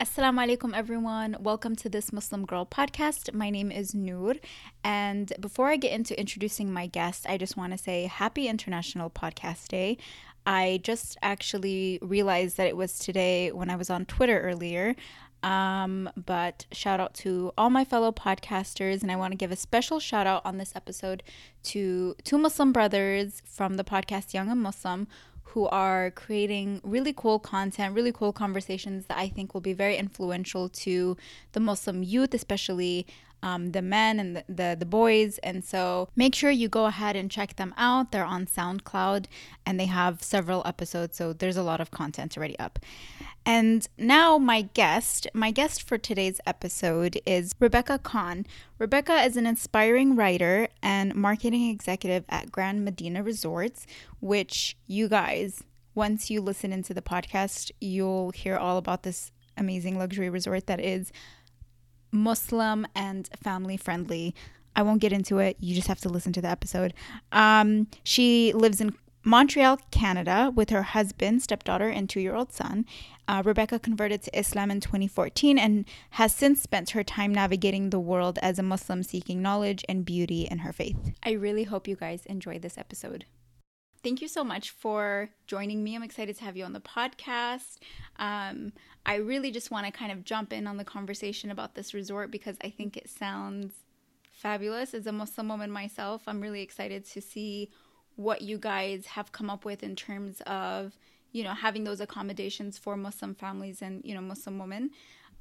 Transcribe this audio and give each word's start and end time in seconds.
Assalamu 0.00 0.46
alaikum, 0.46 0.76
everyone. 0.76 1.36
Welcome 1.40 1.74
to 1.74 1.88
this 1.88 2.12
Muslim 2.12 2.46
Girl 2.46 2.64
podcast. 2.64 3.34
My 3.34 3.50
name 3.50 3.72
is 3.72 3.96
Noor. 3.96 4.34
And 4.84 5.32
before 5.40 5.70
I 5.70 5.76
get 5.76 5.90
into 5.90 6.16
introducing 6.16 6.72
my 6.72 6.86
guest, 6.86 7.26
I 7.28 7.36
just 7.36 7.56
want 7.56 7.72
to 7.72 7.78
say 7.78 8.04
Happy 8.06 8.46
International 8.46 9.10
Podcast 9.10 9.66
Day. 9.66 9.98
I 10.46 10.78
just 10.84 11.18
actually 11.20 11.98
realized 12.00 12.58
that 12.58 12.68
it 12.68 12.76
was 12.76 12.96
today 12.96 13.50
when 13.50 13.70
I 13.70 13.74
was 13.74 13.90
on 13.90 14.06
Twitter 14.06 14.38
earlier. 14.38 14.94
Um, 15.42 16.08
but 16.14 16.66
shout 16.70 17.00
out 17.00 17.14
to 17.14 17.52
all 17.58 17.68
my 17.68 17.84
fellow 17.84 18.12
podcasters, 18.12 19.02
and 19.02 19.10
I 19.10 19.16
want 19.16 19.32
to 19.32 19.36
give 19.36 19.50
a 19.50 19.56
special 19.56 19.98
shout 19.98 20.28
out 20.28 20.46
on 20.46 20.58
this 20.58 20.76
episode 20.76 21.24
to 21.64 22.14
two 22.22 22.38
Muslim 22.38 22.72
brothers 22.72 23.42
from 23.44 23.74
the 23.74 23.84
podcast 23.84 24.32
Young 24.32 24.48
and 24.48 24.62
Muslim 24.62 25.08
who 25.52 25.66
are 25.68 26.10
creating 26.10 26.80
really 26.84 27.12
cool 27.12 27.38
content, 27.38 27.94
really 27.94 28.12
cool 28.12 28.32
conversations 28.32 29.06
that 29.06 29.16
I 29.16 29.28
think 29.28 29.54
will 29.54 29.62
be 29.62 29.72
very 29.72 29.96
influential 29.96 30.68
to 30.68 31.16
the 31.52 31.60
Muslim 31.60 32.02
youth, 32.02 32.34
especially 32.34 33.06
um, 33.42 33.72
the 33.72 33.82
men 33.82 34.18
and 34.18 34.36
the, 34.36 34.44
the, 34.48 34.76
the 34.78 34.86
boys. 34.86 35.38
And 35.38 35.64
so 35.64 36.08
make 36.16 36.34
sure 36.34 36.50
you 36.50 36.68
go 36.68 36.86
ahead 36.86 37.16
and 37.16 37.30
check 37.30 37.56
them 37.56 37.74
out. 37.76 38.12
They're 38.12 38.24
on 38.24 38.46
SoundCloud 38.46 39.26
and 39.66 39.78
they 39.78 39.86
have 39.86 40.22
several 40.22 40.62
episodes, 40.66 41.16
so 41.16 41.32
there's 41.32 41.56
a 41.56 41.62
lot 41.62 41.80
of 41.80 41.90
content 41.90 42.36
already 42.36 42.58
up. 42.58 42.78
And 43.46 43.86
now, 43.96 44.36
my 44.36 44.62
guest, 44.62 45.26
my 45.32 45.50
guest 45.50 45.82
for 45.82 45.96
today's 45.96 46.38
episode 46.46 47.18
is 47.24 47.52
Rebecca 47.58 47.98
Khan. 47.98 48.44
Rebecca 48.78 49.22
is 49.22 49.38
an 49.38 49.46
inspiring 49.46 50.16
writer 50.16 50.68
and 50.82 51.14
marketing 51.14 51.70
executive 51.70 52.24
at 52.28 52.52
Grand 52.52 52.84
Medina 52.84 53.22
Resorts, 53.22 53.86
which 54.20 54.76
you 54.86 55.08
guys, 55.08 55.62
once 55.94 56.28
you 56.28 56.42
listen 56.42 56.74
into 56.74 56.92
the 56.92 57.00
podcast, 57.00 57.70
you'll 57.80 58.32
hear 58.32 58.56
all 58.56 58.76
about 58.76 59.02
this 59.02 59.32
amazing 59.56 59.98
luxury 59.98 60.28
resort 60.28 60.66
that 60.66 60.80
is 60.80 61.10
Muslim 62.10 62.86
and 62.94 63.28
family 63.42 63.76
friendly. 63.76 64.34
I 64.76 64.82
won't 64.82 65.00
get 65.00 65.12
into 65.12 65.38
it. 65.38 65.56
You 65.60 65.74
just 65.74 65.88
have 65.88 66.00
to 66.02 66.08
listen 66.08 66.32
to 66.34 66.40
the 66.40 66.48
episode. 66.48 66.94
Um, 67.32 67.88
she 68.04 68.52
lives 68.52 68.80
in 68.80 68.94
Montreal, 69.24 69.78
Canada, 69.90 70.52
with 70.54 70.70
her 70.70 70.82
husband, 70.82 71.42
stepdaughter, 71.42 71.88
and 71.88 72.08
two 72.08 72.20
year 72.20 72.34
old 72.34 72.52
son. 72.52 72.86
Uh, 73.26 73.42
Rebecca 73.44 73.78
converted 73.78 74.22
to 74.22 74.38
Islam 74.38 74.70
in 74.70 74.80
2014 74.80 75.58
and 75.58 75.84
has 76.12 76.34
since 76.34 76.62
spent 76.62 76.90
her 76.90 77.04
time 77.04 77.34
navigating 77.34 77.90
the 77.90 78.00
world 78.00 78.38
as 78.40 78.58
a 78.58 78.62
Muslim 78.62 79.02
seeking 79.02 79.42
knowledge 79.42 79.84
and 79.88 80.04
beauty 80.04 80.48
in 80.50 80.58
her 80.58 80.72
faith. 80.72 81.12
I 81.22 81.32
really 81.32 81.64
hope 81.64 81.86
you 81.86 81.96
guys 81.96 82.24
enjoy 82.26 82.58
this 82.58 82.78
episode. 82.78 83.26
Thank 84.02 84.22
you 84.22 84.28
so 84.28 84.44
much 84.44 84.70
for 84.70 85.28
joining 85.46 85.82
me. 85.82 85.96
I'm 85.96 86.04
excited 86.04 86.36
to 86.36 86.44
have 86.44 86.56
you 86.56 86.64
on 86.64 86.72
the 86.72 86.80
podcast. 86.80 87.78
Um, 88.16 88.72
I 89.04 89.16
really 89.16 89.50
just 89.50 89.72
want 89.72 89.86
to 89.86 89.92
kind 89.92 90.12
of 90.12 90.24
jump 90.24 90.52
in 90.52 90.68
on 90.68 90.76
the 90.76 90.84
conversation 90.84 91.50
about 91.50 91.74
this 91.74 91.92
resort 91.94 92.30
because 92.30 92.56
I 92.62 92.70
think 92.70 92.96
it 92.96 93.10
sounds 93.10 93.72
fabulous. 94.30 94.94
As 94.94 95.06
a 95.06 95.12
Muslim 95.12 95.48
woman 95.48 95.70
myself, 95.70 96.22
I'm 96.28 96.40
really 96.40 96.62
excited 96.62 97.04
to 97.06 97.20
see 97.20 97.70
what 98.14 98.42
you 98.42 98.56
guys 98.56 99.06
have 99.06 99.32
come 99.32 99.50
up 99.50 99.64
with 99.64 99.82
in 99.82 99.96
terms 99.96 100.42
of 100.46 100.96
you 101.32 101.44
know 101.44 101.52
having 101.52 101.84
those 101.84 102.00
accommodations 102.00 102.78
for 102.78 102.96
Muslim 102.96 103.34
families 103.34 103.82
and 103.82 104.04
you 104.04 104.14
know 104.14 104.20
Muslim 104.20 104.58
women. 104.58 104.90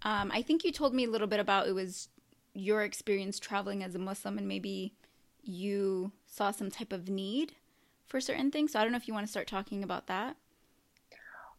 Um, 0.02 0.32
I 0.34 0.42
think 0.42 0.64
you 0.64 0.72
told 0.72 0.96
me 0.96 1.06
a 1.06 1.10
little 1.10 1.28
bit 1.28 1.40
about 1.40 1.68
it 1.68 1.74
was 1.74 2.10
your 2.54 2.84
experience 2.84 3.40
traveling 3.40 3.84
as 3.84 3.94
a 3.94 4.00
Muslim 4.00 4.38
and 4.38 4.48
maybe 4.48 4.94
you 5.44 6.12
saw 6.26 6.52
some 6.52 6.72
type 6.72 6.92
of 6.92 7.08
need 7.08 7.54
for 8.08 8.20
certain 8.20 8.52
things. 8.52 8.72
So 8.72 8.80
I 8.80 8.84
don't 8.84 8.92
know 8.92 8.98
if 8.98 9.08
you 9.08 9.14
want 9.14 9.26
to 9.26 9.32
start 9.32 9.48
talking 9.48 9.84
about 9.84 10.08
that. 10.08 10.36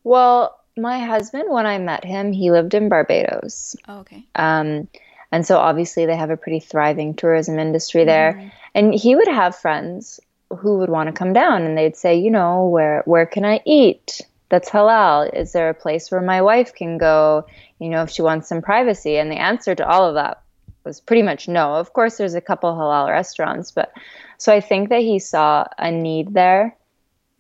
Well, 0.05 0.59
my 0.77 1.01
husband, 1.01 1.45
when 1.49 1.67
I 1.67 1.79
met 1.79 2.05
him, 2.05 2.33
he 2.33 2.51
lived 2.51 2.75
in 2.75 2.89
Barbados. 2.89 3.77
Oh, 3.87 3.99
okay. 4.01 4.25
Um, 4.35 4.89
and 5.31 5.47
so 5.47 5.59
obviously 5.59 6.07
they 6.07 6.17
have 6.17 6.31
a 6.31 6.37
pretty 6.37 6.61
thriving 6.61 7.15
tourism 7.15 7.59
industry 7.59 8.05
there. 8.05 8.35
Mm-hmm. 8.35 8.49
And 8.75 8.95
he 8.95 9.17
would 9.17 9.29
have 9.29 9.57
friends 9.57 10.21
who 10.51 10.79
would 10.79 10.89
want 10.89 11.09
to 11.09 11.13
come 11.13 11.33
down 11.33 11.63
and 11.63 11.77
they'd 11.77 11.97
say, 11.97 12.19
you 12.19 12.31
know, 12.31 12.67
where 12.67 13.03
where 13.05 13.27
can 13.27 13.45
I 13.45 13.61
eat? 13.67 14.23
That's 14.49 14.71
halal. 14.71 15.35
Is 15.35 15.53
there 15.53 15.69
a 15.69 15.75
place 15.75 16.11
where 16.11 16.23
my 16.23 16.41
wife 16.41 16.75
can 16.75 16.97
go, 16.97 17.45
you 17.79 17.91
know, 17.91 18.03
if 18.03 18.11
she 18.11 18.23
wants 18.23 18.49
some 18.49 18.63
privacy? 18.63 19.19
And 19.19 19.31
the 19.31 19.37
answer 19.37 19.75
to 19.75 19.87
all 19.87 20.09
of 20.09 20.15
that 20.15 20.43
was 20.89 21.01
pretty 21.01 21.23
much 21.23 21.47
no. 21.47 21.75
Of 21.75 21.93
course 21.93 22.17
there's 22.17 22.35
a 22.35 22.41
couple 22.41 22.73
halal 22.73 23.09
restaurants, 23.09 23.71
but 23.71 23.93
so 24.39 24.53
I 24.53 24.61
think 24.61 24.89
that 24.89 25.03
he 25.03 25.19
saw 25.19 25.67
a 25.79 25.91
need 25.91 26.35
there. 26.35 26.77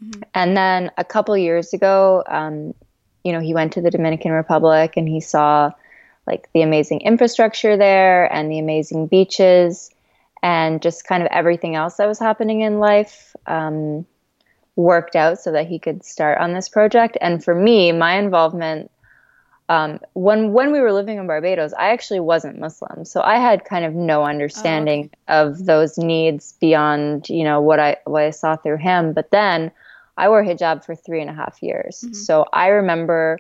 Mm-hmm. 0.04 0.22
And 0.34 0.56
then 0.56 0.90
a 0.96 1.04
couple 1.04 1.36
years 1.36 1.72
ago, 1.72 2.22
um, 2.28 2.74
you 3.24 3.32
know, 3.32 3.40
he 3.40 3.54
went 3.54 3.72
to 3.72 3.80
the 3.80 3.90
Dominican 3.90 4.32
Republic 4.32 4.94
and 4.96 5.08
he 5.08 5.20
saw 5.20 5.72
like 6.26 6.48
the 6.52 6.62
amazing 6.62 7.00
infrastructure 7.00 7.76
there 7.76 8.32
and 8.32 8.50
the 8.50 8.58
amazing 8.58 9.06
beaches 9.06 9.90
and 10.42 10.82
just 10.82 11.06
kind 11.06 11.22
of 11.22 11.28
everything 11.32 11.74
else 11.74 11.96
that 11.96 12.06
was 12.06 12.18
happening 12.18 12.60
in 12.60 12.78
life 12.78 13.34
um, 13.46 14.06
worked 14.76 15.16
out 15.16 15.40
so 15.40 15.50
that 15.52 15.66
he 15.66 15.78
could 15.78 16.04
start 16.04 16.38
on 16.38 16.52
this 16.52 16.68
project. 16.68 17.16
And 17.20 17.42
for 17.42 17.54
me, 17.54 17.90
my 17.92 18.14
involvement 18.14 18.90
um, 19.68 20.00
when 20.14 20.52
when 20.52 20.72
we 20.72 20.80
were 20.80 20.92
living 20.92 21.18
in 21.18 21.26
Barbados, 21.26 21.74
I 21.74 21.90
actually 21.90 22.20
wasn't 22.20 22.58
Muslim, 22.58 23.04
so 23.04 23.20
I 23.20 23.36
had 23.36 23.64
kind 23.64 23.84
of 23.84 23.94
no 23.94 24.24
understanding 24.24 25.10
oh, 25.28 25.42
okay. 25.42 25.50
of 25.50 25.66
those 25.66 25.98
needs 25.98 26.54
beyond 26.60 27.28
you 27.28 27.44
know 27.44 27.60
what 27.60 27.78
I 27.78 27.98
what 28.04 28.22
I 28.22 28.30
saw 28.30 28.56
through 28.56 28.78
him. 28.78 29.12
But 29.12 29.30
then 29.30 29.70
I 30.16 30.28
wore 30.28 30.42
hijab 30.42 30.84
for 30.84 30.94
three 30.94 31.20
and 31.20 31.28
a 31.28 31.34
half 31.34 31.62
years, 31.62 32.02
mm-hmm. 32.02 32.14
so 32.14 32.46
I 32.52 32.68
remember 32.68 33.38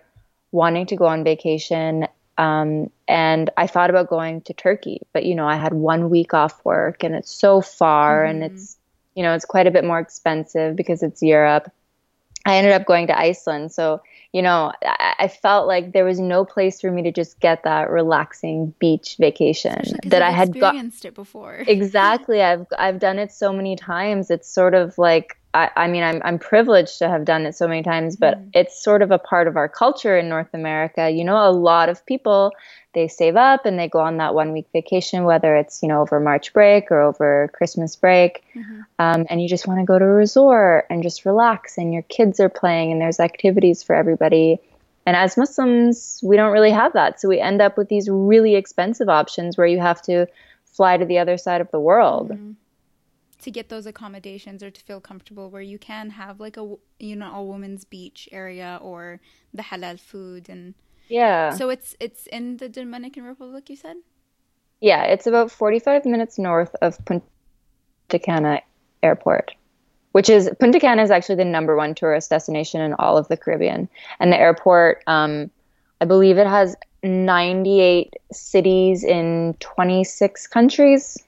wanting 0.52 0.86
to 0.86 0.96
go 0.96 1.06
on 1.06 1.24
vacation, 1.24 2.06
um, 2.36 2.90
and 3.06 3.48
I 3.56 3.66
thought 3.66 3.88
about 3.88 4.08
going 4.08 4.42
to 4.42 4.52
Turkey, 4.52 5.00
but 5.14 5.24
you 5.24 5.34
know 5.34 5.46
I 5.46 5.56
had 5.56 5.72
one 5.72 6.10
week 6.10 6.34
off 6.34 6.62
work, 6.62 7.04
and 7.04 7.14
it's 7.14 7.32
so 7.32 7.62
far, 7.62 8.22
mm-hmm. 8.22 8.42
and 8.42 8.52
it's 8.52 8.76
you 9.14 9.22
know 9.22 9.32
it's 9.32 9.46
quite 9.46 9.66
a 9.66 9.70
bit 9.70 9.84
more 9.84 9.98
expensive 9.98 10.76
because 10.76 11.02
it's 11.02 11.22
Europe. 11.22 11.72
I 12.44 12.58
ended 12.58 12.74
up 12.74 12.84
going 12.84 13.06
to 13.06 13.18
Iceland, 13.18 13.72
so 13.72 14.02
you 14.32 14.42
know, 14.42 14.72
I, 14.82 15.14
I, 15.20 15.28
felt 15.28 15.66
like 15.66 15.92
there 15.92 16.04
was 16.04 16.20
no 16.20 16.44
place 16.44 16.82
for 16.82 16.90
me 16.90 17.02
to 17.02 17.12
just 17.12 17.40
get 17.40 17.64
that 17.64 17.88
relaxing 17.88 18.74
beach 18.78 19.16
vacation 19.18 19.82
that 20.04 20.20
I 20.20 20.30
had 20.30 20.50
experienced 20.50 21.02
got, 21.02 21.08
it 21.08 21.14
before. 21.14 21.54
exactly. 21.66 22.42
I've 22.42 22.66
I've 22.78 22.98
done 22.98 23.18
it 23.18 23.32
so 23.32 23.52
many 23.52 23.74
times. 23.74 24.30
It's 24.30 24.48
sort 24.48 24.74
of 24.74 24.98
like 24.98 25.37
I, 25.54 25.70
I 25.76 25.88
mean 25.88 26.02
I'm 26.02 26.20
I'm 26.24 26.38
privileged 26.38 26.98
to 26.98 27.08
have 27.08 27.24
done 27.24 27.46
it 27.46 27.56
so 27.56 27.66
many 27.66 27.82
times, 27.82 28.16
but 28.16 28.38
mm. 28.38 28.50
it's 28.54 28.82
sort 28.82 29.02
of 29.02 29.10
a 29.10 29.18
part 29.18 29.48
of 29.48 29.56
our 29.56 29.68
culture 29.68 30.18
in 30.18 30.28
North 30.28 30.52
America. 30.52 31.08
You 31.10 31.24
know, 31.24 31.36
a 31.36 31.50
lot 31.50 31.88
of 31.88 32.04
people 32.04 32.52
they 32.94 33.08
save 33.08 33.36
up 33.36 33.64
and 33.64 33.78
they 33.78 33.88
go 33.88 34.00
on 34.00 34.18
that 34.18 34.34
one 34.34 34.52
week 34.52 34.66
vacation, 34.72 35.24
whether 35.24 35.56
it's 35.56 35.82
you 35.82 35.88
know 35.88 36.00
over 36.02 36.20
March 36.20 36.52
break 36.52 36.90
or 36.90 37.00
over 37.00 37.50
Christmas 37.54 37.96
break, 37.96 38.44
mm-hmm. 38.54 38.80
um, 38.98 39.26
and 39.30 39.40
you 39.40 39.48
just 39.48 39.66
want 39.66 39.80
to 39.80 39.86
go 39.86 39.98
to 39.98 40.04
a 40.04 40.08
resort 40.08 40.86
and 40.90 41.02
just 41.02 41.24
relax, 41.24 41.78
and 41.78 41.92
your 41.92 42.02
kids 42.02 42.40
are 42.40 42.50
playing 42.50 42.92
and 42.92 43.00
there's 43.00 43.20
activities 43.20 43.82
for 43.82 43.94
everybody. 43.94 44.58
And 45.06 45.16
as 45.16 45.38
Muslims, 45.38 46.20
we 46.22 46.36
don't 46.36 46.52
really 46.52 46.70
have 46.70 46.92
that, 46.92 47.20
so 47.20 47.28
we 47.28 47.40
end 47.40 47.62
up 47.62 47.78
with 47.78 47.88
these 47.88 48.10
really 48.10 48.54
expensive 48.54 49.08
options 49.08 49.56
where 49.56 49.66
you 49.66 49.80
have 49.80 50.02
to 50.02 50.26
fly 50.66 50.98
to 50.98 51.06
the 51.06 51.18
other 51.18 51.38
side 51.38 51.62
of 51.62 51.70
the 51.70 51.80
world. 51.80 52.28
Mm-hmm 52.28 52.52
to 53.40 53.50
get 53.50 53.68
those 53.68 53.86
accommodations 53.86 54.62
or 54.62 54.70
to 54.70 54.80
feel 54.82 55.00
comfortable 55.00 55.50
where 55.50 55.62
you 55.62 55.78
can 55.78 56.10
have 56.10 56.40
like 56.40 56.56
a 56.56 56.74
you 56.98 57.16
know 57.16 57.32
a 57.34 57.42
woman's 57.42 57.84
beach 57.84 58.28
area 58.32 58.78
or 58.82 59.20
the 59.54 59.62
halal 59.62 59.98
food 59.98 60.48
and 60.48 60.74
yeah. 61.08 61.50
So 61.50 61.70
it's 61.70 61.96
it's 62.00 62.26
in 62.26 62.58
the 62.58 62.68
Dominican 62.68 63.24
Republic, 63.24 63.68
you 63.70 63.76
said? 63.76 63.96
Yeah, 64.80 65.04
it's 65.04 65.26
about 65.26 65.50
45 65.50 66.04
minutes 66.04 66.38
north 66.38 66.74
of 66.82 66.98
Punta 67.04 67.24
Cana 68.22 68.60
Airport, 69.02 69.54
which 70.12 70.30
is 70.30 70.50
Punta 70.60 70.78
Cana 70.78 71.02
is 71.02 71.10
actually 71.10 71.36
the 71.36 71.44
number 71.44 71.76
one 71.76 71.94
tourist 71.94 72.30
destination 72.30 72.80
in 72.80 72.94
all 72.94 73.16
of 73.16 73.26
the 73.28 73.36
Caribbean. 73.36 73.88
And 74.20 74.32
the 74.32 74.38
airport, 74.38 75.02
um, 75.06 75.50
I 76.00 76.04
believe 76.04 76.38
it 76.38 76.46
has 76.46 76.76
98 77.02 78.14
cities 78.30 79.02
in 79.02 79.56
26 79.58 80.46
countries. 80.46 81.18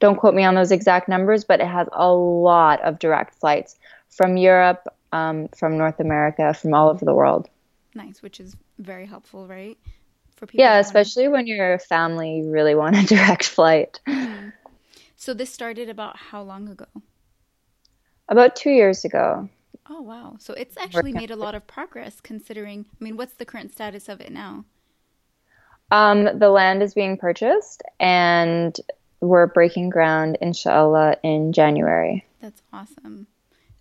Don't 0.00 0.16
quote 0.16 0.34
me 0.34 0.44
on 0.44 0.54
those 0.54 0.72
exact 0.72 1.08
numbers, 1.08 1.44
but 1.44 1.60
it 1.60 1.66
has 1.66 1.88
a 1.92 2.12
lot 2.12 2.80
of 2.82 2.98
direct 2.98 3.34
flights 3.34 3.76
from 4.08 4.36
Europe, 4.36 4.86
um, 5.12 5.48
from 5.56 5.76
North 5.76 6.00
America, 6.00 6.54
from 6.54 6.74
all 6.74 6.90
over 6.90 7.04
the 7.04 7.14
world. 7.14 7.48
Nice, 7.94 8.22
which 8.22 8.40
is 8.40 8.56
very 8.78 9.06
helpful, 9.06 9.46
right? 9.46 9.76
For 10.36 10.46
people. 10.46 10.64
Yeah, 10.64 10.78
especially 10.78 11.24
wanna... 11.24 11.38
when 11.38 11.46
you're 11.48 11.74
a 11.74 11.78
family, 11.78 12.38
you 12.38 12.50
really 12.50 12.74
want 12.74 12.96
a 12.96 13.02
direct 13.06 13.46
flight. 13.46 14.00
Mm-hmm. 14.06 14.50
So 15.16 15.34
this 15.34 15.52
started 15.52 15.88
about 15.88 16.16
how 16.16 16.42
long 16.42 16.68
ago? 16.68 16.86
About 18.28 18.54
two 18.54 18.70
years 18.70 19.04
ago. 19.04 19.48
Oh 19.90 20.02
wow! 20.02 20.36
So 20.38 20.52
it's 20.52 20.76
actually 20.76 21.12
made 21.12 21.30
a 21.30 21.36
lot 21.36 21.54
of 21.54 21.66
progress, 21.66 22.20
considering. 22.20 22.86
I 23.00 23.04
mean, 23.04 23.16
what's 23.16 23.34
the 23.34 23.46
current 23.46 23.72
status 23.72 24.08
of 24.08 24.20
it 24.20 24.30
now? 24.30 24.64
Um, 25.90 26.38
the 26.38 26.50
land 26.50 26.82
is 26.82 26.92
being 26.92 27.16
purchased, 27.16 27.82
and 27.98 28.78
we're 29.20 29.46
breaking 29.46 29.90
ground, 29.90 30.38
inshallah, 30.40 31.16
in 31.22 31.52
January. 31.52 32.26
That's 32.40 32.62
awesome. 32.72 33.26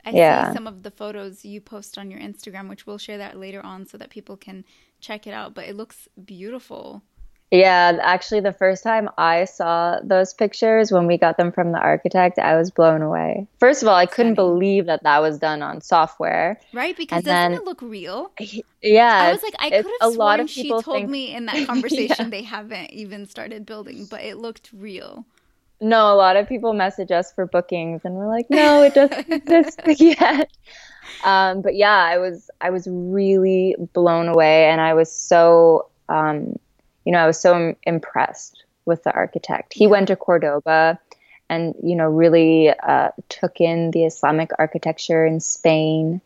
I 0.05 0.11
yeah. 0.11 0.49
see 0.49 0.55
some 0.55 0.67
of 0.67 0.83
the 0.83 0.91
photos 0.91 1.43
you 1.43 1.59
post 1.59 1.97
on 1.97 2.09
your 2.09 2.19
Instagram, 2.19 2.69
which 2.69 2.87
we'll 2.87 2.97
share 2.97 3.17
that 3.17 3.37
later 3.37 3.63
on 3.65 3.85
so 3.85 3.97
that 3.97 4.09
people 4.09 4.37
can 4.37 4.63
check 5.01 5.27
it 5.27 5.31
out. 5.31 5.53
But 5.53 5.65
it 5.65 5.75
looks 5.75 6.07
beautiful. 6.23 7.03
Yeah, 7.49 7.97
actually, 8.01 8.41
the 8.41 8.51
first 8.51 8.83
time 8.83 9.09
I 9.17 9.45
saw 9.45 9.99
those 10.03 10.33
pictures 10.33 10.91
when 10.91 11.07
we 11.07 11.17
got 11.17 11.37
them 11.37 11.53
from 11.53 11.71
the 11.71 11.79
architect, 11.79 12.39
I 12.39 12.57
was 12.57 12.71
blown 12.71 13.01
away. 13.01 13.47
First 13.59 13.81
of 13.81 13.87
all, 13.87 13.95
I 13.95 14.05
couldn't 14.05 14.35
believe 14.35 14.85
that 14.87 15.03
that 15.03 15.21
was 15.21 15.39
done 15.39 15.61
on 15.61 15.79
software. 15.79 16.59
Right? 16.73 16.97
Because 16.97 17.19
and 17.19 17.25
doesn't 17.25 17.51
then, 17.51 17.61
it 17.61 17.65
look 17.65 17.81
real? 17.81 18.31
Yeah. 18.83 19.11
I 19.11 19.31
was 19.31 19.41
like, 19.41 19.55
I 19.57 19.69
could 19.69 19.85
have 20.01 20.13
sworn 20.13 20.17
lot 20.17 20.39
of 20.39 20.49
she 20.51 20.69
told 20.69 20.85
think, 20.85 21.09
me 21.09 21.33
in 21.33 21.47
that 21.47 21.65
conversation 21.67 22.25
yeah. 22.25 22.29
they 22.29 22.43
haven't 22.43 22.91
even 22.91 23.25
started 23.25 23.65
building, 23.65 24.05
but 24.05 24.21
it 24.21 24.37
looked 24.37 24.69
real. 24.71 25.25
No, 25.81 26.13
a 26.13 26.15
lot 26.15 26.37
of 26.37 26.47
people 26.47 26.73
message 26.73 27.11
us 27.11 27.33
for 27.33 27.47
bookings, 27.47 28.01
and 28.05 28.15
we're 28.15 28.27
like, 28.27 28.49
no, 28.51 28.83
it 28.83 28.93
doesn't 28.93 29.29
exist 29.31 29.81
yet. 29.99 30.49
Um, 31.23 31.61
but 31.61 31.75
yeah, 31.75 31.97
I 31.97 32.19
was 32.19 32.49
I 32.61 32.69
was 32.69 32.87
really 32.89 33.75
blown 33.93 34.27
away, 34.27 34.65
and 34.65 34.79
I 34.79 34.93
was 34.93 35.11
so 35.11 35.89
um, 36.07 36.57
you 37.07 37.13
know 37.13 37.19
I 37.19 37.25
was 37.25 37.39
so 37.39 37.73
impressed 37.83 38.65
with 38.83 39.03
the 39.03 39.13
architect. 39.13 39.73
He 39.73 39.87
went 39.87 40.09
to 40.09 40.17
Cordoba, 40.17 40.99
and 41.49 41.73
you 41.81 41.95
know 41.95 42.09
really 42.09 42.69
uh, 42.69 43.11
took 43.29 43.61
in 43.61 43.91
the 43.91 44.03
Islamic 44.03 44.51
architecture 44.59 45.25
in 45.25 45.39
Spain, 45.39 46.19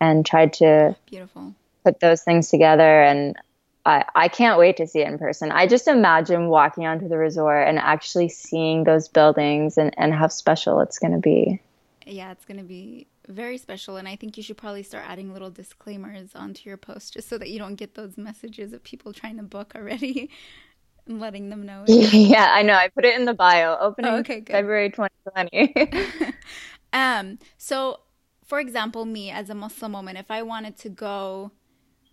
and 0.00 0.26
tried 0.26 0.54
to 0.54 0.96
beautiful 1.06 1.54
put 1.84 2.00
those 2.00 2.22
things 2.22 2.50
together. 2.50 3.02
And 3.02 3.36
I, 3.84 4.04
I 4.16 4.26
can't 4.26 4.58
wait 4.58 4.78
to 4.78 4.88
see 4.88 4.98
it 4.98 5.06
in 5.06 5.16
person. 5.16 5.52
I 5.52 5.68
just 5.68 5.86
imagine 5.86 6.48
walking 6.48 6.86
onto 6.86 7.06
the 7.06 7.16
resort 7.16 7.68
and 7.68 7.78
actually 7.78 8.28
seeing 8.28 8.82
those 8.82 9.06
buildings 9.06 9.78
and, 9.78 9.94
and 9.96 10.12
how 10.12 10.26
special 10.26 10.80
it's 10.80 10.98
going 10.98 11.12
to 11.12 11.20
be. 11.20 11.60
Yeah, 12.04 12.32
it's 12.32 12.44
going 12.44 12.58
to 12.58 12.64
be 12.64 13.06
very 13.28 13.58
special. 13.58 13.96
And 13.96 14.08
I 14.08 14.16
think 14.16 14.36
you 14.36 14.42
should 14.42 14.56
probably 14.56 14.82
start 14.82 15.04
adding 15.06 15.32
little 15.32 15.50
disclaimers 15.50 16.34
onto 16.34 16.68
your 16.68 16.76
post 16.76 17.14
just 17.14 17.28
so 17.28 17.38
that 17.38 17.50
you 17.50 17.58
don't 17.58 17.74
get 17.76 17.94
those 17.94 18.16
messages 18.16 18.72
of 18.72 18.82
people 18.82 19.12
trying 19.12 19.36
to 19.36 19.42
book 19.42 19.72
already 19.74 20.30
and 21.06 21.20
letting 21.20 21.50
them 21.50 21.64
know. 21.64 21.84
yeah, 21.88 22.52
I 22.52 22.62
know. 22.62 22.74
I 22.74 22.88
put 22.88 23.04
it 23.04 23.14
in 23.18 23.24
the 23.24 23.34
bio. 23.34 23.76
Opening 23.80 24.12
oh, 24.12 24.18
okay, 24.18 24.42
February 24.46 24.90
2020. 24.90 26.34
um, 26.92 27.38
so, 27.58 28.00
for 28.44 28.60
example, 28.60 29.04
me 29.04 29.30
as 29.30 29.50
a 29.50 29.54
Muslim 29.54 29.92
woman, 29.92 30.16
if 30.16 30.30
I 30.30 30.42
wanted 30.42 30.76
to 30.78 30.88
go 30.88 31.52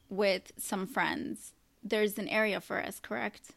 with 0.10 0.52
some 0.58 0.86
friends, 0.88 1.54
there's 1.84 2.18
an 2.18 2.28
area 2.28 2.62
for 2.62 2.82
us, 2.82 3.00
correct? 3.00 3.52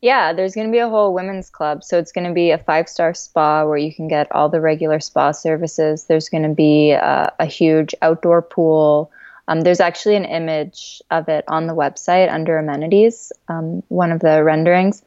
Yeah, 0.00 0.32
there's 0.32 0.54
going 0.54 0.66
to 0.66 0.72
be 0.72 0.78
a 0.78 0.88
whole 0.88 1.12
women's 1.12 1.50
club. 1.50 1.84
So 1.84 1.98
it's 1.98 2.12
going 2.12 2.26
to 2.26 2.32
be 2.32 2.50
a 2.50 2.58
five 2.58 2.88
star 2.88 3.12
spa 3.12 3.64
where 3.64 3.76
you 3.76 3.94
can 3.94 4.08
get 4.08 4.32
all 4.32 4.48
the 4.48 4.60
regular 4.60 4.98
spa 4.98 5.32
services. 5.32 6.04
There's 6.04 6.30
going 6.30 6.44
to 6.44 6.54
be 6.54 6.92
a, 6.92 7.32
a 7.38 7.44
huge 7.44 7.94
outdoor 8.00 8.40
pool. 8.40 9.10
Um, 9.46 9.60
there's 9.60 9.80
actually 9.80 10.16
an 10.16 10.24
image 10.24 11.02
of 11.10 11.28
it 11.28 11.44
on 11.48 11.66
the 11.66 11.74
website 11.74 12.32
under 12.32 12.56
amenities, 12.56 13.32
um, 13.48 13.82
one 13.88 14.12
of 14.12 14.20
the 14.20 14.42
renderings. 14.42 15.02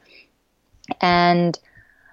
And 1.00 1.58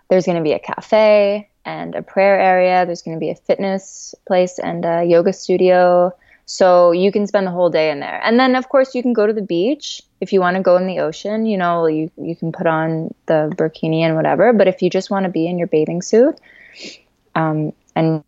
there's 0.10 0.26
going 0.26 0.38
to 0.38 0.44
be 0.44 0.54
a 0.54 0.60
cafe 0.60 1.50
and 1.66 1.94
a 1.94 2.02
prayer 2.02 2.40
area. 2.40 2.86
There's 2.86 3.02
going 3.04 3.18
to 3.18 3.20
be 3.20 3.30
a 3.30 3.36
fitness 3.36 4.16
place 4.26 4.58
and 4.58 4.86
a 4.86 5.04
yoga 5.04 5.34
studio. 5.34 6.14
So 6.52 6.92
you 6.92 7.14
can 7.14 7.28
spend 7.28 7.48
the 7.48 7.52
whole 7.52 7.70
day 7.70 7.92
in 7.92 8.02
there. 8.02 8.20
And 8.26 8.38
then, 8.38 8.58
of 8.58 8.68
course, 8.68 8.94
you 8.94 9.02
can 9.02 9.14
go 9.14 9.26
to 9.26 9.32
the 9.32 9.42
beach 9.42 10.02
if 10.20 10.34
you 10.34 10.42
want 10.42 10.58
to 10.58 10.62
go 10.62 10.76
in 10.76 10.86
the 10.86 11.00
ocean, 11.00 11.46
you 11.46 11.58
know, 11.58 11.88
you 11.88 12.12
you 12.18 12.36
can 12.36 12.52
put 12.52 12.68
on 12.68 13.14
the 13.26 13.54
burkini 13.56 14.02
and 14.02 14.18
whatever. 14.18 14.52
But 14.52 14.68
if 14.68 14.82
you 14.82 14.90
just 14.90 15.10
want 15.10 15.24
to 15.24 15.32
be 15.32 15.48
in 15.48 15.58
your 15.58 15.68
bathing 15.68 16.02
suit, 16.02 16.38
um, 17.36 17.72
and 17.96 18.22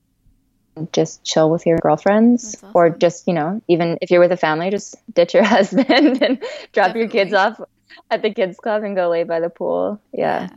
just 0.93 1.25
chill 1.25 1.49
with 1.49 1.65
your 1.65 1.79
girlfriends, 1.79 2.55
awesome. 2.55 2.71
or 2.73 2.89
just 2.91 3.27
you 3.27 3.33
know, 3.33 3.61
even 3.67 3.97
if 3.99 4.09
you're 4.09 4.21
with 4.21 4.31
a 4.31 4.37
family, 4.37 4.69
just 4.69 4.95
ditch 5.13 5.33
your 5.33 5.43
husband 5.55 5.91
and 5.91 6.39
drop 6.71 6.93
Definitely. 6.93 7.01
your 7.01 7.09
kids 7.09 7.33
off 7.33 7.59
at 8.09 8.21
the 8.21 8.33
kids 8.33 8.55
club 8.55 8.83
and 8.83 8.95
go 8.95 9.09
lay 9.09 9.25
by 9.25 9.41
the 9.41 9.49
pool. 9.49 9.99
Yeah. 10.13 10.47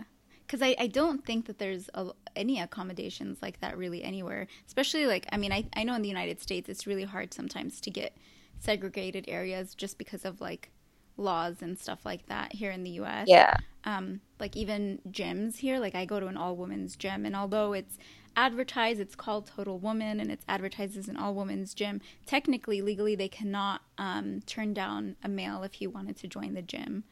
Because 0.46 0.62
I, 0.62 0.76
I 0.78 0.87
don't 0.87 1.25
think 1.25 1.46
that 1.46 1.58
there's 1.58 1.90
a, 1.94 2.10
any 2.34 2.60
accommodations 2.60 3.38
like 3.43 3.60
that 3.60 3.76
really 3.76 4.02
anywhere. 4.02 4.46
Especially 4.66 5.06
like, 5.06 5.26
I 5.32 5.37
mean, 5.37 5.52
I, 5.52 5.66
I 5.75 5.82
know 5.82 5.94
in 5.94 6.02
the 6.02 6.08
United 6.08 6.40
States 6.40 6.69
it's 6.69 6.87
really 6.87 7.04
hard 7.04 7.34
sometimes 7.34 7.81
to 7.81 7.90
get 7.90 8.16
segregated 8.58 9.25
areas 9.28 9.75
just 9.75 9.98
because 9.98 10.25
of 10.25 10.40
like 10.40 10.70
laws 11.16 11.62
and 11.62 11.78
stuff 11.78 12.04
like 12.04 12.26
that 12.26 12.52
here 12.52 12.70
in 12.70 12.82
the 12.82 12.90
US. 12.90 13.26
Yeah. 13.28 13.54
Um, 13.84 14.20
like 14.40 14.56
even 14.56 15.00
gyms 15.10 15.58
here, 15.58 15.78
like 15.78 15.94
I 15.94 16.04
go 16.04 16.20
to 16.20 16.26
an 16.26 16.37
all 16.37 16.56
women's 16.56 16.96
gym, 16.96 17.25
and 17.25 17.37
although 17.37 17.72
it's 17.72 17.98
advertised, 18.37 19.00
it's 19.00 19.14
called 19.14 19.46
Total 19.46 19.78
Woman, 19.78 20.20
and 20.20 20.31
it's 20.31 20.44
advertised 20.48 20.96
as 20.96 21.08
an 21.08 21.16
all 21.16 21.34
women's 21.34 21.72
gym. 21.72 22.00
Technically, 22.26 22.82
legally, 22.82 23.14
they 23.14 23.28
cannot 23.28 23.82
um, 23.96 24.40
turn 24.44 24.75
down 24.75 25.16
a 25.22 25.28
male 25.28 25.62
if 25.62 25.75
he 25.75 25.87
wanted 25.87 26.16
to 26.19 26.28
join 26.28 26.54
the 26.54 26.62
gym. 26.62 27.04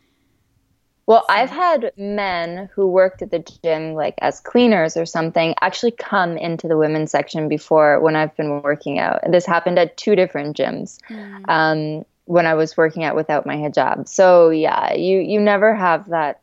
Well. 1.07 1.25
I've 1.29 1.51
had 1.51 1.93
men 1.97 2.69
who 2.75 2.87
worked 2.87 3.23
at 3.23 3.31
the 3.31 3.41
gym, 3.63 3.95
like 3.95 4.15
as 4.21 4.41
cleaners 4.41 4.97
or 4.97 5.07
something, 5.07 5.55
actually 5.61 5.93
come 5.93 6.37
into 6.37 6.69
the 6.69 6.77
women's 6.77 7.11
section 7.11 7.49
before 7.49 8.01
when 8.01 8.17
I've 8.17 8.35
been 8.37 8.63
working 8.63 8.99
out. 8.99 9.21
And 9.23 9.33
this 9.33 9.47
happened 9.47 9.79
at 9.79 9.97
two 9.97 10.17
different 10.17 10.57
gyms. 10.57 10.99
Mm. 11.11 11.49
Um, 11.49 12.05
when 12.27 12.47
I 12.47 12.55
was 12.55 12.77
working 12.77 13.05
out 13.05 13.17
without 13.17 13.47
my 13.47 13.57
hijab. 13.57 14.09
So 14.09 14.51
yeah, 14.51 14.95
you 14.95 15.19
you 15.19 15.41
never 15.41 15.75
have 15.75 16.09
that 16.09 16.41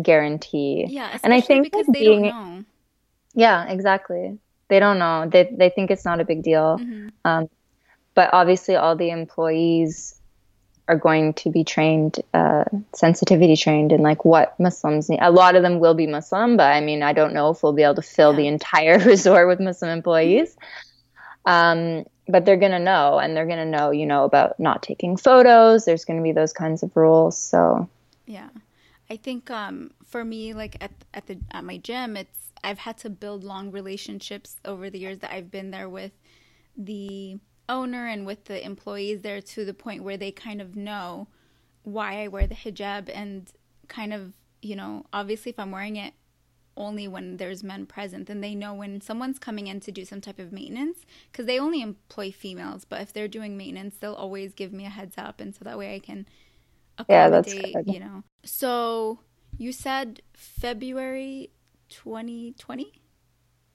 guarantee. 0.00 0.86
Yeah, 0.88 1.18
and 1.22 1.32
I 1.32 1.40
think 1.40 1.64
because 1.64 1.86
they 1.86 2.00
being, 2.00 2.22
don't 2.24 2.56
know. 2.56 2.64
Yeah, 3.34 3.66
exactly. 3.66 4.38
They 4.68 4.80
don't 4.80 4.98
know. 4.98 5.28
They 5.30 5.44
they 5.56 5.70
think 5.70 5.90
it's 5.90 6.04
not 6.04 6.20
a 6.20 6.24
big 6.24 6.42
deal. 6.42 6.78
Mm-hmm. 6.78 7.08
Um, 7.24 7.48
but 8.14 8.30
obviously, 8.32 8.76
all 8.76 8.96
the 8.96 9.10
employees 9.10 10.20
are 10.86 10.96
going 10.96 11.32
to 11.34 11.50
be 11.50 11.64
trained, 11.64 12.20
uh, 12.34 12.64
sensitivity 12.94 13.56
trained 13.56 13.92
in 13.92 14.02
like 14.02 14.24
what 14.24 14.58
Muslims 14.60 15.08
need. 15.08 15.20
A 15.22 15.30
lot 15.30 15.56
of 15.56 15.62
them 15.62 15.80
will 15.80 15.94
be 15.94 16.06
Muslim, 16.06 16.56
but 16.56 16.72
I 16.72 16.80
mean, 16.80 17.02
I 17.02 17.12
don't 17.12 17.32
know 17.32 17.50
if 17.50 17.62
we'll 17.62 17.72
be 17.72 17.82
able 17.82 17.94
to 17.96 18.02
fill 18.02 18.32
yeah. 18.32 18.38
the 18.38 18.46
entire 18.48 18.98
resort 19.04 19.48
with 19.48 19.60
Muslim 19.60 19.90
employees. 19.90 20.56
Um, 21.46 22.04
but 22.28 22.44
they're 22.44 22.56
going 22.56 22.72
to 22.72 22.78
know 22.78 23.18
and 23.18 23.36
they're 23.36 23.46
going 23.46 23.58
to 23.58 23.64
know 23.64 23.90
you 23.90 24.06
know 24.06 24.24
about 24.24 24.58
not 24.58 24.82
taking 24.82 25.16
photos 25.16 25.84
there's 25.84 26.04
going 26.04 26.18
to 26.18 26.22
be 26.22 26.32
those 26.32 26.52
kinds 26.52 26.82
of 26.82 26.94
rules 26.96 27.36
so 27.36 27.88
yeah 28.26 28.48
i 29.10 29.16
think 29.16 29.50
um, 29.50 29.90
for 30.06 30.24
me 30.24 30.54
like 30.54 30.76
at, 30.82 30.90
at 31.12 31.26
the 31.26 31.38
at 31.50 31.64
my 31.64 31.76
gym 31.76 32.16
it's 32.16 32.52
i've 32.62 32.78
had 32.78 32.96
to 32.96 33.10
build 33.10 33.44
long 33.44 33.70
relationships 33.70 34.56
over 34.64 34.88
the 34.90 34.98
years 34.98 35.18
that 35.18 35.32
i've 35.32 35.50
been 35.50 35.70
there 35.70 35.88
with 35.88 36.12
the 36.76 37.38
owner 37.68 38.06
and 38.06 38.26
with 38.26 38.44
the 38.44 38.64
employees 38.64 39.22
there 39.22 39.40
to 39.40 39.64
the 39.64 39.74
point 39.74 40.02
where 40.02 40.16
they 40.16 40.30
kind 40.30 40.60
of 40.60 40.76
know 40.76 41.26
why 41.82 42.22
i 42.22 42.28
wear 42.28 42.46
the 42.46 42.54
hijab 42.54 43.10
and 43.12 43.52
kind 43.88 44.12
of 44.12 44.32
you 44.62 44.76
know 44.76 45.04
obviously 45.12 45.50
if 45.50 45.58
i'm 45.58 45.70
wearing 45.70 45.96
it 45.96 46.14
only 46.76 47.06
when 47.06 47.36
there's 47.36 47.62
men 47.62 47.86
present 47.86 48.26
then 48.26 48.40
they 48.40 48.54
know 48.54 48.74
when 48.74 49.00
someone's 49.00 49.38
coming 49.38 49.66
in 49.68 49.78
to 49.78 49.92
do 49.92 50.04
some 50.04 50.20
type 50.20 50.38
of 50.38 50.52
maintenance 50.52 50.98
because 51.30 51.46
they 51.46 51.58
only 51.58 51.80
employ 51.80 52.30
females 52.32 52.84
but 52.84 53.00
if 53.00 53.12
they're 53.12 53.28
doing 53.28 53.56
maintenance 53.56 53.96
they'll 53.96 54.14
always 54.14 54.52
give 54.54 54.72
me 54.72 54.84
a 54.84 54.90
heads 54.90 55.14
up 55.16 55.40
and 55.40 55.54
so 55.54 55.64
that 55.64 55.78
way 55.78 55.94
i 55.94 55.98
can 55.98 56.26
accommodate 56.98 57.74
yeah, 57.74 57.82
you 57.86 58.00
know. 58.00 58.24
So 58.44 59.20
you 59.56 59.72
said 59.72 60.20
february 60.32 61.50
2020 61.90 62.92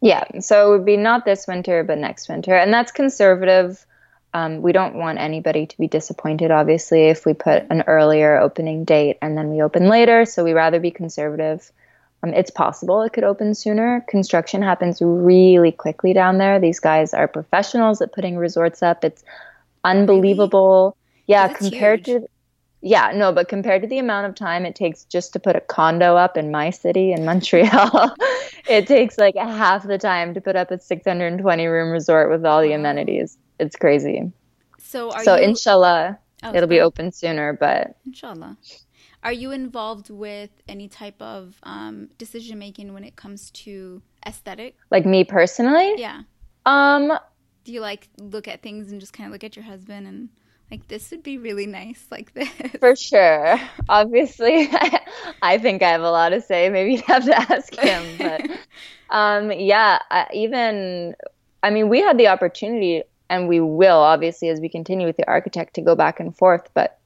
yeah 0.02 0.24
so 0.40 0.68
it 0.68 0.78
would 0.78 0.86
be 0.86 0.98
not 0.98 1.26
this 1.26 1.48
winter 1.48 1.84
but 1.84 1.98
next 1.98 2.30
winter 2.30 2.56
and 2.56 2.74
that's 2.74 2.92
conservative 2.92 3.86
um, 4.32 4.62
we 4.62 4.72
don't 4.72 4.94
want 4.94 5.18
anybody 5.18 5.66
to 5.66 5.78
be 5.78 5.88
disappointed 5.88 6.52
obviously 6.52 7.08
if 7.08 7.26
we 7.26 7.34
put 7.34 7.66
an 7.70 7.84
earlier 7.88 8.38
opening 8.38 8.86
date 8.86 9.18
and 9.22 9.38
then 9.38 9.50
we 9.50 9.62
open 9.62 9.88
later 9.88 10.26
so 10.26 10.44
we 10.44 10.54
rather 10.54 10.80
be 10.80 10.92
conservative 10.92 11.72
um, 12.24 12.34
it's 12.34 12.52
possible 12.52 13.02
it 13.02 13.14
could 13.14 13.24
open 13.24 13.56
sooner. 13.56 14.04
Construction 14.10 14.62
happens 14.62 15.02
really 15.02 15.72
quickly 15.72 16.14
down 16.14 16.38
there. 16.38 16.60
These 16.60 16.80
guys 16.80 17.14
are 17.14 17.28
professionals 17.28 18.02
at 18.02 18.12
putting 18.12 18.38
resorts 18.38 18.84
up. 18.84 19.04
It's 19.04 19.24
unbelievable. 19.84 20.96
Really? 20.96 21.24
Yeah, 21.28 21.54
compared 21.54 22.06
huge. 22.06 22.22
to 22.24 22.30
yeah, 22.82 23.12
no, 23.14 23.32
but 23.34 23.50
compared 23.50 23.82
to 23.82 23.88
the 23.88 24.00
amount 24.00 24.28
of 24.28 24.36
time 24.36 24.66
it 24.66 24.76
takes 24.76 25.04
just 25.04 25.34
to 25.34 25.40
put 25.40 25.56
a 25.56 25.62
condo 25.62 26.16
up 26.16 26.38
in 26.38 26.50
my 26.50 26.70
city 26.70 27.12
in 27.12 27.26
Montreal, 27.26 28.16
it 28.70 28.88
takes 28.88 29.18
like 29.18 29.36
half 29.36 29.86
the 29.86 29.98
time 29.98 30.34
to 30.34 30.42
put 30.42 30.56
up 30.56 30.72
a 30.72 30.80
620 30.80 31.68
room 31.68 31.92
resort 31.92 32.30
with 32.30 32.46
all 32.46 32.62
the 32.62 32.72
amenities. 32.72 33.38
It's 33.60 33.76
crazy. 33.76 34.32
So, 34.78 35.12
so 35.24 35.36
you... 35.36 35.44
inshallah, 35.44 36.18
oh, 36.44 36.56
it'll 36.56 36.70
be 36.70 36.80
open 36.80 37.12
sooner, 37.12 37.54
but 37.54 37.98
inshallah. 38.06 38.58
Are 39.22 39.34
you 39.34 39.52
involved 39.52 40.10
with 40.10 40.52
any 40.70 40.88
type 40.88 41.22
of 41.22 41.56
um, 41.64 42.10
decision 42.18 42.58
making 42.58 42.94
when 42.94 43.04
it 43.04 43.18
comes 43.18 43.52
to 43.52 44.02
aesthetic? 44.26 44.78
Like 44.90 45.06
me 45.06 45.26
personally? 45.26 45.96
Yeah. 45.98 46.22
Um, 46.66 47.12
do 47.66 47.74
you 47.74 47.82
like 47.82 48.08
look 48.18 48.48
at 48.48 48.62
things 48.62 48.92
and 48.92 49.02
just 49.02 49.12
kind 49.12 49.28
of 49.28 49.34
look 49.34 49.44
at 49.44 49.58
your 49.58 49.66
husband 49.66 50.08
and 50.08 50.30
like 50.72 50.88
this 50.88 51.12
would 51.12 51.24
be 51.24 51.38
really 51.38 51.66
nice 51.66 52.06
like 52.12 52.34
this. 52.34 52.50
For 52.80 52.96
sure. 52.96 53.60
Obviously 53.88 54.70
i 55.42 55.58
think 55.58 55.82
i 55.84 55.90
have 55.90 56.02
a 56.02 56.12
lot 56.12 56.30
to 56.30 56.42
say. 56.42 56.70
Maybe 56.70 56.94
you'd 56.94 57.06
have 57.06 57.26
to 57.26 57.36
ask 57.52 57.76
him 57.76 58.18
but 58.18 58.50
um 59.10 59.52
yeah 59.52 60.00
I, 60.12 60.28
even 60.34 61.16
i 61.64 61.70
mean 61.70 61.90
we 61.90 62.00
had 62.00 62.18
the 62.18 62.28
opportunity 62.28 63.04
and 63.30 63.48
we 63.48 63.60
will 63.60 64.00
obviously 64.00 64.50
as 64.50 64.60
we 64.60 64.70
continue 64.70 65.08
with 65.08 65.18
the 65.18 65.28
architect 65.28 65.76
to 65.76 65.82
go 65.82 65.96
back 65.96 66.20
and 66.20 66.36
forth 66.36 66.70
but 66.74 67.00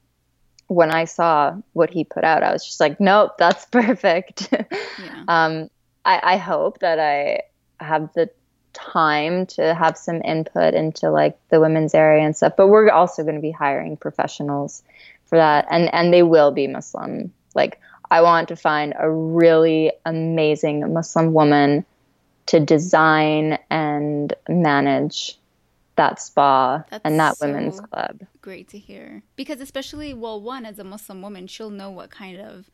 when 0.66 0.90
i 0.90 1.04
saw 1.04 1.54
what 1.72 1.90
he 1.90 2.04
put 2.04 2.24
out 2.24 2.42
i 2.42 2.52
was 2.52 2.64
just 2.64 2.80
like 2.80 3.00
nope 3.00 3.32
that's 3.38 3.64
perfect. 3.66 4.48
Yeah. 4.52 5.24
um 5.28 5.70
I, 6.04 6.20
I 6.34 6.36
hope 6.36 6.80
that 6.80 6.98
i 6.98 7.42
have 7.80 8.12
the 8.14 8.30
time 8.74 9.46
to 9.46 9.74
have 9.74 9.96
some 9.96 10.20
input 10.22 10.74
into 10.74 11.10
like 11.10 11.38
the 11.48 11.60
women's 11.60 11.94
area 11.94 12.24
and 12.24 12.36
stuff 12.36 12.54
but 12.56 12.68
we're 12.68 12.90
also 12.90 13.22
going 13.22 13.36
to 13.36 13.40
be 13.40 13.50
hiring 13.50 13.96
professionals 13.96 14.82
for 15.24 15.36
that 15.36 15.66
and 15.70 15.92
and 15.94 16.12
they 16.12 16.22
will 16.22 16.50
be 16.52 16.66
muslim. 16.66 17.32
Like 17.54 17.80
i 18.10 18.20
want 18.20 18.48
to 18.48 18.56
find 18.56 18.94
a 18.98 19.10
really 19.10 19.92
amazing 20.04 20.92
muslim 20.92 21.32
woman 21.32 21.86
to 22.46 22.60
design 22.60 23.58
and 23.70 24.34
manage 24.48 25.38
that 25.96 26.20
spa 26.20 26.84
That's 26.90 27.02
and 27.04 27.18
that 27.20 27.36
so 27.36 27.46
women's 27.46 27.80
club. 27.80 28.22
great 28.40 28.68
to 28.70 28.78
hear. 28.78 29.22
Because 29.36 29.60
especially 29.60 30.12
well 30.12 30.40
one 30.40 30.66
as 30.66 30.78
a 30.78 30.84
muslim 30.84 31.22
woman 31.22 31.46
she'll 31.46 31.70
know 31.70 31.90
what 31.90 32.10
kind 32.10 32.40
of 32.40 32.70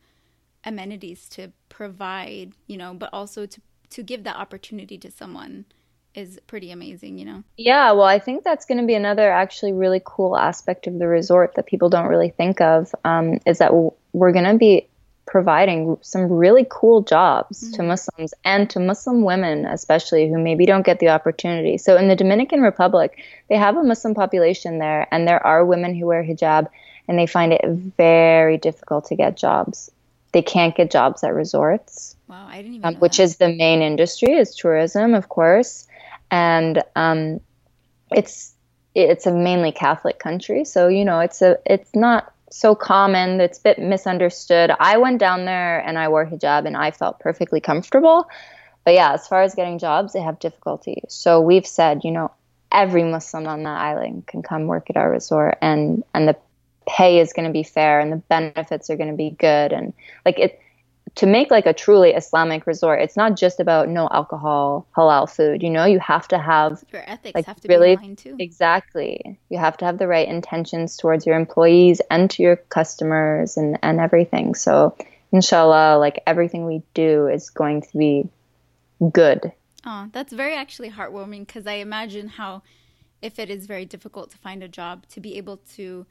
amenities 0.63 1.27
to 1.29 1.51
provide 1.69 2.53
you 2.67 2.77
know 2.77 2.93
but 2.93 3.09
also 3.13 3.45
to 3.45 3.61
to 3.89 4.03
give 4.03 4.23
that 4.23 4.35
opportunity 4.35 4.97
to 4.97 5.11
someone 5.11 5.65
is 6.13 6.39
pretty 6.47 6.71
amazing, 6.71 7.17
you 7.17 7.25
know? 7.25 7.43
Yeah, 7.57 7.91
well, 7.93 8.05
I 8.05 8.19
think 8.19 8.43
that's 8.43 8.65
going 8.65 8.79
to 8.79 8.87
be 8.87 8.95
another 8.95 9.31
actually 9.31 9.73
really 9.73 10.01
cool 10.03 10.37
aspect 10.37 10.87
of 10.87 10.99
the 10.99 11.07
resort 11.07 11.55
that 11.55 11.65
people 11.65 11.89
don't 11.89 12.07
really 12.07 12.29
think 12.29 12.61
of 12.61 12.93
um, 13.05 13.39
is 13.45 13.59
that 13.59 13.71
we're 14.13 14.31
going 14.31 14.45
to 14.45 14.57
be 14.57 14.87
providing 15.25 15.97
some 16.01 16.23
really 16.23 16.67
cool 16.69 17.03
jobs 17.03 17.63
mm-hmm. 17.63 17.73
to 17.75 17.83
Muslims 17.83 18.33
and 18.43 18.69
to 18.69 18.79
Muslim 18.79 19.23
women, 19.23 19.65
especially 19.65 20.27
who 20.27 20.37
maybe 20.37 20.65
don't 20.65 20.85
get 20.85 20.99
the 20.99 21.09
opportunity. 21.09 21.77
So 21.77 21.95
in 21.95 22.09
the 22.09 22.15
Dominican 22.15 22.61
Republic, 22.61 23.17
they 23.47 23.55
have 23.55 23.77
a 23.77 23.83
Muslim 23.83 24.13
population 24.13 24.79
there, 24.79 25.07
and 25.11 25.27
there 25.27 25.45
are 25.45 25.65
women 25.65 25.95
who 25.95 26.07
wear 26.07 26.23
hijab, 26.23 26.67
and 27.07 27.17
they 27.17 27.27
find 27.27 27.53
it 27.53 27.61
very 27.65 28.57
difficult 28.57 29.05
to 29.05 29.15
get 29.15 29.37
jobs. 29.37 29.89
They 30.33 30.41
can't 30.41 30.75
get 30.75 30.91
jobs 30.91 31.23
at 31.23 31.33
resorts. 31.33 32.15
Wow, 32.27 32.47
I 32.49 32.57
didn't 32.57 32.75
even 32.75 32.95
um, 32.95 32.95
which 32.95 33.17
that. 33.17 33.23
is 33.23 33.37
the 33.37 33.53
main 33.53 33.81
industry 33.81 34.33
is 34.33 34.55
tourism, 34.55 35.13
of 35.13 35.29
course 35.29 35.87
and 36.31 36.81
um, 36.95 37.39
it's 38.11 38.53
it's 38.95 39.25
a 39.25 39.31
mainly 39.31 39.71
Catholic 39.71 40.19
country, 40.19 40.65
so 40.65 40.87
you 40.87 41.05
know 41.05 41.19
it's 41.19 41.41
a 41.41 41.57
it's 41.65 41.93
not 41.93 42.33
so 42.49 42.75
common. 42.75 43.39
It's 43.39 43.59
a 43.59 43.61
bit 43.61 43.79
misunderstood. 43.79 44.71
I 44.79 44.97
went 44.97 45.19
down 45.19 45.45
there 45.45 45.79
and 45.79 45.97
I 45.97 46.09
wore 46.09 46.25
hijab 46.25 46.65
and 46.65 46.75
I 46.75 46.91
felt 46.91 47.19
perfectly 47.19 47.61
comfortable. 47.61 48.27
But 48.83 48.95
yeah, 48.95 49.13
as 49.13 49.27
far 49.27 49.43
as 49.43 49.55
getting 49.55 49.79
jobs, 49.79 50.13
they 50.13 50.21
have 50.21 50.39
difficulty. 50.39 51.03
So 51.07 51.39
we've 51.39 51.67
said, 51.67 52.01
you 52.03 52.11
know, 52.11 52.31
every 52.71 53.03
Muslim 53.03 53.47
on 53.47 53.63
that 53.63 53.79
island 53.79 54.27
can 54.27 54.41
come 54.41 54.67
work 54.67 54.89
at 54.89 54.97
our 54.97 55.09
resort 55.09 55.57
and 55.61 56.03
and 56.13 56.27
the 56.27 56.37
pay 56.87 57.19
is 57.19 57.33
going 57.33 57.47
to 57.47 57.53
be 57.53 57.63
fair 57.63 57.99
and 57.99 58.11
the 58.11 58.17
benefits 58.17 58.89
are 58.89 58.97
going 58.97 59.11
to 59.11 59.15
be 59.15 59.29
good 59.29 59.71
and 59.71 59.93
like 60.25 60.39
it 60.39 60.59
to 61.15 61.25
make 61.25 61.51
like 61.51 61.65
a 61.65 61.73
truly 61.73 62.11
Islamic 62.11 62.65
resort, 62.65 63.01
it's 63.01 63.17
not 63.17 63.35
just 63.35 63.59
about 63.59 63.89
no 63.89 64.07
alcohol, 64.11 64.87
halal 64.95 65.29
food. 65.29 65.61
You 65.61 65.69
know, 65.69 65.85
you 65.85 65.99
have 65.99 66.27
to 66.29 66.37
have 66.37 66.83
your 66.91 67.03
ethics 67.09 67.35
like, 67.35 67.45
have 67.45 67.59
to 67.61 67.67
really, 67.67 67.95
be 67.95 68.01
line 68.01 68.15
too. 68.15 68.35
Exactly. 68.39 69.39
You 69.49 69.57
have 69.57 69.77
to 69.77 69.85
have 69.85 69.97
the 69.97 70.07
right 70.07 70.27
intentions 70.27 70.95
towards 70.97 71.25
your 71.25 71.35
employees 71.35 72.01
and 72.09 72.29
to 72.31 72.43
your 72.43 72.55
customers 72.55 73.57
and, 73.57 73.77
and 73.83 73.99
everything. 73.99 74.55
So 74.55 74.95
inshallah, 75.31 75.97
like 75.97 76.21
everything 76.25 76.65
we 76.65 76.81
do 76.93 77.27
is 77.27 77.49
going 77.49 77.81
to 77.81 77.97
be 77.97 78.29
good. 79.11 79.51
Oh, 79.85 80.07
that's 80.11 80.31
very 80.31 80.55
actually 80.55 80.91
heartwarming 80.91 81.45
because 81.45 81.67
I 81.67 81.73
imagine 81.73 82.27
how 82.27 82.61
if 83.21 83.37
it 83.37 83.49
is 83.49 83.67
very 83.67 83.85
difficult 83.85 84.31
to 84.31 84.37
find 84.37 84.63
a 84.63 84.67
job 84.67 85.05
to 85.09 85.19
be 85.19 85.37
able 85.37 85.57
to 85.75 86.05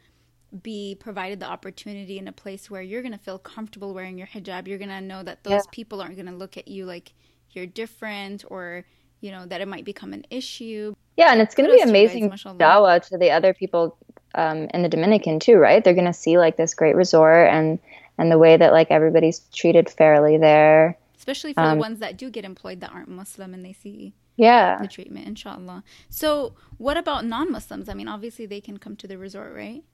be 0.62 0.96
provided 0.98 1.40
the 1.40 1.46
opportunity 1.46 2.18
in 2.18 2.28
a 2.28 2.32
place 2.32 2.70
where 2.70 2.82
you're 2.82 3.02
going 3.02 3.12
to 3.12 3.18
feel 3.18 3.38
comfortable 3.38 3.94
wearing 3.94 4.18
your 4.18 4.26
hijab. 4.26 4.66
You're 4.66 4.78
going 4.78 4.90
to 4.90 5.00
know 5.00 5.22
that 5.22 5.44
those 5.44 5.52
yeah. 5.52 5.70
people 5.70 6.00
aren't 6.00 6.16
going 6.16 6.26
to 6.26 6.34
look 6.34 6.56
at 6.56 6.68
you 6.68 6.84
like 6.84 7.12
you're 7.52 7.66
different 7.66 8.44
or 8.48 8.84
you 9.20 9.30
know 9.30 9.46
that 9.46 9.60
it 9.60 9.68
might 9.68 9.84
become 9.84 10.12
an 10.12 10.24
issue. 10.30 10.94
Yeah 11.16 11.32
and 11.32 11.40
it's 11.40 11.54
going 11.54 11.68
to 11.68 11.74
be 11.74 11.82
amazing 11.82 12.30
dawah 12.30 13.06
to 13.08 13.18
the 13.18 13.30
other 13.30 13.52
people 13.54 13.96
um, 14.34 14.68
in 14.72 14.82
the 14.82 14.88
dominican 14.88 15.38
too 15.38 15.56
right? 15.56 15.82
They're 15.82 15.94
going 15.94 16.06
to 16.06 16.12
see 16.12 16.38
like 16.38 16.56
this 16.56 16.74
great 16.74 16.96
resort 16.96 17.48
and 17.48 17.78
and 18.18 18.30
the 18.30 18.38
way 18.38 18.56
that 18.56 18.72
like 18.72 18.90
everybody's 18.90 19.40
treated 19.52 19.88
fairly 19.88 20.36
there. 20.36 20.98
Especially 21.16 21.52
for 21.52 21.60
um, 21.60 21.76
the 21.76 21.80
ones 21.80 21.98
that 22.00 22.16
do 22.16 22.30
get 22.30 22.44
employed 22.44 22.80
that 22.80 22.92
aren't 22.92 23.08
muslim 23.08 23.54
and 23.54 23.64
they 23.64 23.72
see 23.72 24.14
yeah. 24.36 24.78
the 24.80 24.88
treatment 24.88 25.26
inshallah. 25.26 25.84
So 26.08 26.54
what 26.78 26.96
about 26.96 27.24
non-muslims? 27.24 27.88
I 27.88 27.94
mean 27.94 28.08
obviously 28.08 28.46
they 28.46 28.60
can 28.60 28.78
come 28.78 28.96
to 28.96 29.06
the 29.06 29.18
resort 29.18 29.54
right 29.54 29.84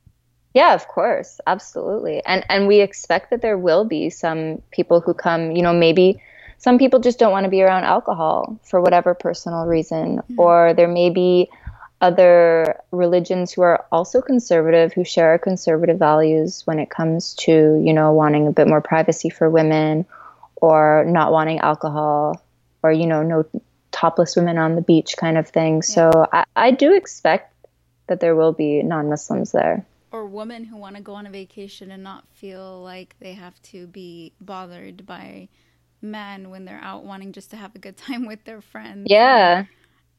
yeah, 0.56 0.72
of 0.72 0.88
course, 0.88 1.38
absolutely. 1.46 2.25
And 2.25 2.42
and 2.48 2.66
we 2.66 2.80
expect 2.80 3.28
that 3.28 3.42
there 3.42 3.58
will 3.58 3.84
be 3.84 4.08
some 4.08 4.62
people 4.70 5.02
who 5.02 5.12
come, 5.12 5.50
you 5.50 5.60
know, 5.60 5.75
maybe 5.75 6.22
some 6.56 6.78
people 6.78 6.98
just 6.98 7.18
don't 7.18 7.30
want 7.30 7.44
to 7.44 7.50
be 7.50 7.60
around 7.60 7.84
alcohol 7.84 8.58
for 8.64 8.80
whatever 8.80 9.12
personal 9.12 9.66
reason 9.66 10.16
mm-hmm. 10.16 10.40
or 10.40 10.72
there 10.72 10.88
may 10.88 11.10
be 11.10 11.50
other 12.00 12.80
religions 12.90 13.52
who 13.52 13.60
are 13.60 13.84
also 13.92 14.22
conservative 14.22 14.94
who 14.94 15.04
share 15.04 15.28
our 15.28 15.38
conservative 15.38 15.98
values 15.98 16.62
when 16.64 16.78
it 16.78 16.88
comes 16.88 17.34
to, 17.34 17.52
you 17.84 17.92
know, 17.92 18.14
wanting 18.14 18.46
a 18.46 18.52
bit 18.52 18.66
more 18.66 18.80
privacy 18.80 19.28
for 19.28 19.50
women 19.50 20.06
or 20.56 21.04
not 21.06 21.32
wanting 21.32 21.58
alcohol 21.58 22.42
or 22.82 22.90
you 22.90 23.06
know, 23.06 23.22
no 23.22 23.44
topless 23.92 24.34
women 24.36 24.56
on 24.56 24.75
the 24.75 24.80
beach 24.80 25.18
kind 25.18 25.36
of 25.36 25.46
thing. 25.46 25.76
Yeah. 25.76 25.80
So 25.82 26.26
I, 26.32 26.44
I 26.56 26.70
do 26.70 26.94
expect 26.94 27.52
that 28.06 28.20
there 28.20 28.34
will 28.34 28.54
be 28.54 28.82
non-Muslims 28.82 29.52
there 29.52 29.84
or 30.10 30.26
women 30.26 30.64
who 30.64 30.76
want 30.76 30.96
to 30.96 31.02
go 31.02 31.14
on 31.14 31.26
a 31.26 31.30
vacation 31.30 31.90
and 31.90 32.02
not 32.02 32.25
feel 32.32 32.82
like 32.82 33.16
they 33.20 33.32
have 33.32 33.60
to 33.62 33.86
be 33.86 34.32
bothered 34.40 35.06
by 35.06 35.48
men 36.02 36.50
when 36.50 36.64
they're 36.64 36.80
out 36.82 37.04
wanting 37.04 37.32
just 37.32 37.50
to 37.50 37.56
have 37.56 37.75
a 37.75 37.78
good 37.78 37.96
time 38.08 38.26
with 38.26 38.44
their 38.44 38.60
friends. 38.60 39.06
Yeah. 39.10 39.64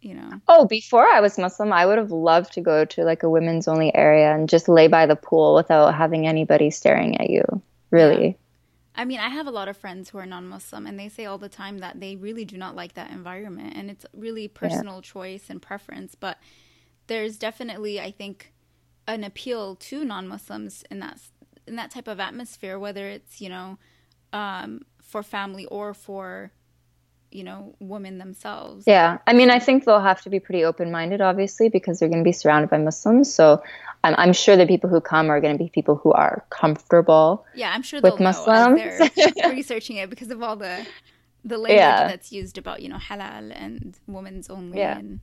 You 0.01 0.13
know. 0.13 0.29
Oh, 0.47 0.65
before 0.65 1.07
I 1.07 1.21
was 1.21 1.37
Muslim, 1.37 1.73
I 1.73 1.85
would 1.85 1.97
have 1.97 2.11
loved 2.11 2.53
to 2.53 2.61
go 2.61 2.85
to 2.85 3.03
like 3.03 3.23
a 3.23 3.29
women's 3.29 3.67
only 3.67 3.93
area 3.95 4.33
and 4.33 4.47
just 4.47 4.69
lay 4.69 4.87
by 4.87 5.07
the 5.07 5.15
pool 5.15 5.55
without 5.55 5.95
having 5.95 6.27
anybody 6.27 6.69
staring 6.69 7.19
at 7.19 7.29
you. 7.29 7.43
Really. 7.89 8.27
Yeah. 8.27 8.33
I 8.97 9.05
mean, 9.05 9.19
I 9.19 9.29
have 9.29 9.45
a 9.45 9.51
lot 9.51 9.67
of 9.67 9.77
friends 9.77 10.09
who 10.09 10.17
are 10.17 10.25
non-Muslim 10.25 10.87
and 10.87 10.99
they 10.99 11.09
say 11.09 11.25
all 11.25 11.37
the 11.37 11.49
time 11.49 11.79
that 11.79 11.99
they 11.99 12.15
really 12.15 12.45
do 12.45 12.57
not 12.57 12.75
like 12.75 12.93
that 12.93 13.11
environment 13.11 13.73
and 13.75 13.91
it's 13.91 14.05
really 14.13 14.47
personal 14.47 14.95
yeah. 14.95 15.01
choice 15.01 15.45
and 15.49 15.61
preference, 15.61 16.15
but 16.15 16.39
there's 17.05 17.37
definitely 17.37 18.01
I 18.01 18.11
think 18.11 18.53
an 19.07 19.23
appeal 19.23 19.75
to 19.75 20.03
non-Muslims 20.03 20.83
in 20.91 20.99
that 20.99 21.19
in 21.65 21.75
that 21.75 21.91
type 21.91 22.07
of 22.07 22.19
atmosphere, 22.19 22.79
whether 22.79 23.07
it's 23.07 23.41
you 23.41 23.49
know 23.49 23.77
um, 24.33 24.81
for 25.01 25.23
family 25.23 25.65
or 25.65 25.93
for 25.93 26.51
you 27.31 27.43
know 27.43 27.75
women 27.79 28.17
themselves. 28.17 28.85
Yeah, 28.87 29.17
I 29.27 29.33
mean, 29.33 29.49
I 29.49 29.59
think 29.59 29.85
they'll 29.85 29.99
have 29.99 30.21
to 30.21 30.29
be 30.29 30.39
pretty 30.39 30.63
open-minded, 30.63 31.21
obviously, 31.21 31.69
because 31.69 31.99
they're 31.99 32.09
going 32.09 32.23
to 32.23 32.27
be 32.27 32.31
surrounded 32.31 32.69
by 32.69 32.77
Muslims. 32.77 33.33
So 33.33 33.61
I'm, 34.03 34.15
I'm 34.17 34.33
sure 34.33 34.55
the 34.55 34.67
people 34.67 34.89
who 34.89 35.01
come 35.01 35.29
are 35.29 35.41
going 35.41 35.57
to 35.57 35.63
be 35.63 35.69
people 35.69 35.95
who 35.95 36.11
are 36.11 36.45
comfortable. 36.49 37.45
Yeah, 37.55 37.71
I'm 37.73 37.83
sure 37.83 38.01
with 38.01 38.19
Muslims. 38.19 38.81
they're 39.15 39.51
researching 39.51 39.97
it 39.97 40.09
because 40.09 40.31
of 40.31 40.41
all 40.41 40.55
the 40.55 40.85
the 41.45 41.57
language 41.57 41.79
yeah. 41.79 42.07
that's 42.07 42.31
used 42.31 42.57
about 42.57 42.81
you 42.81 42.89
know 42.89 42.97
halal 42.97 43.53
and 43.55 43.97
women's 44.07 44.49
only 44.49 44.79
yeah. 44.79 44.97
and 44.97 45.19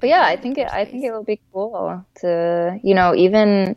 but 0.00 0.08
yeah, 0.08 0.22
I 0.24 0.36
think 0.36 0.58
it. 0.58 0.68
I 0.70 0.84
think 0.84 1.04
it 1.04 1.12
will 1.12 1.24
be 1.24 1.40
cool 1.52 2.04
to 2.20 2.78
you 2.82 2.94
know 2.94 3.14
even. 3.14 3.76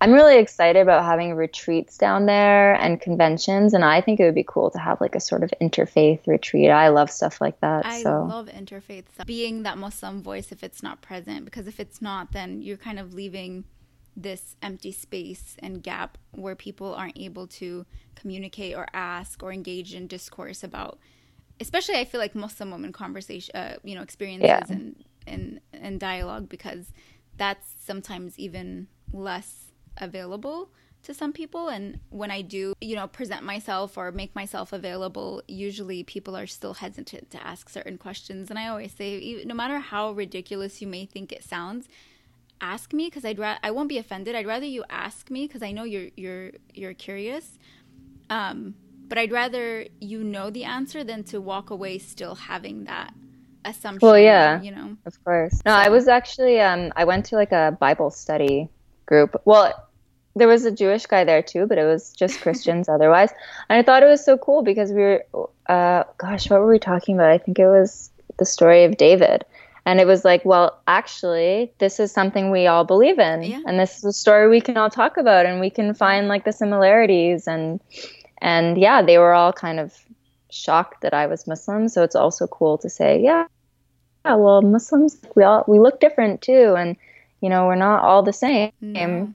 I'm 0.00 0.12
really 0.12 0.38
excited 0.38 0.80
about 0.80 1.04
having 1.04 1.34
retreats 1.34 1.98
down 1.98 2.26
there 2.26 2.74
and 2.74 3.00
conventions, 3.00 3.74
and 3.74 3.84
I 3.84 4.00
think 4.00 4.20
it 4.20 4.24
would 4.26 4.34
be 4.34 4.44
cool 4.46 4.70
to 4.70 4.78
have 4.78 5.00
like 5.00 5.16
a 5.16 5.20
sort 5.20 5.42
of 5.42 5.50
interfaith 5.60 6.24
retreat. 6.28 6.70
I 6.70 6.88
love 6.90 7.10
stuff 7.10 7.40
like 7.40 7.60
that. 7.62 7.84
I 7.84 8.02
so. 8.02 8.22
love 8.22 8.46
interfaith 8.46 9.10
stuff. 9.12 9.26
Being 9.26 9.64
that 9.64 9.76
Muslim 9.76 10.22
voice, 10.22 10.52
if 10.52 10.62
it's 10.62 10.84
not 10.84 11.02
present, 11.02 11.44
because 11.44 11.66
if 11.66 11.80
it's 11.80 12.00
not, 12.00 12.30
then 12.30 12.62
you're 12.62 12.76
kind 12.76 13.00
of 13.00 13.12
leaving 13.12 13.64
this 14.16 14.56
empty 14.62 14.92
space 14.92 15.56
and 15.60 15.82
gap 15.82 16.16
where 16.32 16.54
people 16.54 16.94
aren't 16.94 17.18
able 17.18 17.48
to 17.48 17.84
communicate 18.14 18.76
or 18.76 18.86
ask 18.92 19.42
or 19.42 19.52
engage 19.52 19.94
in 19.94 20.06
discourse 20.06 20.64
about 20.64 20.98
especially 21.60 21.96
I 21.96 22.04
feel 22.04 22.20
like 22.20 22.34
Muslim 22.34 22.70
women 22.70 22.92
conversation 22.92 23.54
uh, 23.54 23.74
you 23.84 23.94
know 23.94 24.02
experiences 24.02 24.48
yeah. 24.48 24.64
and, 24.68 25.04
and 25.28 25.60
and 25.72 26.00
dialogue 26.00 26.48
because 26.48 26.92
that's 27.36 27.74
sometimes 27.78 28.38
even 28.38 28.88
less 29.12 29.72
available 29.96 30.70
to 31.02 31.14
some 31.14 31.32
people. 31.32 31.68
And 31.68 32.00
when 32.10 32.30
i 32.30 32.42
do 32.42 32.74
you 32.80 32.96
know 32.96 33.06
present 33.06 33.42
myself 33.42 33.96
or 33.96 34.12
make 34.12 34.34
myself 34.34 34.72
available 34.72 35.42
usually 35.46 36.02
people 36.02 36.36
are 36.36 36.46
still 36.46 36.74
hesitant 36.74 37.30
to 37.30 37.46
ask 37.46 37.68
certain 37.68 37.98
questions. 37.98 38.50
And 38.50 38.58
i 38.58 38.68
always 38.68 38.92
say 38.92 39.42
no 39.44 39.54
matter 39.54 39.78
how 39.78 40.12
ridiculous 40.12 40.80
you 40.82 40.88
may 40.88 41.06
think 41.06 41.32
it 41.32 41.44
sounds 41.44 41.88
ask 42.60 42.92
me 42.92 43.06
because 43.06 43.24
i'd 43.24 43.38
ra- 43.38 43.58
i 43.62 43.70
won't 43.70 43.88
be 43.88 43.98
offended. 43.98 44.34
I'd 44.34 44.46
rather 44.46 44.66
you 44.66 44.84
ask 44.90 45.30
me 45.30 45.46
because 45.46 45.62
i 45.62 45.72
know 45.72 45.84
you're 45.84 46.10
you're 46.16 46.52
you're 46.74 46.94
curious. 46.94 47.58
Um 48.30 48.74
but 49.08 49.16
i'd 49.18 49.32
rather 49.32 49.86
you 50.00 50.22
know 50.22 50.50
the 50.50 50.64
answer 50.64 51.02
than 51.02 51.24
to 51.24 51.40
walk 51.40 51.70
away 51.70 51.98
still 51.98 52.34
having 52.34 52.84
that 52.84 53.14
assumption 53.64 54.06
well 54.06 54.18
yeah 54.18 54.60
you 54.62 54.70
know 54.70 54.96
of 55.04 55.24
course 55.24 55.60
no 55.64 55.72
so. 55.72 55.76
i 55.76 55.88
was 55.88 56.08
actually 56.08 56.60
um 56.60 56.92
i 56.96 57.04
went 57.04 57.24
to 57.24 57.36
like 57.36 57.52
a 57.52 57.76
bible 57.80 58.10
study 58.10 58.68
group 59.06 59.40
well 59.44 59.88
there 60.38 60.48
was 60.48 60.64
a 60.64 60.70
Jewish 60.70 61.06
guy 61.06 61.24
there 61.24 61.42
too, 61.42 61.66
but 61.66 61.78
it 61.78 61.84
was 61.84 62.12
just 62.12 62.40
Christians 62.42 62.88
otherwise. 62.88 63.30
And 63.68 63.78
I 63.78 63.82
thought 63.82 64.02
it 64.02 64.06
was 64.06 64.24
so 64.24 64.38
cool 64.38 64.62
because 64.62 64.92
we 64.92 65.00
were, 65.00 65.24
uh, 65.68 66.04
gosh, 66.16 66.48
what 66.48 66.60
were 66.60 66.68
we 66.68 66.78
talking 66.78 67.16
about? 67.16 67.30
I 67.30 67.38
think 67.38 67.58
it 67.58 67.66
was 67.66 68.10
the 68.38 68.46
story 68.46 68.84
of 68.84 68.96
David. 68.96 69.44
And 69.84 70.00
it 70.00 70.06
was 70.06 70.24
like, 70.24 70.44
well, 70.44 70.78
actually, 70.86 71.72
this 71.78 71.98
is 71.98 72.12
something 72.12 72.50
we 72.50 72.66
all 72.66 72.84
believe 72.84 73.18
in. 73.18 73.42
Yeah. 73.42 73.62
And 73.66 73.80
this 73.80 73.96
is 73.98 74.04
a 74.04 74.12
story 74.12 74.48
we 74.48 74.60
can 74.60 74.76
all 74.76 74.90
talk 74.90 75.16
about 75.16 75.46
and 75.46 75.60
we 75.60 75.70
can 75.70 75.94
find 75.94 76.28
like 76.28 76.44
the 76.44 76.52
similarities. 76.52 77.46
And, 77.46 77.80
and 78.42 78.76
yeah, 78.76 79.00
they 79.00 79.16
were 79.16 79.32
all 79.32 79.52
kind 79.52 79.80
of 79.80 79.96
shocked 80.50 81.02
that 81.02 81.14
I 81.14 81.26
was 81.26 81.46
Muslim. 81.46 81.88
So 81.88 82.02
it's 82.02 82.16
also 82.16 82.46
cool 82.46 82.78
to 82.78 82.88
say, 82.88 83.20
yeah, 83.20 83.46
yeah, 84.24 84.34
well, 84.34 84.62
Muslims, 84.62 85.18
we 85.34 85.44
all, 85.44 85.64
we 85.66 85.78
look 85.78 86.00
different 86.00 86.42
too. 86.42 86.74
And, 86.76 86.96
you 87.40 87.48
know, 87.48 87.66
we're 87.66 87.76
not 87.76 88.02
all 88.02 88.22
the 88.22 88.32
same. 88.32 88.72
No. 88.80 89.34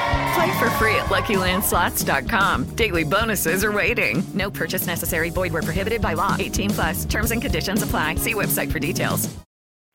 Play 0.33 0.59
for 0.59 0.69
free 0.71 0.95
at 0.95 1.07
LuckyLandSlots.com. 1.07 2.75
Daily 2.75 3.03
bonuses 3.03 3.63
are 3.63 3.71
waiting. 3.71 4.23
No 4.33 4.49
purchase 4.49 4.87
necessary. 4.87 5.29
Void 5.29 5.51
were 5.51 5.61
prohibited 5.61 6.01
by 6.01 6.13
law. 6.13 6.35
18 6.39 6.69
plus. 6.69 7.05
Terms 7.05 7.31
and 7.31 7.41
conditions 7.41 7.83
apply. 7.83 8.15
See 8.15 8.33
website 8.33 8.71
for 8.71 8.79
details. 8.79 9.29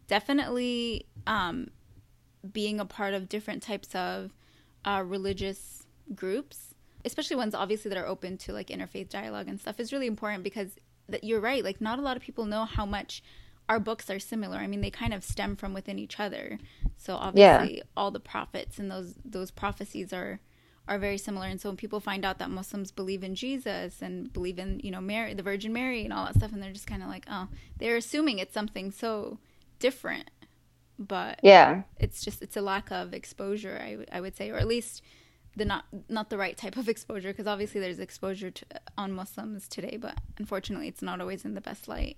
Definitely, 0.08 1.06
um, 1.26 1.68
being 2.52 2.80
a 2.80 2.84
part 2.84 3.14
of 3.14 3.28
different 3.28 3.62
types 3.62 3.94
of 3.94 4.32
uh, 4.84 5.02
religious 5.04 5.86
groups, 6.14 6.74
especially 7.04 7.36
ones 7.36 7.54
obviously 7.54 7.88
that 7.88 7.98
are 7.98 8.06
open 8.06 8.36
to 8.38 8.52
like 8.52 8.68
interfaith 8.68 9.08
dialogue 9.08 9.48
and 9.48 9.60
stuff, 9.60 9.80
is 9.80 9.92
really 9.92 10.06
important 10.06 10.44
because 10.44 10.76
that 11.08 11.24
you're 11.24 11.40
right. 11.40 11.64
Like, 11.64 11.80
not 11.80 11.98
a 11.98 12.02
lot 12.02 12.16
of 12.16 12.22
people 12.22 12.44
know 12.44 12.64
how 12.64 12.84
much 12.84 13.22
our 13.68 13.80
books 13.80 14.10
are 14.10 14.18
similar. 14.18 14.58
I 14.58 14.66
mean, 14.66 14.80
they 14.80 14.90
kind 14.90 15.14
of 15.14 15.24
stem 15.24 15.56
from 15.56 15.74
within 15.74 15.98
each 15.98 16.20
other. 16.20 16.58
So 16.96 17.16
obviously, 17.16 17.78
yeah. 17.78 17.82
all 17.96 18.10
the 18.10 18.20
prophets 18.20 18.78
and 18.78 18.90
those 18.90 19.14
those 19.24 19.50
prophecies 19.50 20.12
are 20.12 20.40
are 20.88 20.98
very 20.98 21.18
similar. 21.18 21.46
And 21.46 21.60
so 21.60 21.68
when 21.68 21.76
people 21.76 22.00
find 22.00 22.24
out 22.24 22.38
that 22.38 22.50
Muslims 22.50 22.92
believe 22.92 23.24
in 23.24 23.34
Jesus 23.34 24.00
and 24.02 24.32
believe 24.32 24.58
in 24.58 24.80
you 24.82 24.90
know 24.90 25.00
Mary, 25.00 25.34
the 25.34 25.42
Virgin 25.42 25.72
Mary, 25.72 26.04
and 26.04 26.12
all 26.12 26.24
that 26.26 26.36
stuff, 26.36 26.52
and 26.52 26.62
they're 26.62 26.72
just 26.72 26.86
kind 26.86 27.02
of 27.02 27.08
like, 27.08 27.26
oh, 27.30 27.48
they're 27.78 27.96
assuming 27.96 28.38
it's 28.38 28.54
something 28.54 28.90
so 28.90 29.38
different. 29.78 30.30
But 30.98 31.40
yeah, 31.42 31.82
it's 31.98 32.24
just 32.24 32.42
it's 32.42 32.56
a 32.56 32.62
lack 32.62 32.90
of 32.90 33.12
exposure. 33.14 33.80
I, 33.82 33.90
w- 33.92 34.08
I 34.12 34.20
would 34.20 34.36
say, 34.36 34.50
or 34.50 34.58
at 34.58 34.68
least 34.68 35.02
the 35.56 35.64
not 35.64 35.84
not 36.08 36.30
the 36.30 36.38
right 36.38 36.56
type 36.56 36.76
of 36.76 36.88
exposure 36.88 37.30
because 37.32 37.46
obviously 37.46 37.80
there's 37.80 37.98
exposure 37.98 38.50
to, 38.50 38.64
on 38.96 39.12
Muslims 39.12 39.68
today, 39.68 39.98
but 40.00 40.18
unfortunately 40.38 40.88
it's 40.88 41.02
not 41.02 41.20
always 41.20 41.44
in 41.44 41.54
the 41.54 41.60
best 41.60 41.88
light 41.88 42.16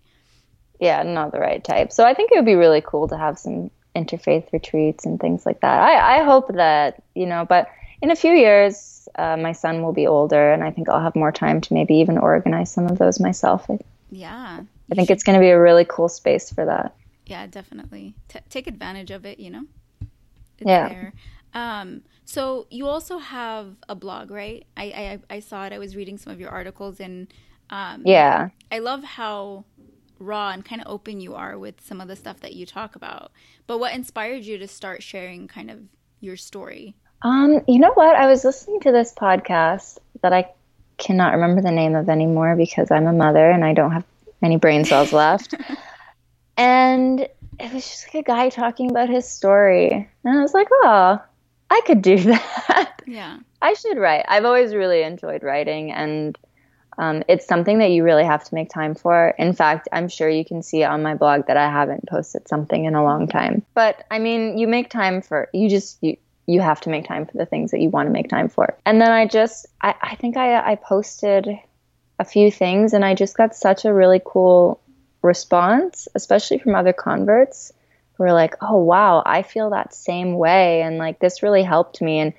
yeah, 0.79 1.03
not 1.03 1.33
the 1.33 1.41
right 1.41 1.63
type. 1.63 1.93
So 1.93 2.05
I 2.05 2.15
think 2.15 2.33
it 2.33 2.37
would 2.37 2.47
be 2.47 2.55
really 2.55 2.83
cool 2.85 3.09
to 3.09 3.17
have 3.17 3.39
some 3.39 3.71
interfaith 3.97 4.53
retreats 4.53 5.05
and 5.05 5.21
things 5.21 5.45
like 5.45 5.61
that. 5.61 5.81
I, 5.81 6.19
I 6.19 6.25
hope 6.25 6.55
that, 6.55 7.03
you 7.15 7.27
know, 7.27 7.45
but 7.45 7.69
in 8.01 8.11
a 8.11 8.17
few 8.17 8.33
years, 8.33 9.09
uh, 9.17 9.37
my 9.37 9.53
son 9.53 9.83
will 9.83 9.93
be 9.93 10.07
older 10.07 10.53
and 10.53 10.63
I 10.63 10.71
think 10.71 10.89
I'll 10.89 11.01
have 11.01 11.17
more 11.17 11.33
time 11.33 11.61
to 11.63 11.75
maybe 11.75 11.95
even 11.97 12.19
organize 12.19 12.71
some 12.71 12.87
of 12.87 12.99
those 12.99 13.19
myself. 13.19 13.67
Yeah. 14.11 14.61
I 14.91 14.95
think 14.95 15.09
should. 15.09 15.15
it's 15.15 15.25
going 15.25 15.35
to 15.35 15.41
be 15.41 15.51
a 15.51 15.61
really 15.61 15.85
cool 15.85 16.09
space 16.09 16.53
for 16.53 16.65
that. 16.65 16.95
Yeah, 17.27 17.47
definitely. 17.47 18.15
T- 18.29 18.41
take 18.49 18.67
advantage 18.67 19.11
of 19.11 19.27
it, 19.27 19.39
you 19.41 19.51
know? 19.51 19.65
It's 20.59 20.69
yeah. 20.69 20.89
There. 20.89 21.13
Um, 21.55 22.03
so 22.25 22.67
you 22.71 22.87
also 22.87 23.19
have 23.19 23.75
a 23.89 23.95
blog, 23.95 24.31
right? 24.31 24.65
I, 24.77 24.85
I, 24.85 25.37
I 25.37 25.41
saw 25.41 25.65
it. 25.65 25.73
I 25.73 25.79
was 25.79 25.97
reading 25.97 26.19
some 26.19 26.33
of 26.33 26.41
your 26.41 26.51
articles 26.51 27.01
and 27.01 27.27
um, 27.71 28.03
yeah, 28.07 28.49
I 28.73 28.79
love 28.79 29.05
how 29.05 29.65
raw 30.19 30.51
and 30.51 30.65
kind 30.65 30.81
of 30.81 30.89
open 30.89 31.21
you 31.21 31.35
are 31.35 31.59
with 31.59 31.81
some 31.81 32.01
of 32.01 32.09
the 32.09 32.17
stuff 32.17 32.41
that 32.41 32.55
you 32.55 32.67
talk 32.67 32.97
about. 32.97 33.33
But 33.67 33.79
what 33.79 33.95
inspired 33.95 34.45
you 34.45 34.59
to 34.59 34.69
start 34.69 35.03
sharing 35.03 35.49
kind 35.49 35.71
of 35.71 35.81
your 36.21 36.37
story? 36.37 36.95
Um, 37.23 37.63
you 37.67 37.79
know 37.79 37.93
what? 37.95 38.15
I 38.17 38.27
was 38.27 38.45
listening 38.45 38.81
to 38.81 38.93
this 38.93 39.13
podcast 39.13 39.99
that 40.23 40.33
I 40.33 40.51
cannot 40.99 41.35
remember 41.35 41.63
the 41.63 41.71
name 41.71 41.95
of 41.95 42.09
anymore 42.09 42.57
because 42.57 42.91
I'm 42.91 43.07
a 43.07 43.13
mother 43.13 43.51
and 43.51 43.65
I 43.65 43.73
don't 43.73 43.93
have 43.93 44.05
any 44.43 44.57
brain 44.57 44.85
cells 44.85 45.13
left. 45.13 45.55
and 46.57 47.21
it 47.21 47.73
was 47.73 47.85
just 47.85 48.07
like 48.07 48.27
a 48.27 48.27
guy 48.27 48.49
talking 48.51 48.91
about 48.91 49.09
his 49.09 49.29
story. 49.29 50.09
And 50.25 50.39
I 50.39 50.43
was 50.43 50.55
like, 50.55 50.69
oh, 50.71 51.21
I 51.71 51.81
could 51.87 52.03
do 52.03 52.17
that. 52.23 53.03
Yeah. 53.07 53.39
I 53.61 53.75
should 53.75 53.99
write. 53.99 54.25
I've 54.29 54.45
always 54.45 54.75
really 54.75 55.03
enjoyed 55.03 55.43
writing 55.43 55.91
and 55.91 56.39
um, 56.99 57.23
it's 57.29 57.47
something 57.47 57.79
that 57.79 57.93
you 57.93 58.03
really 58.03 58.25
have 58.25 58.43
to 58.45 58.55
make 58.55 58.71
time 58.71 58.95
for. 58.97 59.33
In 59.39 59.53
fact, 59.53 59.89
I'm 59.93 60.09
sure 60.09 60.29
you 60.29 60.45
can 60.45 60.63
see 60.63 60.83
on 60.83 61.03
my 61.03 61.15
blog 61.15 61.47
that 61.47 61.57
I 61.57 61.71
haven't 61.71 62.09
posted 62.09 62.49
something 62.49 62.85
in 62.85 62.97
a 62.97 63.05
long 63.05 63.29
time. 63.29 63.65
But 63.75 64.05
I 64.11 64.19
mean, 64.19 64.59
you 64.59 64.67
make 64.67 64.91
time 64.91 65.23
for 65.23 65.49
you 65.55 65.71
just 65.71 65.99
you 66.03 66.17
you 66.47 66.61
have 66.61 66.81
to 66.81 66.91
make 66.91 67.07
time 67.07 67.27
for 67.27 67.37
the 67.37 67.47
things 67.47 67.71
that 67.71 67.81
you 67.81 67.91
want 67.91 68.09
to 68.09 68.13
make 68.13 68.29
time 68.29 68.49
for. 68.49 68.77
And 68.85 69.01
then 69.01 69.13
I 69.13 69.27
just 69.27 69.67
I, 69.81 69.95
I 70.03 70.15
think 70.17 70.37
I 70.37 70.73
I 70.73 70.75
posted 70.75 71.49
a 72.19 72.25
few 72.25 72.51
things 72.51 72.93
and 72.93 73.05
I 73.05 73.15
just 73.15 73.37
got 73.37 73.55
such 73.55 73.85
a 73.85 73.95
really 73.95 74.21
cool 74.25 74.81
response, 75.23 76.09
especially 76.17 76.59
from 76.59 76.75
other 76.75 76.93
converts 76.93 77.73
who 78.15 78.25
were 78.25 78.33
like, 78.33 78.57
"Oh 78.61 78.79
wow, 78.79 79.23
I 79.25 79.43
feel 79.43 79.71
that 79.71 79.95
same 79.95 80.35
way," 80.35 80.83
and 80.83 80.99
like 80.99 81.21
this 81.21 81.45
really 81.45 81.63
helped 81.63 82.03
me 82.03 82.19
and 82.19 82.33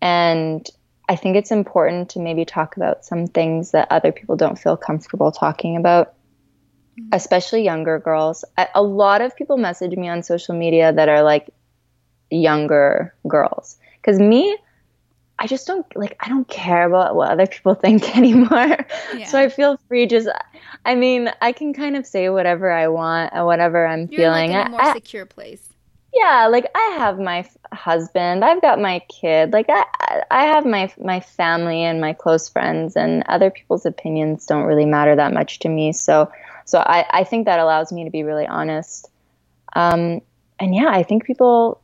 and 0.00 0.70
I 1.08 1.16
think 1.16 1.36
it's 1.36 1.50
important 1.50 2.10
to 2.10 2.20
maybe 2.20 2.44
talk 2.44 2.76
about 2.76 3.04
some 3.04 3.26
things 3.26 3.70
that 3.70 3.88
other 3.90 4.12
people 4.12 4.36
don't 4.36 4.58
feel 4.58 4.76
comfortable 4.76 5.30
talking 5.30 5.76
about, 5.76 6.14
mm-hmm. 6.98 7.10
especially 7.12 7.62
younger 7.62 7.98
girls. 7.98 8.44
I, 8.56 8.68
a 8.74 8.82
lot 8.82 9.20
of 9.20 9.36
people 9.36 9.56
message 9.56 9.96
me 9.96 10.08
on 10.08 10.22
social 10.22 10.54
media 10.54 10.92
that 10.92 11.08
are 11.08 11.22
like 11.22 11.50
younger 12.30 13.14
girls. 13.28 13.76
Because 14.00 14.18
me, 14.18 14.56
I 15.38 15.46
just 15.46 15.66
don't 15.66 15.86
like, 15.94 16.16
I 16.18 16.28
don't 16.28 16.48
care 16.48 16.86
about 16.86 17.14
what 17.14 17.30
other 17.30 17.46
people 17.46 17.74
think 17.84 18.16
anymore. 18.16 18.76
Yeah. 19.16 19.26
So 19.26 19.38
I 19.38 19.48
feel 19.48 19.78
free 19.88 20.06
just, 20.06 20.28
I 20.84 20.96
mean, 20.96 21.30
I 21.40 21.52
can 21.52 21.72
kind 21.72 21.96
of 21.96 22.06
say 22.06 22.28
whatever 22.30 22.70
I 22.70 22.88
want 22.88 23.32
and 23.32 23.46
whatever 23.46 23.86
I'm 23.86 24.08
You're 24.10 24.22
feeling. 24.22 24.50
Like 24.50 24.66
in 24.66 24.66
a 24.66 24.70
more 24.70 24.82
I, 24.82 24.92
secure 24.94 25.26
place. 25.26 25.68
Yeah, 26.16 26.48
like 26.50 26.70
I 26.74 26.96
have 26.98 27.18
my 27.18 27.46
husband, 27.72 28.44
I've 28.44 28.62
got 28.62 28.80
my 28.80 29.00
kid, 29.08 29.52
like 29.52 29.66
I 29.68 29.84
I 30.30 30.44
have 30.44 30.64
my 30.64 30.90
my 30.98 31.20
family 31.20 31.82
and 31.82 32.00
my 32.00 32.14
close 32.14 32.48
friends, 32.48 32.96
and 32.96 33.22
other 33.28 33.50
people's 33.50 33.84
opinions 33.84 34.46
don't 34.46 34.64
really 34.64 34.86
matter 34.86 35.14
that 35.14 35.34
much 35.34 35.58
to 35.60 35.68
me. 35.68 35.92
So 35.92 36.30
so 36.64 36.78
I 36.78 37.04
I 37.10 37.24
think 37.24 37.44
that 37.44 37.60
allows 37.60 37.92
me 37.92 38.04
to 38.04 38.10
be 38.10 38.22
really 38.22 38.46
honest. 38.46 39.10
Um, 39.74 40.22
and 40.58 40.74
yeah, 40.74 40.88
I 40.88 41.02
think 41.02 41.24
people 41.24 41.82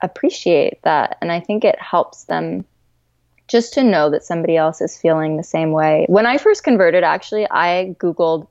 appreciate 0.00 0.80
that, 0.82 1.18
and 1.20 1.30
I 1.30 1.40
think 1.40 1.64
it 1.64 1.80
helps 1.80 2.24
them 2.24 2.64
just 3.48 3.74
to 3.74 3.82
know 3.82 4.10
that 4.10 4.24
somebody 4.24 4.56
else 4.56 4.80
is 4.80 4.96
feeling 4.96 5.36
the 5.36 5.42
same 5.42 5.72
way. 5.72 6.06
When 6.08 6.26
I 6.26 6.38
first 6.38 6.64
converted, 6.64 7.04
actually, 7.04 7.46
I 7.50 7.94
googled 7.98 8.46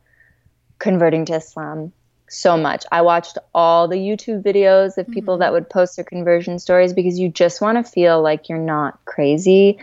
converting 0.79 1.25
to 1.25 1.35
Islam 1.35 1.91
so 2.29 2.57
much. 2.57 2.85
I 2.91 3.01
watched 3.01 3.37
all 3.53 3.87
the 3.87 3.95
YouTube 3.95 4.43
videos 4.43 4.97
of 4.97 5.07
people 5.07 5.35
mm-hmm. 5.35 5.41
that 5.41 5.53
would 5.53 5.69
post 5.69 5.95
their 5.95 6.05
conversion 6.05 6.59
stories 6.59 6.93
because 6.93 7.19
you 7.19 7.29
just 7.29 7.61
want 7.61 7.83
to 7.83 7.89
feel 7.89 8.21
like 8.21 8.49
you're 8.49 8.57
not 8.57 9.03
crazy 9.05 9.79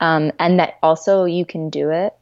um, 0.00 0.32
and 0.38 0.60
that 0.60 0.78
also 0.82 1.24
you 1.24 1.44
can 1.44 1.70
do 1.70 1.90
it. 1.90 2.14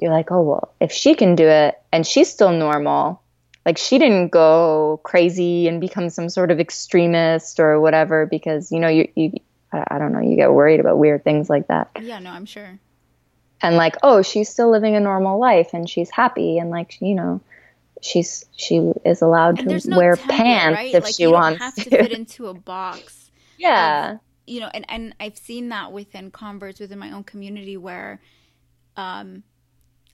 You're 0.00 0.12
like, 0.12 0.30
oh, 0.32 0.42
well, 0.42 0.74
if 0.80 0.92
she 0.92 1.14
can 1.14 1.34
do 1.34 1.46
it 1.46 1.80
and 1.92 2.06
she's 2.06 2.30
still 2.30 2.52
normal, 2.52 3.22
like 3.66 3.78
she 3.78 3.98
didn't 3.98 4.28
go 4.28 5.00
crazy 5.04 5.68
and 5.68 5.80
become 5.80 6.08
some 6.08 6.28
sort 6.28 6.50
of 6.50 6.58
extremist 6.58 7.60
or 7.60 7.80
whatever 7.80 8.26
because, 8.26 8.72
you 8.72 8.80
know, 8.80 8.88
you, 8.88 9.08
you 9.14 9.32
I 9.72 9.98
don't 9.98 10.12
know, 10.12 10.20
you 10.20 10.36
get 10.36 10.52
worried 10.52 10.80
about 10.80 10.98
weird 10.98 11.22
things 11.22 11.48
like 11.48 11.68
that. 11.68 11.90
Yeah, 12.00 12.18
no, 12.18 12.30
I'm 12.30 12.46
sure. 12.46 12.78
And 13.62 13.76
like, 13.76 13.96
oh, 14.02 14.22
she's 14.22 14.48
still 14.48 14.70
living 14.70 14.96
a 14.96 15.00
normal 15.00 15.38
life 15.38 15.74
and 15.74 15.88
she's 15.88 16.10
happy 16.10 16.58
and 16.58 16.70
like, 16.70 17.00
you 17.00 17.14
know, 17.14 17.40
she's 18.00 18.44
she 18.56 18.92
is 19.04 19.22
allowed 19.22 19.58
and 19.60 19.80
to 19.80 19.90
no 19.90 19.96
wear 19.96 20.16
template, 20.16 20.28
pants 20.28 20.76
right? 20.76 20.94
if 20.94 21.04
like, 21.04 21.14
she 21.14 21.26
wants 21.26 21.60
have 21.60 21.74
to. 21.74 21.90
fit 21.90 22.12
into 22.18 22.48
a 22.48 22.54
box. 22.54 23.30
Yeah. 23.58 24.12
Of, 24.12 24.20
you 24.46 24.60
know, 24.60 24.70
and 24.72 24.84
and 24.88 25.14
I've 25.20 25.36
seen 25.36 25.68
that 25.68 25.92
within 25.92 26.30
converts 26.30 26.80
within 26.80 26.98
my 26.98 27.12
own 27.12 27.24
community 27.24 27.76
where 27.76 28.20
um 28.96 29.42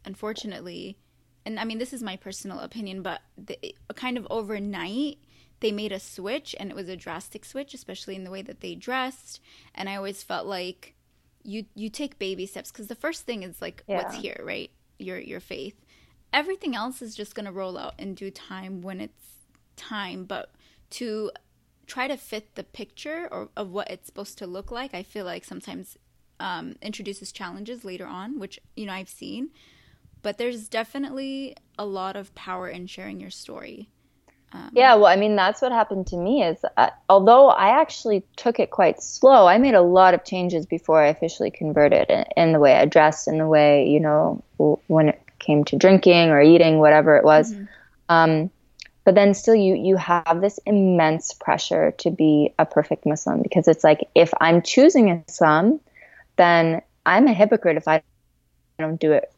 unfortunately 0.05 0.99
and 1.45 1.59
I 1.59 1.65
mean 1.65 1.79
this 1.79 1.93
is 1.93 2.03
my 2.03 2.17
personal 2.17 2.61
opinion, 2.61 3.03
but 3.03 3.21
the, 3.39 3.59
kind 3.95 4.19
of 4.19 4.27
overnight 4.31 5.19
they 5.61 5.73
made 5.73 5.93
a 5.93 6.01
switch 6.01 6.55
and 6.61 6.71
it 6.71 6.77
was 6.77 6.89
a 6.89 6.97
drastic 6.97 7.45
switch 7.45 7.73
especially 7.73 8.15
in 8.15 8.25
the 8.25 8.31
way 8.31 8.43
that 8.43 8.61
they 8.61 8.75
dressed 8.75 9.41
and 9.75 9.89
I 9.89 9.97
always 9.97 10.23
felt 10.23 10.47
like 10.47 10.95
you 11.47 11.65
you 11.75 11.89
take 11.89 12.19
baby 12.19 12.45
steps 12.45 12.71
because 12.71 12.89
the 12.89 12.95
first 12.95 13.25
thing 13.25 13.43
is 13.43 13.63
like 13.63 13.85
yeah. 13.87 13.99
what's 13.99 14.17
here, 14.17 14.41
right? 14.45 14.71
Your 14.99 15.19
your 15.19 15.41
faith 15.41 15.77
everything 16.33 16.75
else 16.75 17.03
is 17.03 17.15
just 17.15 17.35
going 17.35 17.47
to 17.47 17.53
roll 17.53 17.79
out 17.79 17.95
in 17.99 18.15
due 18.15 18.31
time 18.31 18.83
when 18.83 19.01
it's 19.01 19.37
time. 19.77 20.25
But 20.25 20.51
to 20.91 21.31
try 21.87 22.09
to 22.09 22.17
fit 22.17 22.55
the 22.55 22.65
picture 22.65 23.29
or 23.31 23.49
of 23.57 23.71
what 23.71 23.91
it's 23.91 24.07
supposed 24.07 24.39
to 24.39 24.47
look 24.47 24.71
like, 24.71 24.95
I 24.95 25.03
feel 25.03 25.25
like 25.25 25.45
sometimes 25.45 25.97
um, 26.41 26.77
introduces 26.83 27.33
challenges 27.33 27.85
later 27.85 28.07
on, 28.07 28.39
which 28.39 28.61
you 28.77 28.87
know 28.87 28.93
I've 28.93 29.09
seen. 29.09 29.51
But 30.23 30.39
there's 30.39 30.69
definitely 30.69 31.57
a 31.79 31.85
lot 31.85 32.17
of 32.17 32.35
power 32.35 32.69
in 32.69 32.87
sharing 32.87 33.21
your 33.21 33.31
story. 33.31 33.89
Um, 34.53 34.71
yeah, 34.73 34.95
well, 34.95 35.07
I 35.07 35.17
mean, 35.17 35.37
that's 35.37 35.61
what 35.61 35.73
happened 35.73 36.07
to 36.09 36.17
me. 36.17 36.43
Is 36.43 36.65
uh, 36.77 36.91
although 37.09 37.49
I 37.49 37.81
actually 37.81 38.25
took 38.37 38.59
it 38.59 38.71
quite 38.71 39.03
slow, 39.03 39.47
I 39.47 39.59
made 39.59 39.75
a 39.75 39.83
lot 39.83 40.15
of 40.15 40.25
changes 40.25 40.67
before 40.67 41.03
I 41.03 41.09
officially 41.09 41.51
converted 41.51 42.11
in, 42.11 42.25
in 42.37 42.53
the 42.53 42.61
way 42.61 42.75
I 42.75 42.85
dressed, 42.85 43.29
in 43.29 43.39
the 43.39 43.47
way 43.47 43.89
you 43.89 44.01
know 44.01 44.43
when 44.87 45.11
it 45.11 45.21
came 45.39 45.65
to 45.65 45.77
drinking 45.77 46.31
or 46.31 46.41
eating, 46.41 46.79
whatever 46.79 47.17
it 47.17 47.25
was. 47.25 47.53
Mm-hmm. 47.53 47.65
Um, 48.09 48.51
but 49.05 49.15
then 49.15 49.35
still, 49.35 49.55
you 49.55 49.75
you 49.77 49.97
have 49.97 50.41
this 50.41 50.59
immense 50.67 51.33
pressure 51.33 51.93
to 51.99 52.11
be 52.11 52.53
a 52.59 52.67
perfect 52.67 53.07
Muslim 53.07 53.41
because 53.41 53.69
it's 53.69 53.85
like 53.85 54.09
if 54.17 54.33
I'm 54.41 54.63
choosing 54.63 55.25
Islam, 55.29 55.79
then 56.37 56.83
I'm 57.05 57.29
a 57.29 57.33
hypocrite 57.33 57.77
if 57.77 57.87
I 57.87 58.03
don't 58.79 59.01
do 59.01 59.13
it, 59.13 59.33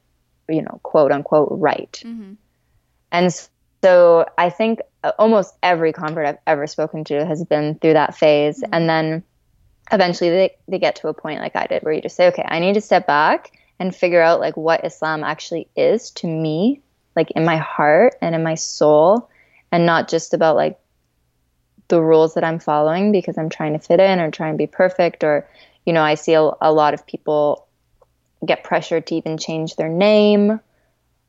you 0.49 0.63
know, 0.63 0.81
quote 0.83 1.13
unquote, 1.13 1.49
right. 1.53 1.93
Mm-hmm. 2.03 2.33
And 3.13 3.49
so 3.83 4.27
I 4.39 4.49
think 4.49 4.81
almost 5.19 5.55
every 5.63 5.93
convert 5.93 6.27
I've 6.27 6.39
ever 6.47 6.67
spoken 6.67 7.05
to 7.05 7.27
has 7.27 7.45
been 7.45 7.75
through 7.75 7.93
that 7.93 8.17
phase, 8.17 8.63
mm-hmm. 8.63 8.73
and 8.73 8.89
then 8.89 9.23
eventually 9.93 10.31
they, 10.31 10.57
they 10.67 10.79
get 10.79 10.97
to 10.97 11.09
a 11.09 11.15
point 11.15 11.41
like 11.41 11.57
I 11.57 11.67
did 11.67 11.83
where 11.83 11.93
you 11.93 12.01
just 12.01 12.17
say, 12.17 12.29
okay, 12.29 12.45
I 12.47 12.59
need 12.59 12.75
to 12.75 12.81
step 12.81 13.07
back 13.07 13.53
and 13.79 13.95
figure 13.95 14.23
out 14.23 14.41
like 14.41 14.57
what 14.57 14.85
Islam 14.85 15.25
actually 15.25 15.69
is 15.77 16.11
to 16.13 16.27
me, 16.27 16.81
like 17.15 17.31
in 17.33 17.45
my 17.45 17.57
heart 17.57 18.15
and 18.21 18.35
in 18.35 18.43
my 18.43 18.55
soul, 18.55 19.29
and 19.71 19.87
not 19.87 20.09
just 20.09 20.35
about 20.35 20.57
like 20.57 20.79
the 21.89 22.03
rules 22.03 22.35
that 22.35 22.45
I'm 22.45 22.59
following 22.59 23.13
because 23.13 23.39
I'm 23.39 23.49
trying 23.49 23.73
to 23.73 23.79
fit 23.79 24.01
in 24.01 24.21
or 24.21 24.31
try 24.31 24.49
and 24.49 24.59
be 24.59 24.67
perfect 24.67 25.25
or 25.25 25.49
you 25.87 25.95
know, 25.95 26.03
I 26.03 26.17
see 26.17 26.35
a, 26.35 26.51
a 26.61 26.71
lot 26.71 26.93
of 26.93 27.07
people 27.07 27.67
get 28.45 28.63
pressured 28.63 29.07
to 29.07 29.15
even 29.15 29.39
change 29.39 29.77
their 29.77 29.89
name 29.89 30.61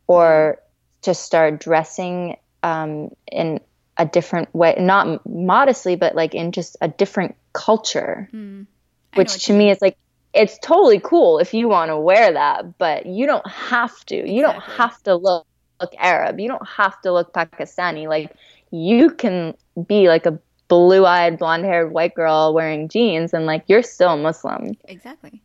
or 0.05 0.59
to 1.03 1.13
start 1.13 1.61
dressing 1.61 2.35
um, 2.61 3.11
in 3.31 3.61
a 3.97 4.05
different 4.05 4.53
way, 4.53 4.75
not 4.77 5.25
modestly, 5.25 5.95
but 5.95 6.13
like 6.13 6.35
in 6.35 6.51
just 6.51 6.75
a 6.81 6.89
different 6.89 7.35
culture, 7.53 8.29
mm. 8.33 8.65
which 9.13 9.45
to 9.45 9.53
me 9.53 9.69
is 9.69 9.81
like 9.81 9.97
it's 10.33 10.59
totally 10.59 10.99
cool 10.99 11.39
if 11.39 11.53
you 11.53 11.67
want 11.67 11.89
to 11.89 11.97
wear 11.97 12.31
that, 12.31 12.77
but 12.77 13.05
you 13.05 13.25
don't 13.25 13.47
have 13.49 14.05
to. 14.05 14.29
You 14.29 14.41
don't 14.41 14.61
have 14.61 15.01
to 15.03 15.15
look, 15.15 15.45
look 15.81 15.93
Arab. 15.97 16.39
You 16.39 16.47
don't 16.47 16.67
have 16.67 17.01
to 17.01 17.11
look 17.11 17.33
Pakistani. 17.33 18.07
Like 18.07 18.31
you 18.71 19.09
can 19.09 19.55
be 19.87 20.07
like 20.07 20.25
a 20.25 20.39
blue-eyed, 20.67 21.39
blonde-haired 21.39 21.91
white 21.91 22.13
girl 22.13 22.53
wearing 22.53 22.87
jeans 22.87 23.33
and 23.33 23.45
like 23.45 23.63
you're 23.67 23.81
still 23.81 24.17
Muslim. 24.17 24.77
Exactly. 24.85 25.41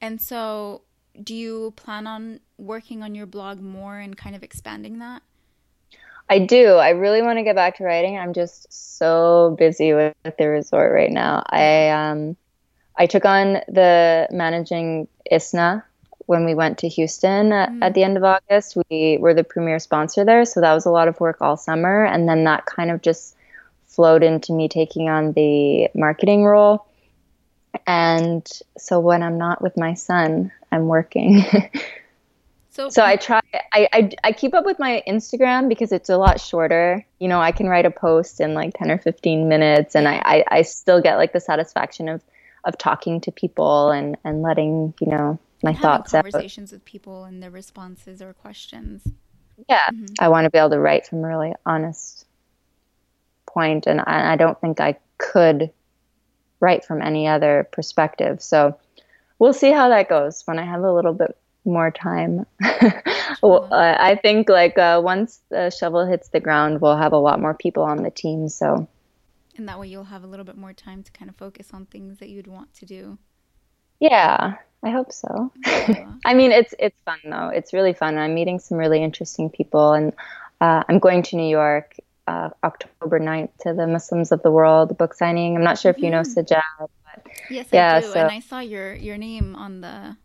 And 0.00 0.20
so 0.20 0.82
do 1.22 1.34
you 1.34 1.72
plan 1.76 2.06
on 2.06 2.40
working 2.58 3.02
on 3.02 3.14
your 3.14 3.26
blog 3.26 3.60
more 3.60 3.98
and 3.98 4.16
kind 4.16 4.34
of 4.34 4.42
expanding 4.42 4.98
that? 4.98 5.22
I 6.28 6.40
do. 6.40 6.74
I 6.74 6.90
really 6.90 7.22
want 7.22 7.38
to 7.38 7.44
get 7.44 7.54
back 7.54 7.76
to 7.76 7.84
writing. 7.84 8.18
I'm 8.18 8.32
just 8.32 8.96
so 8.98 9.54
busy 9.56 9.94
with 9.94 10.14
the 10.36 10.48
resort 10.48 10.92
right 10.92 11.12
now. 11.12 11.44
I 11.48 11.90
um 11.90 12.36
I 12.98 13.06
took 13.06 13.24
on 13.24 13.54
the 13.68 14.28
managing 14.30 15.08
ISNA 15.30 15.84
when 16.26 16.44
we 16.44 16.54
went 16.54 16.78
to 16.78 16.88
Houston 16.88 17.52
at, 17.52 17.70
mm. 17.70 17.78
at, 17.82 17.94
the 17.94 18.02
end 18.02 18.16
of 18.16 18.24
August. 18.24 18.76
We 18.90 19.18
were 19.18 19.34
the 19.34 19.44
premier 19.44 19.78
sponsor 19.78 20.24
there, 20.24 20.44
so 20.44 20.60
that 20.60 20.74
was 20.74 20.86
a 20.86 20.90
lot 20.90 21.08
of 21.08 21.20
work 21.20 21.40
all 21.40 21.56
summer. 21.56 22.04
And 22.04 22.28
then 22.28 22.44
that 22.44 22.66
kind 22.66 22.90
of 22.90 23.02
just 23.02 23.36
flowed 23.86 24.22
into 24.22 24.52
me 24.52 24.68
taking 24.68 25.08
on 25.08 25.32
the 25.32 25.88
marketing 25.94 26.44
role. 26.44 26.86
And 27.86 28.46
so 28.78 29.00
when 29.00 29.22
I'm 29.22 29.38
not 29.38 29.62
with 29.62 29.76
my 29.76 29.94
son, 29.94 30.50
I'm 30.72 30.86
working. 30.86 31.44
so, 32.70 32.88
so 32.88 33.04
I 33.04 33.16
try. 33.16 33.40
I, 33.72 33.88
I 33.92 34.10
I 34.24 34.32
keep 34.32 34.54
up 34.54 34.64
with 34.64 34.78
my 34.78 35.02
Instagram 35.06 35.68
because 35.68 35.92
it's 35.92 36.08
a 36.08 36.16
lot 36.16 36.40
shorter. 36.40 37.06
You 37.18 37.28
know, 37.28 37.40
I 37.40 37.52
can 37.52 37.68
write 37.68 37.84
a 37.84 37.90
post 37.90 38.40
in 38.40 38.54
like 38.54 38.74
ten 38.74 38.90
or 38.90 38.98
fifteen 38.98 39.48
minutes, 39.48 39.94
and 39.94 40.08
I 40.08 40.22
I, 40.24 40.44
I 40.48 40.62
still 40.62 41.02
get 41.02 41.16
like 41.16 41.34
the 41.34 41.40
satisfaction 41.40 42.08
of 42.08 42.22
of 42.66 42.76
talking 42.76 43.20
to 43.22 43.32
people 43.32 43.90
and 43.90 44.18
and 44.24 44.42
letting 44.42 44.92
you 45.00 45.06
know 45.06 45.38
my 45.62 45.72
thoughts 45.72 46.12
conversations 46.12 46.72
out. 46.72 46.76
with 46.76 46.84
people 46.84 47.24
and 47.24 47.42
their 47.42 47.50
responses 47.50 48.20
or 48.20 48.34
questions. 48.34 49.02
Yeah. 49.70 49.80
Mm-hmm. 49.90 50.04
i 50.20 50.28
want 50.28 50.44
to 50.44 50.50
be 50.50 50.58
able 50.58 50.70
to 50.70 50.78
write 50.78 51.06
from 51.06 51.24
a 51.24 51.28
really 51.28 51.54
honest 51.64 52.26
point 53.46 53.86
and 53.86 54.00
I, 54.00 54.34
I 54.34 54.36
don't 54.36 54.60
think 54.60 54.80
i 54.80 54.98
could 55.16 55.70
write 56.60 56.84
from 56.84 57.02
any 57.02 57.28
other 57.28 57.68
perspective. 57.70 58.42
So 58.42 58.78
we'll 59.38 59.52
see 59.52 59.70
how 59.70 59.88
that 59.88 60.08
goes 60.08 60.42
when 60.44 60.58
i 60.58 60.64
have 60.64 60.82
a 60.82 60.92
little 60.92 61.14
bit 61.14 61.36
more 61.64 61.90
time. 61.90 62.46
Well, 63.42 63.68
uh, 63.70 63.96
i 63.98 64.14
think 64.14 64.48
like 64.48 64.78
uh, 64.78 65.00
once 65.02 65.40
the 65.50 65.70
shovel 65.70 66.06
hits 66.06 66.28
the 66.28 66.40
ground 66.40 66.80
we'll 66.80 66.96
have 66.96 67.12
a 67.12 67.18
lot 67.18 67.40
more 67.40 67.54
people 67.54 67.82
on 67.82 68.02
the 68.02 68.10
team 68.10 68.48
so 68.48 68.88
and 69.58 69.68
that 69.68 69.78
way 69.78 69.88
you'll 69.88 70.04
have 70.04 70.24
a 70.24 70.26
little 70.26 70.44
bit 70.44 70.56
more 70.56 70.72
time 70.72 71.02
to 71.02 71.12
kind 71.12 71.28
of 71.28 71.36
focus 71.36 71.70
on 71.72 71.86
things 71.86 72.18
that 72.18 72.28
you'd 72.28 72.46
want 72.46 72.72
to 72.74 72.86
do. 72.86 73.18
Yeah, 74.00 74.54
I 74.82 74.90
hope 74.90 75.12
so. 75.12 75.52
Yeah. 75.66 76.12
I 76.24 76.34
mean, 76.34 76.52
it's 76.52 76.74
it's 76.78 76.96
fun 77.04 77.18
though. 77.24 77.48
It's 77.48 77.72
really 77.72 77.92
fun. 77.92 78.18
I'm 78.18 78.34
meeting 78.34 78.58
some 78.58 78.78
really 78.78 79.02
interesting 79.02 79.50
people, 79.50 79.92
and 79.92 80.12
uh, 80.60 80.84
I'm 80.88 80.98
going 80.98 81.22
to 81.24 81.36
New 81.36 81.48
York 81.48 81.96
uh, 82.26 82.50
October 82.64 83.20
9th 83.20 83.50
to 83.60 83.72
the 83.72 83.86
Muslims 83.86 84.32
of 84.32 84.42
the 84.42 84.50
World 84.50 84.96
book 84.98 85.14
signing. 85.14 85.56
I'm 85.56 85.64
not 85.64 85.78
sure 85.78 85.90
if 85.90 85.98
you 85.98 86.10
know 86.10 86.22
mm-hmm. 86.22 86.40
Sajjad. 86.40 86.62
But 86.78 87.26
yes, 87.50 87.68
yeah, 87.72 87.96
I 87.96 88.00
do, 88.00 88.06
so, 88.08 88.20
and 88.20 88.30
I 88.30 88.40
saw 88.40 88.60
your 88.60 88.94
your 88.94 89.16
name 89.16 89.54
on 89.56 89.80
the 89.80 90.16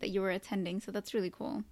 that 0.00 0.10
you 0.10 0.20
were 0.20 0.30
attending, 0.30 0.80
so 0.80 0.90
that's 0.90 1.14
really 1.14 1.30
cool. 1.30 1.62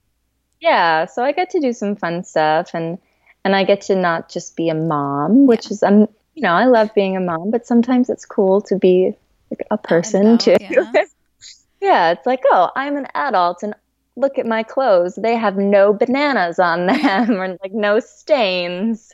Yeah, 0.61 1.07
so 1.07 1.25
I 1.25 1.33
get 1.33 1.51
to 1.51 1.61
do 1.61 1.73
some 1.73 1.97
fun 1.97 2.23
stuff, 2.25 2.71
and 2.75 2.99
and 3.45 3.57
I 3.57 3.65
get 3.65 3.81
to 3.83 3.97
not 3.97 4.29
just 4.29 4.57
be 4.57 4.69
a 4.69 4.75
mom, 4.75 5.47
which 5.47 5.67
yeah. 5.67 5.73
is 5.73 5.83
I'm 5.83 6.09
you 6.41 6.47
know, 6.49 6.55
I 6.55 6.65
love 6.65 6.95
being 6.95 7.19
a 7.19 7.21
mom, 7.21 7.51
but 7.51 7.67
sometimes 7.67 8.09
it's 8.09 8.25
cool 8.25 8.63
to 8.63 8.77
be 8.77 9.15
like 9.51 9.67
a 9.71 9.77
person 9.77 10.39
too. 10.39 10.57
Yeah. 10.59 10.91
yeah, 11.83 12.13
it's 12.13 12.25
like, 12.25 12.41
oh, 12.51 12.71
I'm 12.75 12.97
an 12.97 13.07
adult 13.15 13.63
and 13.63 13.75
look 14.17 14.39
at 14.39 14.47
my 14.47 14.63
clothes. 14.63 15.17
They 15.17 15.37
have 15.37 15.59
no 15.59 15.93
bananas 15.93 16.59
on 16.59 16.87
them 16.87 17.33
or 17.33 17.59
like 17.63 17.75
no 17.75 18.01
stains. 18.01 19.13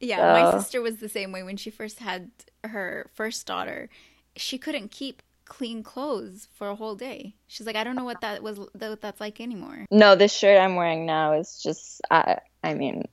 Yeah, 0.00 0.16
So- 0.16 0.52
my 0.54 0.58
sister 0.62 0.80
was 0.80 0.96
the 0.96 1.10
same 1.10 1.30
way 1.30 1.42
when 1.42 1.58
she 1.58 1.68
first 1.68 1.98
had 1.98 2.30
her 2.64 3.10
first 3.12 3.46
daughter. 3.46 3.90
She 4.34 4.56
couldn't 4.56 4.90
keep 4.90 5.22
clean 5.44 5.82
clothes 5.82 6.48
for 6.54 6.70
a 6.70 6.74
whole 6.74 6.94
day. 6.94 7.34
She's 7.48 7.66
like, 7.66 7.76
I 7.76 7.84
don't 7.84 7.96
know 7.96 8.04
what 8.04 8.22
that 8.22 8.42
was, 8.42 8.58
what 8.58 9.00
that's 9.02 9.20
like 9.20 9.42
anymore. 9.42 9.84
No, 9.90 10.14
this 10.14 10.32
shirt 10.32 10.58
I'm 10.58 10.76
wearing 10.76 11.04
now 11.04 11.34
is 11.34 11.60
just. 11.62 12.00
I. 12.10 12.38
I 12.64 12.74
mean, 12.74 13.04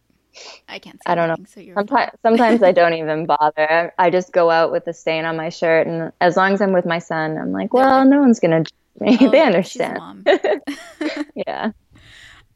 I 0.68 0.80
can't. 0.80 1.00
I 1.06 1.16
don't 1.16 1.28
know. 1.28 1.46
So 1.48 1.60
you're 1.60 1.76
Sometimes, 1.76 2.12
sometimes 2.22 2.64
I 2.64 2.72
don't 2.72 2.94
even 2.94 3.26
bother. 3.40 3.94
I, 3.98 4.10
just 4.10 4.32
go 4.32 4.50
out 4.50 4.72
with 4.72 4.88
a 4.88 4.94
stain 4.94 5.26
on 5.26 5.38
my 5.38 5.50
shirt, 5.50 5.88
and 5.88 6.12
as 6.22 6.38
long 6.38 6.54
as 6.54 6.62
I'm 6.62 6.74
with 6.74 6.86
my 6.86 7.00
son, 7.00 7.38
I'm 7.38 7.52
like, 7.52 7.74
well, 7.74 8.06
no 8.06 8.20
one's 8.20 8.40
gonna 8.40 8.62
judge 8.62 8.74
me. 9.00 9.18
Oh, 9.22 9.30
they 9.32 9.42
understand. 9.42 10.28
Yeah. 11.36 11.72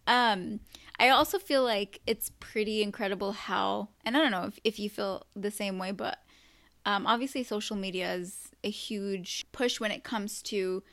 Um, 0.05 0.61
I 0.99 1.09
also 1.09 1.37
feel 1.37 1.63
like 1.63 1.99
it's 2.07 2.31
pretty 2.39 2.81
incredible 2.81 3.33
how, 3.33 3.89
and 4.05 4.15
I 4.15 4.21
don't 4.21 4.31
know 4.31 4.45
if, 4.45 4.59
if 4.63 4.79
you 4.79 4.89
feel 4.89 5.25
the 5.35 5.51
same 5.51 5.77
way, 5.77 5.91
but 5.91 6.19
um, 6.85 7.05
obviously 7.05 7.43
social 7.43 7.75
media 7.75 8.13
is 8.13 8.51
a 8.63 8.69
huge 8.69 9.45
push 9.51 9.79
when 9.79 9.91
it 9.91 10.03
comes 10.03 10.41
to 10.43 10.83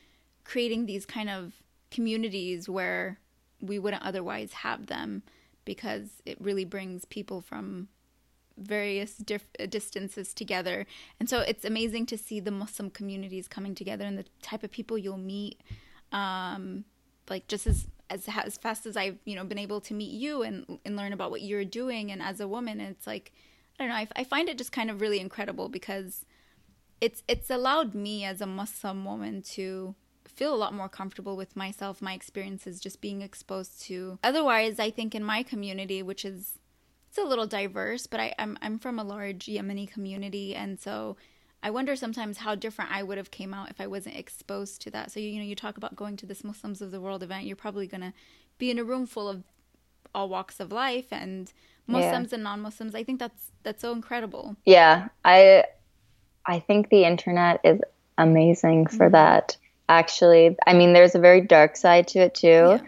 creating 0.44 0.86
these 0.86 1.06
kind 1.06 1.30
of 1.30 1.54
communities 1.90 2.68
where 2.68 3.20
we 3.60 3.78
wouldn't 3.78 4.02
otherwise 4.02 4.52
have 4.52 4.86
them 4.86 5.22
because 5.64 6.22
it 6.24 6.40
really 6.40 6.64
brings 6.64 7.04
people 7.04 7.40
from 7.40 7.88
various 8.56 9.16
dif- 9.16 9.52
distances 9.68 10.32
together. 10.32 10.86
And 11.18 11.28
so 11.28 11.40
it's 11.40 11.64
amazing 11.64 12.06
to 12.06 12.18
see 12.18 12.40
the 12.40 12.50
Muslim 12.50 12.90
communities 12.90 13.48
coming 13.48 13.74
together 13.74 14.04
and 14.04 14.18
the 14.18 14.26
type 14.42 14.62
of 14.62 14.70
people 14.70 14.96
you'll 14.96 15.16
meet. 15.16 15.60
Um, 16.12 16.84
like 17.28 17.48
just 17.48 17.66
as 17.66 17.88
as 18.10 18.28
as 18.28 18.58
fast 18.58 18.86
as 18.86 18.96
I've 18.96 19.18
you 19.24 19.34
know 19.34 19.44
been 19.44 19.58
able 19.58 19.80
to 19.82 19.94
meet 19.94 20.12
you 20.12 20.42
and 20.42 20.78
and 20.84 20.96
learn 20.96 21.12
about 21.12 21.30
what 21.30 21.42
you're 21.42 21.64
doing, 21.64 22.12
and 22.12 22.22
as 22.22 22.40
a 22.40 22.46
woman, 22.46 22.80
it's 22.80 23.06
like 23.06 23.32
I 23.78 23.84
don't 23.84 23.88
know. 23.88 23.96
I, 23.96 24.08
I 24.16 24.24
find 24.24 24.48
it 24.48 24.58
just 24.58 24.72
kind 24.72 24.90
of 24.90 25.00
really 25.00 25.20
incredible 25.20 25.68
because 25.68 26.24
it's 27.00 27.22
it's 27.28 27.50
allowed 27.50 27.94
me 27.94 28.24
as 28.24 28.40
a 28.40 28.46
Muslim 28.46 29.04
woman 29.04 29.42
to 29.42 29.94
feel 30.34 30.54
a 30.54 30.56
lot 30.56 30.74
more 30.74 30.88
comfortable 30.88 31.36
with 31.36 31.56
myself, 31.56 32.02
my 32.02 32.14
experiences, 32.14 32.80
just 32.80 33.00
being 33.00 33.22
exposed 33.22 33.82
to. 33.82 34.18
Otherwise, 34.24 34.78
I 34.78 34.90
think 34.90 35.14
in 35.14 35.24
my 35.24 35.42
community, 35.42 36.02
which 36.02 36.24
is 36.24 36.58
it's 37.08 37.18
a 37.18 37.22
little 37.24 37.46
diverse, 37.46 38.06
but 38.06 38.20
I, 38.20 38.34
I'm 38.38 38.58
I'm 38.62 38.78
from 38.78 38.98
a 38.98 39.04
large 39.04 39.46
Yemeni 39.46 39.90
community, 39.90 40.54
and 40.54 40.80
so 40.80 41.16
I 41.62 41.70
wonder 41.70 41.96
sometimes 41.96 42.38
how 42.38 42.54
different 42.54 42.90
I 42.92 43.02
would 43.02 43.18
have 43.18 43.30
came 43.30 43.54
out 43.54 43.70
if 43.70 43.80
I 43.80 43.86
wasn't 43.86 44.16
exposed 44.16 44.82
to 44.82 44.90
that. 44.90 45.10
So 45.12 45.20
you, 45.20 45.28
you 45.30 45.38
know, 45.38 45.46
you 45.46 45.54
talk 45.56 45.76
about 45.76 45.96
going 45.96 46.16
to 46.18 46.26
this 46.26 46.44
Muslims 46.44 46.82
of 46.82 46.90
the 46.90 47.00
World 47.00 47.22
event, 47.22 47.46
you're 47.46 47.56
probably 47.56 47.86
gonna 47.86 48.12
be 48.58 48.70
in 48.70 48.78
a 48.78 48.84
room 48.84 49.06
full 49.06 49.28
of 49.28 49.44
all 50.14 50.28
walks 50.28 50.60
of 50.60 50.72
life 50.72 51.06
and 51.12 51.52
Muslims 51.86 52.32
and 52.32 52.42
non-Muslims. 52.42 52.94
I 52.94 53.04
think 53.04 53.20
that's 53.20 53.52
that's 53.62 53.82
so 53.82 53.92
incredible. 53.92 54.56
Yeah, 54.66 55.08
I 55.24 55.64
I 56.46 56.60
think 56.60 56.90
the 56.90 57.04
internet 57.04 57.60
is 57.64 57.80
amazing 58.18 58.86
for 58.86 59.10
Mm-hmm. 59.10 59.12
that. 59.12 59.56
Actually, 59.88 60.56
I 60.66 60.72
mean, 60.72 60.92
there's 60.92 61.14
a 61.14 61.18
very 61.18 61.40
dark 61.42 61.76
side 61.76 62.08
to 62.08 62.20
it 62.20 62.34
too. 62.34 62.80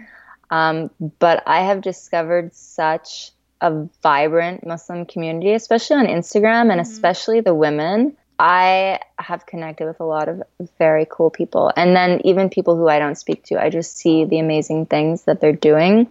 Um, 0.51 0.91
but 1.19 1.43
I 1.47 1.63
have 1.63 1.81
discovered 1.83 2.55
such 2.55 3.33
a 3.61 3.87
vibrant 4.03 4.67
Muslim 4.67 5.07
community, 5.07 5.53
especially 5.53 5.97
on 5.97 6.07
Instagram 6.07 6.71
and 6.71 6.81
especially 6.81 7.41
the 7.41 7.55
women. 7.55 8.17
I 8.39 9.01
have 9.19 9.47
connected 9.47 9.87
with 9.87 10.01
a 10.01 10.05
lot 10.05 10.29
of 10.29 10.43
very 10.79 11.07
cool 11.11 11.31
people. 11.31 11.73
And 11.75 11.97
then 11.97 12.21
even 12.25 12.51
people 12.51 12.77
who 12.77 12.89
I 12.89 12.99
don't 12.99 13.17
speak 13.17 13.45
to, 13.45 13.63
I 13.63 13.71
just 13.71 13.97
see 13.97 14.25
the 14.25 14.39
amazing 14.39 14.87
things 14.87 15.23
that 15.23 15.41
they're 15.41 15.53
doing. 15.53 16.11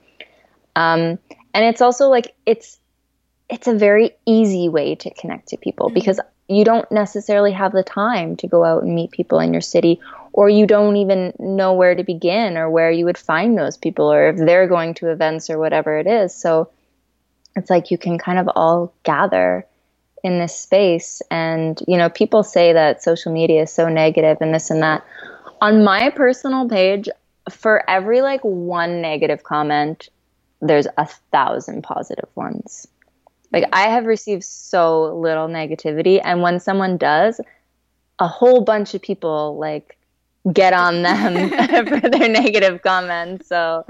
Um, 0.75 1.19
and 1.53 1.63
it's 1.63 1.81
also 1.81 2.09
like 2.09 2.33
it's 2.45 2.79
it's 3.47 3.67
a 3.67 3.75
very 3.75 4.11
easy 4.25 4.69
way 4.69 4.95
to 4.95 5.13
connect 5.13 5.49
to 5.49 5.57
people 5.57 5.89
because 5.89 6.19
you 6.47 6.65
don't 6.65 6.91
necessarily 6.91 7.51
have 7.51 7.71
the 7.71 7.83
time 7.83 8.35
to 8.37 8.47
go 8.47 8.63
out 8.63 8.83
and 8.83 8.93
meet 8.93 9.11
people 9.11 9.39
in 9.39 9.53
your 9.53 9.61
city 9.61 9.99
or 10.35 10.49
you 10.49 10.67
don't 10.67 10.97
even 10.97 11.31
know 11.39 11.71
where 11.71 11.95
to 11.95 12.03
begin 12.03 12.57
or 12.57 12.69
where 12.69 12.91
you 12.91 13.05
would 13.05 13.17
find 13.17 13.57
those 13.57 13.77
people 13.77 14.11
or 14.11 14.27
if 14.27 14.35
they're 14.35 14.67
going 14.67 14.93
to 14.93 15.09
events 15.09 15.49
or 15.49 15.57
whatever 15.57 15.97
it 15.97 16.07
is. 16.07 16.35
So 16.35 16.69
it's 17.55 17.69
like 17.69 17.89
you 17.89 17.97
can 17.97 18.17
kind 18.17 18.37
of 18.37 18.49
all 18.53 18.93
gather 19.03 19.65
in 20.25 20.37
this 20.37 20.53
space. 20.53 21.21
And 21.31 21.81
you 21.87 21.97
know 21.97 22.09
people 22.09 22.43
say 22.43 22.73
that 22.73 23.01
social 23.01 23.31
media 23.31 23.61
is 23.61 23.71
so 23.71 23.87
negative 23.87 24.39
and 24.41 24.53
this 24.53 24.69
and 24.69 24.83
that. 24.83 25.05
On 25.61 25.85
my 25.85 26.09
personal 26.09 26.67
page 26.67 27.07
for 27.49 27.89
every 27.89 28.21
like 28.21 28.41
one 28.41 29.01
negative 29.01 29.41
comment 29.43 30.09
there's 30.61 30.87
a 30.97 31.05
thousand 31.31 31.83
positive 31.83 32.27
ones. 32.35 32.87
Like 33.53 33.69
I 33.71 33.83
have 33.83 34.05
received 34.05 34.43
so 34.43 35.15
little 35.15 35.47
negativity. 35.47 36.19
And 36.21 36.41
when 36.41 36.59
someone 36.59 36.97
does, 36.97 37.39
a 38.19 38.27
whole 38.27 38.61
bunch 38.61 38.95
of 38.95 39.01
people 39.01 39.57
like 39.57 39.97
get 40.51 40.73
on 40.73 41.01
them 41.01 41.49
for 41.87 42.09
their 42.09 42.29
negative 42.29 42.81
comments. 42.81 43.47
So 43.47 43.85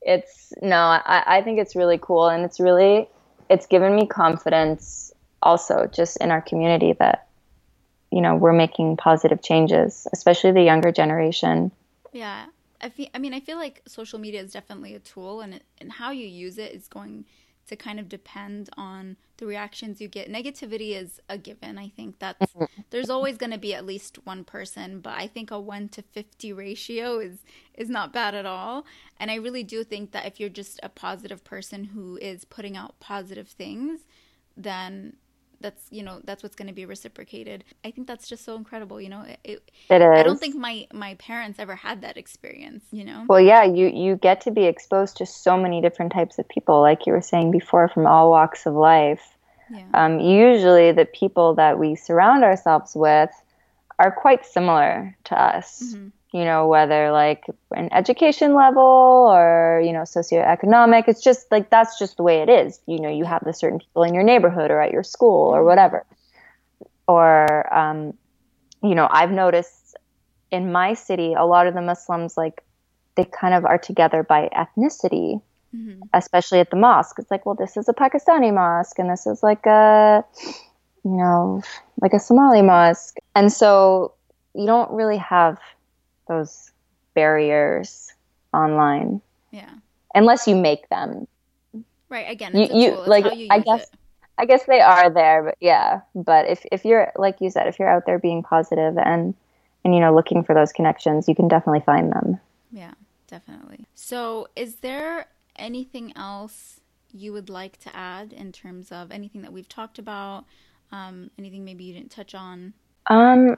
it's 0.00 0.52
no, 0.62 0.76
I, 0.76 1.22
I 1.26 1.42
think 1.42 1.58
it's 1.58 1.76
really 1.76 1.98
cool 2.00 2.28
and 2.28 2.44
it's 2.44 2.60
really 2.60 3.08
it's 3.48 3.66
given 3.66 3.94
me 3.94 4.06
confidence 4.06 5.12
also 5.42 5.86
just 5.92 6.16
in 6.18 6.30
our 6.30 6.40
community 6.40 6.94
that 6.94 7.26
you 8.10 8.20
know 8.20 8.36
we're 8.36 8.52
making 8.52 8.96
positive 8.96 9.42
changes, 9.42 10.06
especially 10.12 10.52
the 10.52 10.62
younger 10.62 10.92
generation. 10.92 11.70
Yeah. 12.12 12.46
I 12.84 12.88
feel, 12.88 13.06
I 13.14 13.18
mean, 13.18 13.32
I 13.32 13.38
feel 13.38 13.58
like 13.58 13.80
social 13.86 14.18
media 14.18 14.42
is 14.42 14.52
definitely 14.52 14.96
a 14.96 14.98
tool, 14.98 15.40
and 15.40 15.54
it, 15.54 15.62
and 15.78 15.92
how 15.92 16.10
you 16.10 16.26
use 16.26 16.58
it 16.58 16.72
is 16.72 16.88
going 16.88 17.24
to 17.68 17.76
kind 17.76 18.00
of 18.00 18.08
depend 18.08 18.70
on 18.76 19.16
the 19.36 19.46
reactions 19.46 20.00
you 20.00 20.08
get. 20.08 20.30
Negativity 20.30 20.94
is 20.94 21.20
a 21.28 21.38
given. 21.38 21.78
I 21.78 21.88
think 21.88 22.18
that's 22.18 22.52
mm-hmm. 22.52 22.82
there's 22.90 23.10
always 23.10 23.36
going 23.36 23.52
to 23.52 23.58
be 23.58 23.74
at 23.74 23.86
least 23.86 24.24
one 24.24 24.44
person, 24.44 25.00
but 25.00 25.14
I 25.16 25.26
think 25.26 25.50
a 25.50 25.58
one 25.58 25.88
to 25.90 26.02
fifty 26.02 26.52
ratio 26.52 27.18
is 27.18 27.38
is 27.74 27.88
not 27.88 28.12
bad 28.12 28.34
at 28.34 28.46
all. 28.46 28.84
And 29.18 29.30
I 29.30 29.36
really 29.36 29.62
do 29.62 29.84
think 29.84 30.12
that 30.12 30.26
if 30.26 30.38
you're 30.38 30.48
just 30.48 30.80
a 30.82 30.88
positive 30.88 31.44
person 31.44 31.84
who 31.84 32.18
is 32.18 32.44
putting 32.44 32.76
out 32.76 32.98
positive 33.00 33.48
things, 33.48 34.00
then 34.56 35.16
that's 35.62 35.82
you 35.90 36.02
know 36.02 36.20
that's 36.24 36.42
what's 36.42 36.56
going 36.56 36.68
to 36.68 36.74
be 36.74 36.84
reciprocated. 36.84 37.64
I 37.84 37.90
think 37.90 38.06
that's 38.06 38.28
just 38.28 38.44
so 38.44 38.56
incredible. 38.56 39.00
You 39.00 39.08
know, 39.08 39.22
it, 39.22 39.38
it, 39.44 39.70
It 40.14 40.20
I 40.20 40.22
don't 40.22 40.40
think 40.40 40.56
my 40.56 40.86
my 40.92 41.14
parents 41.14 41.58
ever 41.58 41.76
had 41.76 42.02
that 42.02 42.16
experience. 42.16 42.84
You 42.90 43.04
know. 43.04 43.24
Well, 43.28 43.40
yeah, 43.40 43.64
you 43.64 43.86
you 43.86 44.16
get 44.16 44.40
to 44.42 44.50
be 44.50 44.64
exposed 44.64 45.16
to 45.18 45.26
so 45.26 45.56
many 45.56 45.80
different 45.80 46.12
types 46.12 46.38
of 46.38 46.48
people, 46.48 46.80
like 46.80 47.06
you 47.06 47.12
were 47.12 47.22
saying 47.22 47.50
before, 47.50 47.88
from 47.88 48.06
all 48.06 48.30
walks 48.30 48.66
of 48.66 48.74
life. 48.74 49.22
Yeah. 49.70 49.86
Um, 49.94 50.20
usually, 50.20 50.92
the 50.92 51.06
people 51.06 51.54
that 51.54 51.78
we 51.78 51.94
surround 51.94 52.44
ourselves 52.44 52.92
with 52.94 53.30
are 53.98 54.10
quite 54.10 54.44
similar 54.44 55.16
to 55.24 55.40
us. 55.40 55.94
You 56.32 56.44
know, 56.44 56.66
whether 56.66 57.12
like 57.12 57.44
an 57.72 57.92
education 57.92 58.54
level 58.54 58.82
or 58.82 59.82
you 59.84 59.92
know 59.92 60.02
socioeconomic. 60.02 61.04
It's 61.06 61.22
just 61.22 61.50
like 61.50 61.68
that's 61.68 61.98
just 61.98 62.16
the 62.16 62.22
way 62.22 62.40
it 62.40 62.48
is. 62.48 62.80
You 62.86 63.00
know, 63.00 63.10
you 63.10 63.24
have 63.24 63.42
the 63.44 63.52
certain 63.52 63.78
people 63.78 64.02
in 64.04 64.14
your 64.14 64.22
neighborhood 64.22 64.70
or 64.70 64.80
at 64.80 64.92
your 64.92 65.02
school 65.02 65.54
or 65.54 65.64
whatever. 65.64 66.06
Or 67.06 67.72
um, 67.74 68.14
you 68.82 68.94
know, 68.94 69.08
I've 69.10 69.30
noticed 69.30 69.96
in 70.50 70.72
my 70.72 70.94
city, 70.94 71.34
a 71.34 71.44
lot 71.44 71.66
of 71.66 71.74
the 71.74 71.82
Muslims 71.82 72.36
like 72.36 72.62
they 73.16 73.24
kind 73.24 73.54
of 73.54 73.64
are 73.64 73.78
together 73.78 74.22
by 74.22 74.48
ethnicity, 74.56 75.40
especially 76.14 76.60
at 76.60 76.70
the 76.70 76.76
mosque. 76.76 77.18
It's 77.18 77.30
like, 77.30 77.44
well, 77.44 77.54
this 77.54 77.76
is 77.76 77.88
a 77.88 77.92
Pakistani 77.92 78.52
mosque, 78.54 78.98
and 78.98 79.10
this 79.10 79.26
is 79.26 79.42
like 79.42 79.66
a, 79.66 80.24
you 81.04 81.10
know, 81.10 81.62
like 82.00 82.12
a 82.12 82.20
Somali 82.20 82.62
mosque, 82.62 83.16
and 83.34 83.52
so 83.52 84.14
you 84.54 84.66
don't 84.66 84.90
really 84.90 85.18
have 85.18 85.58
those 86.38 86.70
barriers 87.14 88.12
online 88.52 89.20
Yeah. 89.50 89.70
unless 90.14 90.46
you 90.46 90.56
make 90.56 90.88
them. 90.88 91.26
Right. 92.08 92.30
Again, 92.30 92.54
You, 92.54 92.68
you. 92.72 92.90
Like 93.06 93.24
you 93.36 93.48
I 93.50 93.60
guess 93.60 93.82
it. 93.82 93.90
I 94.38 94.44
guess 94.44 94.64
they 94.64 94.80
are 94.80 95.10
there, 95.10 95.42
but 95.44 95.56
yeah. 95.60 96.00
But 96.14 96.48
if 96.48 96.64
if 96.72 96.84
you're 96.84 97.12
like 97.16 97.40
you 97.40 97.50
said, 97.50 97.66
if 97.68 97.78
you're 97.78 97.88
out 97.88 98.06
there 98.06 98.18
being 98.18 98.42
positive 98.42 98.96
and 98.98 99.34
and 99.84 99.94
you 99.94 100.00
know 100.00 100.14
looking 100.14 100.42
for 100.44 100.54
those 100.54 100.72
connections, 100.72 101.28
you 101.28 101.34
can 101.34 101.48
definitely 101.48 101.80
find 101.84 102.12
them. 102.12 102.38
Yeah, 102.70 102.92
definitely. 103.28 103.86
So, 103.94 104.48
is 104.56 104.76
there 104.76 105.26
anything 105.56 106.12
else 106.16 106.80
you 107.12 107.32
would 107.32 107.50
like 107.50 107.78
to 107.80 107.94
add 107.94 108.32
in 108.32 108.52
terms 108.52 108.90
of 108.90 109.10
anything 109.10 109.42
that 109.42 109.52
we've 109.52 109.68
talked 109.68 109.98
about? 109.98 110.44
Um, 110.90 111.30
anything 111.38 111.64
maybe 111.64 111.84
you 111.84 111.94
didn't 111.94 112.10
touch 112.10 112.34
on? 112.34 112.74
Um, 113.08 113.56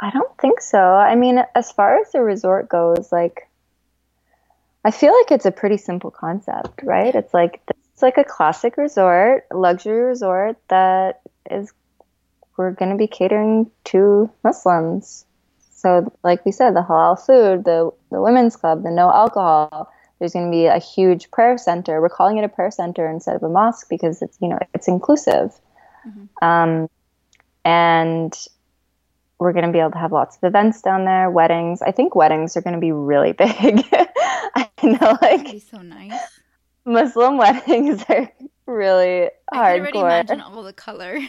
I 0.00 0.10
don't 0.10 0.36
think 0.38 0.60
so. 0.60 0.78
I 0.78 1.14
mean, 1.14 1.42
as 1.54 1.72
far 1.72 2.00
as 2.00 2.12
the 2.12 2.20
resort 2.20 2.68
goes, 2.68 3.10
like, 3.10 3.48
I 4.84 4.90
feel 4.90 5.12
like 5.12 5.32
it's 5.32 5.46
a 5.46 5.50
pretty 5.50 5.76
simple 5.76 6.10
concept, 6.10 6.80
right? 6.82 7.14
It's 7.14 7.34
like 7.34 7.60
it's 7.68 8.02
like 8.02 8.16
a 8.16 8.24
classic 8.24 8.76
resort, 8.76 9.46
luxury 9.52 10.00
resort 10.02 10.56
that 10.68 11.20
is 11.50 11.72
we're 12.56 12.70
going 12.70 12.90
to 12.90 12.96
be 12.96 13.08
catering 13.08 13.70
to 13.84 14.30
Muslims. 14.44 15.24
So, 15.72 16.12
like 16.22 16.44
we 16.44 16.52
said, 16.52 16.74
the 16.74 16.82
halal 16.82 17.18
food, 17.24 17.64
the 17.64 17.90
the 18.10 18.20
women's 18.20 18.56
club, 18.56 18.84
the 18.84 18.90
no 18.90 19.10
alcohol, 19.10 19.90
There's 20.18 20.32
going 20.32 20.46
to 20.46 20.50
be 20.50 20.66
a 20.66 20.78
huge 20.78 21.30
prayer 21.30 21.58
center. 21.58 22.00
We're 22.00 22.08
calling 22.08 22.38
it 22.38 22.44
a 22.44 22.48
prayer 22.48 22.70
center 22.70 23.08
instead 23.08 23.36
of 23.36 23.42
a 23.42 23.48
mosque 23.48 23.88
because 23.88 24.22
it's 24.22 24.38
you 24.40 24.48
know 24.48 24.58
it's 24.74 24.88
inclusive. 24.88 25.58
Mm-hmm. 26.06 26.44
Um, 26.44 26.88
and 27.64 28.32
we're 29.38 29.52
going 29.52 29.66
to 29.66 29.72
be 29.72 29.78
able 29.78 29.92
to 29.92 29.98
have 29.98 30.12
lots 30.12 30.36
of 30.36 30.44
events 30.44 30.82
down 30.82 31.04
there, 31.04 31.30
weddings. 31.30 31.82
I 31.82 31.92
think 31.92 32.14
weddings 32.14 32.56
are 32.56 32.62
going 32.62 32.74
to 32.74 32.80
be 32.80 32.92
really 32.92 33.32
big. 33.38 33.84
I 33.92 34.68
know, 34.82 35.18
like 35.20 35.62
so 35.70 35.82
nice. 35.82 36.12
Muslim 36.84 37.36
weddings 37.36 38.02
are 38.08 38.32
really 38.66 39.30
hardcore. 39.52 39.52
I 39.52 39.76
can 39.76 39.80
already 39.80 39.98
imagine 39.98 40.40
all 40.40 40.62
the 40.62 40.72
color. 40.72 41.18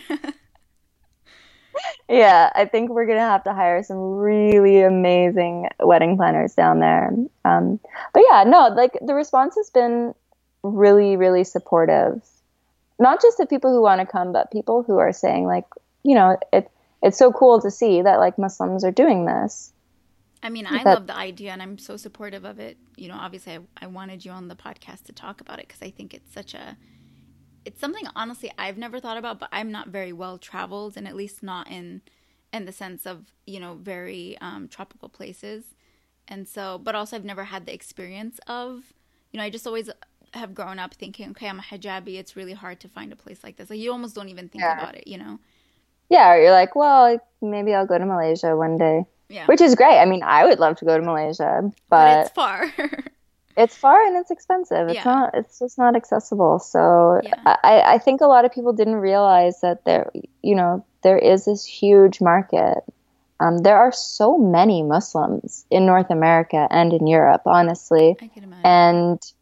yeah, 2.10 2.50
I 2.56 2.66
think 2.66 2.90
we're 2.90 3.06
gonna 3.06 3.20
have 3.20 3.44
to 3.44 3.54
hire 3.54 3.84
some 3.84 3.98
really 3.98 4.82
amazing 4.82 5.70
wedding 5.80 6.18
planners 6.18 6.56
down 6.56 6.80
there. 6.80 7.14
Um, 7.46 7.80
but 8.14 8.24
yeah, 8.30 8.44
no, 8.46 8.70
like 8.70 8.98
the 9.02 9.14
response 9.14 9.56
has 9.56 9.70
been 9.70 10.16
really, 10.64 11.18
really 11.18 11.44
supportive. 11.44 12.22
Not 13.00 13.22
just 13.22 13.38
the 13.38 13.46
people 13.46 13.72
who 13.72 13.82
want 13.82 14.02
to 14.02 14.08
come, 14.08 14.34
but 14.34 14.52
people 14.52 14.84
who 14.84 14.98
are 14.98 15.14
saying 15.14 15.46
like, 15.46 15.66
you 16.04 16.16
know, 16.16 16.38
it 16.52 16.70
it's 17.02 17.18
so 17.18 17.32
cool 17.32 17.62
to 17.62 17.72
see 17.72 18.02
that 18.02 18.20
like 18.20 18.38
Muslims 18.38 18.84
are 18.84 18.92
doing 18.92 19.26
this. 19.26 19.74
I 20.42 20.50
mean, 20.50 20.66
I 20.66 20.84
that, 20.84 20.94
love 20.94 21.08
the 21.08 21.16
idea 21.16 21.52
and 21.52 21.62
I'm 21.62 21.78
so 21.78 21.98
supportive 21.98 22.46
of 22.46 22.60
it. 22.60 22.78
You 22.96 23.10
know, 23.10 23.18
obviously, 23.20 23.54
I, 23.54 23.60
I 23.82 23.88
wanted 23.88 24.24
you 24.24 24.32
on 24.32 24.48
the 24.48 24.56
podcast 24.56 25.04
to 25.04 25.14
talk 25.14 25.42
about 25.42 25.60
it 25.60 25.68
because 25.68 25.82
I 25.82 25.90
think 25.90 26.14
it's 26.14 26.34
such 26.34 26.54
a, 26.54 26.78
it's 27.66 27.80
something 27.80 28.06
honestly 28.16 28.52
I've 28.58 28.78
never 28.78 29.00
thought 29.00 29.18
about, 29.18 29.40
but 29.40 29.50
I'm 29.52 29.72
not 29.72 29.90
very 29.90 30.14
well 30.14 30.38
traveled 30.38 30.96
and 30.96 31.08
at 31.08 31.16
least 31.16 31.44
not 31.44 31.70
in, 31.70 32.02
in 32.54 32.66
the 32.66 32.72
sense 32.72 33.06
of, 33.06 33.26
you 33.46 33.60
know, 33.60 33.76
very 33.76 34.38
um, 34.40 34.70
tropical 34.70 35.10
places. 35.10 35.66
And 36.28 36.48
so, 36.48 36.78
but 36.78 36.96
also 36.96 37.18
I've 37.18 37.26
never 37.26 37.44
had 37.46 37.66
the 37.66 37.74
experience 37.74 38.40
of, 38.48 38.94
you 39.32 39.40
know, 39.40 39.44
I 39.44 39.50
just 39.50 39.68
always 39.68 39.90
have 40.34 40.54
grown 40.54 40.80
up 40.80 40.94
thinking, 40.94 41.32
okay, 41.32 41.50
I'm 41.50 41.60
a 41.60 41.64
hijabi. 41.64 42.18
It's 42.18 42.36
really 42.36 42.54
hard 42.54 42.80
to 42.82 42.88
find 42.88 43.12
a 43.12 43.16
place 43.16 43.44
like 43.44 43.58
this. 43.58 43.70
Like 43.70 43.80
you 43.80 43.92
almost 43.92 44.16
don't 44.16 44.30
even 44.30 44.48
think 44.48 44.62
yeah. 44.62 44.78
about 44.78 44.96
it, 44.96 45.08
you 45.08 45.18
know? 45.18 45.40
Yeah. 46.10 46.36
You're 46.36 46.52
like, 46.52 46.76
well, 46.76 47.20
maybe 47.42 47.74
I'll 47.74 47.86
go 47.86 47.98
to 47.98 48.06
Malaysia 48.06 48.56
one 48.56 48.78
day. 48.78 49.06
Yeah. 49.30 49.46
Which 49.46 49.62
is 49.62 49.76
great. 49.76 50.00
I 50.00 50.06
mean, 50.06 50.24
I 50.24 50.46
would 50.46 50.60
love 50.60 50.78
to 50.78 50.86
go 50.86 50.98
to 50.98 51.04
Malaysia, 51.04 51.62
but, 51.62 51.72
but 51.90 52.26
it's 52.26 52.30
far. 52.32 52.74
it's 53.58 53.76
far 53.76 54.02
and 54.08 54.18
it's 54.18 54.32
expensive. 54.32 54.90
It's 54.90 54.96
yeah. 54.96 55.04
not. 55.04 55.36
It's 55.36 55.60
just 55.60 55.78
not 55.78 55.96
accessible. 55.96 56.58
So 56.58 57.22
yeah. 57.24 57.58
I, 57.64 57.82
I 57.82 57.98
think 58.00 58.22
a 58.22 58.26
lot 58.26 58.46
of 58.46 58.52
people 58.52 58.74
didn't 58.74 58.96
realize 58.96 59.62
that 59.62 59.86
there, 59.86 60.12
you 60.42 60.56
know, 60.56 60.84
there 61.04 61.18
is 61.18 61.46
this 61.46 61.64
huge 61.64 62.22
market. 62.22 62.84
Um, 63.40 63.60
there 63.60 63.78
are 63.78 63.92
so 63.92 64.38
many 64.38 64.82
Muslims 64.82 65.66
in 65.70 65.86
North 65.86 66.10
America 66.10 66.68
and 66.70 66.92
in 66.92 67.06
Europe, 67.06 67.44
honestly, 67.46 68.18
I 68.20 68.28
can 68.28 68.44
imagine. 68.44 68.66
and 68.66 69.34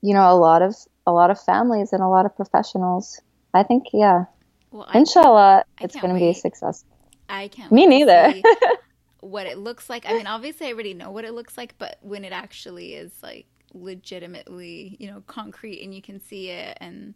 you 0.00 0.14
know, 0.14 0.30
a 0.30 0.38
lot 0.38 0.62
of 0.62 0.74
a 1.06 1.12
lot 1.12 1.30
of 1.30 1.40
families 1.40 1.92
and 1.92 2.02
a 2.02 2.08
lot 2.08 2.26
of 2.26 2.36
professionals. 2.36 3.20
I 3.54 3.62
think, 3.62 3.86
yeah, 3.92 4.24
well, 4.70 4.88
inshallah, 4.94 5.64
it's 5.80 5.96
going 5.96 6.14
to 6.14 6.20
be 6.20 6.32
successful. 6.32 6.90
I 7.28 7.48
can't. 7.48 7.72
Me 7.72 7.86
neither. 7.86 8.34
what 9.20 9.46
it 9.46 9.58
looks 9.58 9.90
like. 9.90 10.06
I 10.08 10.12
mean, 10.12 10.26
obviously, 10.26 10.68
I 10.68 10.72
already 10.72 10.94
know 10.94 11.10
what 11.10 11.24
it 11.24 11.32
looks 11.32 11.56
like, 11.56 11.74
but 11.78 11.98
when 12.00 12.24
it 12.24 12.32
actually 12.32 12.94
is 12.94 13.12
like 13.22 13.46
legitimately, 13.74 14.96
you 14.98 15.08
know, 15.08 15.22
concrete 15.26 15.82
and 15.82 15.94
you 15.94 16.02
can 16.02 16.20
see 16.20 16.50
it, 16.50 16.76
and 16.80 17.14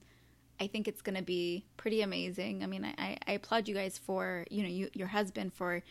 I 0.61 0.67
think 0.67 0.89
it's 0.89 1.03
going 1.03 1.17
to 1.17 1.23
be 1.23 1.65
pretty 1.77 2.03
amazing. 2.03 2.63
I 2.63 2.67
mean, 2.67 2.85
I, 2.85 3.17
I 3.27 3.33
applaud 3.33 3.69
you 3.69 3.75
guys 3.75 3.99
for, 3.99 4.45
you 4.51 4.63
know, 4.63 4.69
you, 4.69 4.91
your 4.93 5.09
husband 5.09 5.55
for 5.55 5.83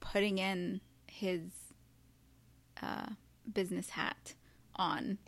putting 0.00 0.38
in 0.38 0.80
his 1.06 1.40
uh, 2.82 3.06
business 3.52 3.90
hat 3.90 4.34
on 4.76 5.18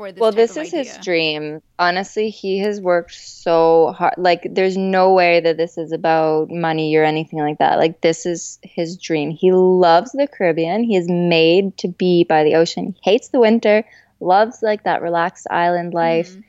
for 0.00 0.12
this. 0.12 0.20
Well, 0.20 0.32
this 0.32 0.52
is 0.52 0.72
idea. 0.72 0.84
his 0.84 0.96
dream. 1.04 1.60
Honestly, 1.78 2.30
he 2.30 2.58
has 2.60 2.80
worked 2.80 3.12
so 3.12 3.92
hard. 3.92 4.14
Like, 4.16 4.46
there's 4.50 4.78
no 4.78 5.12
way 5.12 5.40
that 5.40 5.58
this 5.58 5.76
is 5.76 5.92
about 5.92 6.50
money 6.50 6.96
or 6.96 7.04
anything 7.04 7.38
like 7.38 7.58
that. 7.58 7.76
Like, 7.76 8.00
this 8.00 8.24
is 8.24 8.58
his 8.62 8.96
dream. 8.96 9.30
He 9.30 9.52
loves 9.52 10.12
the 10.12 10.26
Caribbean. 10.26 10.84
He 10.84 10.96
is 10.96 11.06
made 11.06 11.76
to 11.78 11.88
be 11.88 12.24
by 12.24 12.44
the 12.44 12.54
ocean. 12.54 12.96
He 13.02 13.10
hates 13.10 13.28
the 13.28 13.40
winter. 13.40 13.84
Loves 14.20 14.62
like 14.62 14.84
that 14.84 15.02
relaxed 15.02 15.46
island 15.50 15.92
life, 15.92 16.30
mm-hmm. 16.30 16.40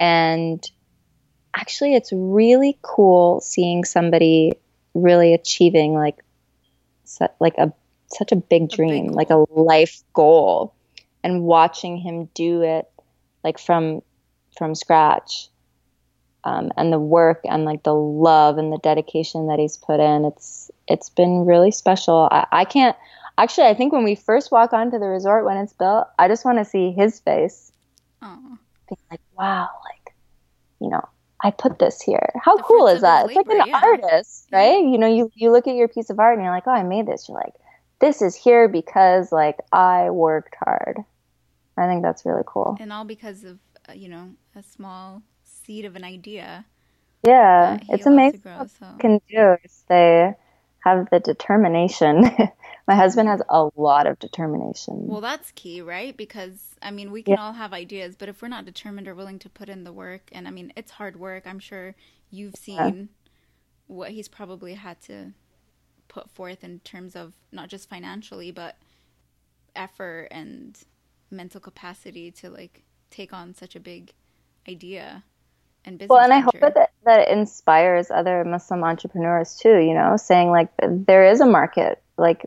and 0.00 0.70
actually, 1.54 1.94
it's 1.94 2.10
really 2.12 2.78
cool 2.82 3.40
seeing 3.40 3.84
somebody 3.84 4.52
really 4.94 5.34
achieving 5.34 5.92
like, 5.94 6.22
like 7.38 7.54
a 7.58 7.72
such 8.06 8.32
a 8.32 8.36
big 8.36 8.70
dream, 8.70 9.04
a 9.04 9.08
big 9.08 9.16
like 9.16 9.30
a 9.30 9.44
life 9.50 10.02
goal 10.14 10.74
and 11.22 11.42
watching 11.42 11.96
him 11.96 12.28
do 12.34 12.62
it 12.62 12.90
like 13.44 13.58
from 13.58 14.02
from 14.56 14.74
scratch 14.74 15.48
um, 16.44 16.70
and 16.76 16.92
the 16.92 16.98
work 16.98 17.40
and 17.44 17.64
like 17.64 17.82
the 17.84 17.94
love 17.94 18.58
and 18.58 18.72
the 18.72 18.78
dedication 18.78 19.48
that 19.48 19.58
he's 19.58 19.76
put 19.76 20.00
in 20.00 20.24
it's 20.24 20.70
it's 20.88 21.10
been 21.10 21.44
really 21.46 21.70
special 21.70 22.28
I, 22.30 22.46
I 22.50 22.64
can't 22.64 22.96
actually 23.38 23.68
i 23.68 23.74
think 23.74 23.92
when 23.92 24.04
we 24.04 24.14
first 24.14 24.50
walk 24.50 24.72
onto 24.72 24.98
the 24.98 25.06
resort 25.06 25.44
when 25.44 25.56
it's 25.56 25.72
built 25.72 26.08
i 26.18 26.28
just 26.28 26.44
want 26.44 26.58
to 26.58 26.64
see 26.64 26.90
his 26.92 27.20
face 27.20 27.72
Aww. 28.22 28.58
being 28.88 28.98
like 29.10 29.20
wow 29.36 29.68
like 29.84 30.14
you 30.80 30.88
know 30.88 31.08
I 31.44 31.50
put 31.50 31.78
this 31.78 32.00
here. 32.00 32.32
How 32.40 32.56
the 32.56 32.62
cool 32.62 32.86
is 32.86 33.00
that? 33.00 33.26
It's 33.26 33.34
like 33.34 33.48
an 33.48 33.66
yeah. 33.66 33.80
artist, 33.82 34.46
right? 34.52 34.80
Yeah. 34.80 34.90
You 34.90 34.98
know, 34.98 35.08
you, 35.08 35.30
you 35.34 35.50
look 35.50 35.66
at 35.66 35.74
your 35.74 35.88
piece 35.88 36.08
of 36.08 36.20
art 36.20 36.34
and 36.34 36.44
you're 36.44 36.54
like, 36.54 36.68
oh, 36.68 36.72
I 36.72 36.84
made 36.84 37.06
this. 37.06 37.28
You're 37.28 37.38
like, 37.38 37.54
this 38.00 38.22
is 38.22 38.36
here 38.36 38.68
because 38.68 39.32
like 39.32 39.56
I 39.72 40.10
worked 40.10 40.54
hard. 40.62 40.98
I 41.76 41.86
think 41.86 42.02
that's 42.02 42.24
really 42.24 42.42
cool. 42.46 42.76
And 42.80 42.92
all 42.92 43.04
because 43.04 43.44
of, 43.44 43.58
uh, 43.88 43.92
you 43.92 44.08
know, 44.08 44.30
a 44.54 44.62
small 44.62 45.22
seed 45.44 45.84
of 45.84 45.96
an 45.96 46.04
idea. 46.04 46.66
Yeah, 47.24 47.78
it's 47.88 48.06
amazing 48.06 48.40
grow, 48.40 48.58
what 48.58 48.70
so. 48.70 48.86
can 48.98 49.20
do 49.28 49.56
if 49.62 49.72
they 49.88 50.34
have 50.80 51.08
the 51.10 51.20
determination. 51.20 52.22
My 52.88 52.96
husband 52.96 53.28
has 53.28 53.40
a 53.48 53.68
lot 53.76 54.08
of 54.08 54.18
determination. 54.18 55.06
Well, 55.06 55.20
that's 55.20 55.52
key, 55.52 55.80
right? 55.82 56.16
Because 56.16 56.58
I 56.82 56.90
mean, 56.90 57.12
we 57.12 57.22
can 57.22 57.34
yeah. 57.34 57.42
all 57.42 57.52
have 57.52 57.72
ideas, 57.72 58.16
but 58.16 58.28
if 58.28 58.42
we're 58.42 58.48
not 58.48 58.64
determined 58.64 59.06
or 59.06 59.14
willing 59.14 59.38
to 59.40 59.48
put 59.48 59.68
in 59.68 59.84
the 59.84 59.92
work, 59.92 60.30
and 60.32 60.48
I 60.48 60.50
mean, 60.50 60.72
it's 60.76 60.90
hard 60.90 61.18
work. 61.18 61.46
I'm 61.46 61.60
sure 61.60 61.94
you've 62.30 62.56
seen 62.56 62.76
yeah. 62.76 63.04
what 63.86 64.10
he's 64.10 64.26
probably 64.26 64.74
had 64.74 65.00
to 65.02 65.32
put 66.08 66.28
forth 66.30 66.64
in 66.64 66.80
terms 66.80 67.14
of 67.14 67.32
not 67.52 67.68
just 67.68 67.88
financially, 67.88 68.50
but 68.50 68.76
effort 69.76 70.28
and 70.30 70.76
mental 71.32 71.60
capacity 71.60 72.30
to 72.30 72.50
like 72.50 72.84
take 73.10 73.32
on 73.32 73.54
such 73.54 73.76
a 73.76 73.80
big 73.80 74.12
idea 74.68 75.24
and 75.84 75.98
business. 75.98 76.10
Well, 76.10 76.20
and 76.20 76.30
venture. 76.30 76.58
I 76.58 76.66
hope 76.66 76.74
that 76.74 76.90
that 77.04 77.20
it 77.20 77.28
inspires 77.28 78.10
other 78.10 78.44
Muslim 78.44 78.84
entrepreneurs 78.84 79.56
too. 79.56 79.78
You 79.78 79.94
know, 79.94 80.16
saying 80.16 80.50
like 80.50 80.68
there 80.80 81.30
is 81.30 81.40
a 81.40 81.46
market 81.46 82.02
like 82.16 82.44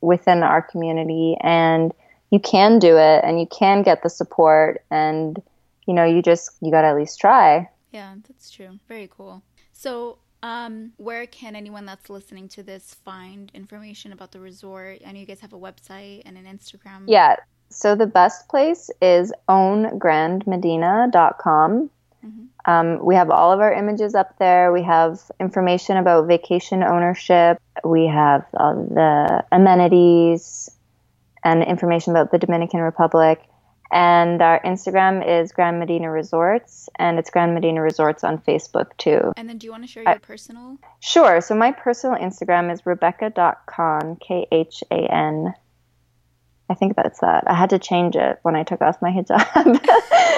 within 0.00 0.42
our 0.42 0.62
community, 0.62 1.36
and 1.40 1.92
you 2.30 2.40
can 2.40 2.78
do 2.78 2.96
it, 2.96 3.24
and 3.24 3.40
you 3.40 3.46
can 3.46 3.82
get 3.82 4.02
the 4.02 4.10
support, 4.10 4.84
and 4.90 5.40
you 5.86 5.94
know, 5.94 6.04
you 6.04 6.22
just 6.22 6.50
you 6.60 6.70
got 6.70 6.82
to 6.82 6.88
at 6.88 6.96
least 6.96 7.20
try. 7.20 7.68
Yeah, 7.92 8.14
that's 8.26 8.50
true. 8.50 8.78
Very 8.88 9.08
cool. 9.10 9.42
So, 9.72 10.18
um, 10.42 10.92
where 10.98 11.26
can 11.26 11.56
anyone 11.56 11.86
that's 11.86 12.10
listening 12.10 12.48
to 12.48 12.62
this 12.62 12.94
find 13.04 13.50
information 13.54 14.12
about 14.12 14.32
the 14.32 14.40
resort? 14.40 15.00
I 15.06 15.12
know 15.12 15.20
you 15.20 15.26
guys 15.26 15.40
have 15.40 15.52
a 15.52 15.58
website 15.58 16.22
and 16.26 16.36
an 16.36 16.44
Instagram. 16.44 17.04
Yeah, 17.06 17.36
so 17.70 17.94
the 17.94 18.06
best 18.06 18.48
place 18.48 18.90
is 19.00 19.32
owngrandmedina.com. 19.48 21.90
Mm-hmm. 22.24 22.70
Um, 22.70 23.04
we 23.04 23.14
have 23.14 23.30
all 23.30 23.52
of 23.52 23.60
our 23.60 23.72
images 23.72 24.14
up 24.14 24.38
there. 24.38 24.72
We 24.72 24.82
have 24.82 25.20
information 25.38 25.96
about 25.96 26.26
vacation 26.26 26.82
ownership. 26.82 27.60
We 27.84 28.06
have 28.06 28.44
uh, 28.54 28.74
the 28.74 29.44
amenities 29.52 30.70
and 31.44 31.62
information 31.62 32.12
about 32.12 32.32
the 32.32 32.38
Dominican 32.38 32.80
Republic. 32.80 33.42
And 33.90 34.42
our 34.42 34.60
Instagram 34.60 35.26
is 35.26 35.52
Grand 35.52 35.78
Medina 35.78 36.10
Resorts, 36.10 36.90
and 36.96 37.18
it's 37.18 37.30
Grand 37.30 37.54
Medina 37.54 37.80
Resorts 37.80 38.22
on 38.22 38.36
Facebook 38.36 38.94
too. 38.98 39.32
And 39.34 39.48
then 39.48 39.56
do 39.56 39.66
you 39.66 39.70
want 39.70 39.84
to 39.84 39.88
share 39.88 40.02
your 40.02 40.12
I, 40.12 40.18
personal? 40.18 40.76
Sure. 41.00 41.40
So 41.40 41.54
my 41.54 41.72
personal 41.72 42.18
Instagram 42.18 42.70
is 42.70 42.84
rebecca.khan, 42.84 44.18
K 44.20 44.46
H 44.52 44.84
A 44.90 45.10
N 45.10 45.54
I 46.70 46.74
think 46.74 46.96
that's 46.96 47.20
that. 47.20 47.44
I 47.46 47.54
had 47.54 47.70
to 47.70 47.78
change 47.78 48.14
it 48.14 48.40
when 48.42 48.54
I 48.54 48.62
took 48.62 48.82
off 48.82 49.00
my 49.00 49.10
hijab. 49.10 49.46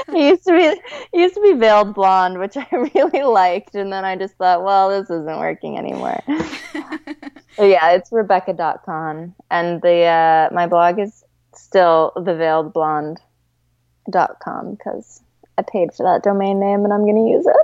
it 0.09 0.17
used 0.17 0.45
to 0.45 0.53
be 0.53 0.63
it 0.63 0.79
used 1.13 1.35
to 1.35 1.41
be 1.41 1.55
veiled 1.55 1.93
blonde, 1.95 2.39
which 2.39 2.57
I 2.57 2.69
really 2.73 3.23
liked, 3.23 3.75
and 3.75 3.93
then 3.93 4.05
I 4.05 4.15
just 4.17 4.37
thought, 4.37 4.63
well, 4.63 4.91
this 4.91 5.11
isn't 5.11 5.39
working 5.39 5.77
anymore. 5.77 6.23
yeah, 7.59 7.91
it's 7.93 8.13
rebecca.khan, 8.13 9.35
and 9.51 9.83
the 9.83 10.05
uh, 10.05 10.51
my 10.53 10.69
blog 10.69 11.01
is 11.01 11.25
still 11.55 12.13
theveiledblonde.com 12.17 14.71
because 14.73 15.21
I 15.59 15.63
paid 15.63 15.93
for 15.93 16.05
that 16.05 16.23
domain 16.23 16.61
name 16.61 16.85
and 16.85 16.93
I'm 16.93 17.03
going 17.03 17.17
to 17.17 17.29
use 17.29 17.45
it. 17.47 17.57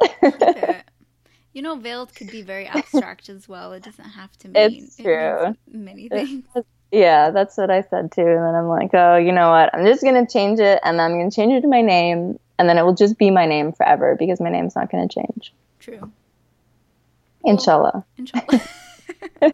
You 1.53 1.63
know, 1.63 1.77
veiled 1.77 2.13
could 2.15 2.31
be 2.31 2.43
very 2.43 2.67
abstract 2.67 3.29
as 3.31 3.49
well. 3.49 3.73
It 3.73 3.83
doesn't 3.83 4.05
have 4.05 4.37
to 4.41 4.49
mean 4.49 4.85
it's 4.85 4.97
true. 4.97 5.47
It 5.47 5.57
many 5.69 6.11
things. 6.11 6.45
It 6.55 6.67
Yeah, 6.93 7.31
that's 7.31 7.57
what 7.57 7.71
I 7.71 7.83
said 7.83 8.13
too. 8.13 8.23
And 8.23 8.45
then 8.45 8.55
I'm 8.55 8.69
like, 8.69 8.91
oh, 8.95 9.17
you 9.17 9.33
know 9.33 9.51
what? 9.51 9.75
I'm 9.75 9.85
just 9.85 10.03
gonna 10.03 10.27
change 10.27 10.61
it, 10.61 10.81
and 10.85 11.01
I'm 11.01 11.19
gonna 11.19 11.31
change 11.31 11.53
it 11.53 11.63
to 11.63 11.69
my 11.69 11.83
name, 11.83 12.39
and 12.59 12.69
then 12.69 12.79
it 12.79 12.83
will 12.83 12.95
just 12.95 13.19
be 13.19 13.31
my 13.31 13.47
name 13.47 13.73
forever 13.73 14.17
because 14.19 14.41
my 14.41 14.51
name's 14.51 14.77
not 14.77 14.91
gonna 14.91 15.09
change. 15.09 15.53
True. 15.81 16.11
Inshallah. 17.45 18.05
Inshallah. 18.19 18.61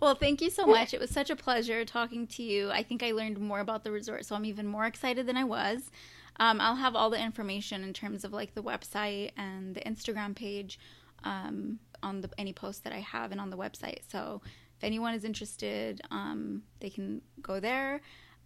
well, 0.00 0.14
thank 0.14 0.40
you 0.40 0.50
so 0.50 0.66
much. 0.66 0.92
It 0.92 1.00
was 1.00 1.10
such 1.10 1.30
a 1.30 1.36
pleasure 1.36 1.84
talking 1.84 2.26
to 2.28 2.42
you. 2.42 2.70
I 2.70 2.82
think 2.82 3.02
I 3.02 3.12
learned 3.12 3.38
more 3.38 3.60
about 3.60 3.84
the 3.84 3.90
resort, 3.90 4.26
so 4.26 4.34
I'm 4.34 4.44
even 4.44 4.66
more 4.66 4.84
excited 4.86 5.26
than 5.26 5.36
I 5.36 5.44
was. 5.44 5.90
Um, 6.38 6.60
I'll 6.60 6.76
have 6.76 6.96
all 6.96 7.10
the 7.10 7.22
information 7.22 7.84
in 7.84 7.92
terms 7.92 8.24
of 8.24 8.32
like 8.32 8.54
the 8.54 8.62
website 8.62 9.30
and 9.36 9.74
the 9.74 9.80
Instagram 9.82 10.34
page 10.34 10.78
um, 11.24 11.78
on 12.02 12.22
the 12.22 12.30
any 12.38 12.52
posts 12.52 12.80
that 12.82 12.92
I 12.92 13.00
have 13.00 13.32
and 13.32 13.40
on 13.40 13.50
the 13.50 13.58
website. 13.58 14.00
So 14.10 14.40
if 14.80 14.84
anyone 14.84 15.12
is 15.12 15.24
interested, 15.24 16.00
um, 16.10 16.62
they 16.80 16.88
can 16.88 17.20
go 17.42 17.60
there 17.60 18.00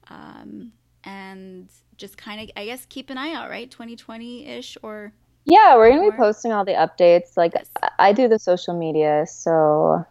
um, 0.08 0.72
and 1.04 1.68
just 1.96 2.18
kind 2.18 2.40
of, 2.40 2.50
I 2.56 2.64
guess, 2.64 2.86
keep 2.86 3.08
an 3.08 3.18
eye 3.18 3.32
out, 3.34 3.50
right? 3.50 3.70
2020 3.70 4.44
ish 4.48 4.76
or. 4.82 5.12
Yeah, 5.44 5.76
we're 5.76 5.90
going 5.90 6.04
to 6.04 6.10
be 6.10 6.16
posting 6.16 6.50
all 6.50 6.64
the 6.64 6.72
updates. 6.72 7.36
Like, 7.36 7.52
yes. 7.54 7.70
I 8.00 8.12
do 8.12 8.26
the 8.26 8.40
social 8.40 8.76
media. 8.76 9.26
So 9.28 10.04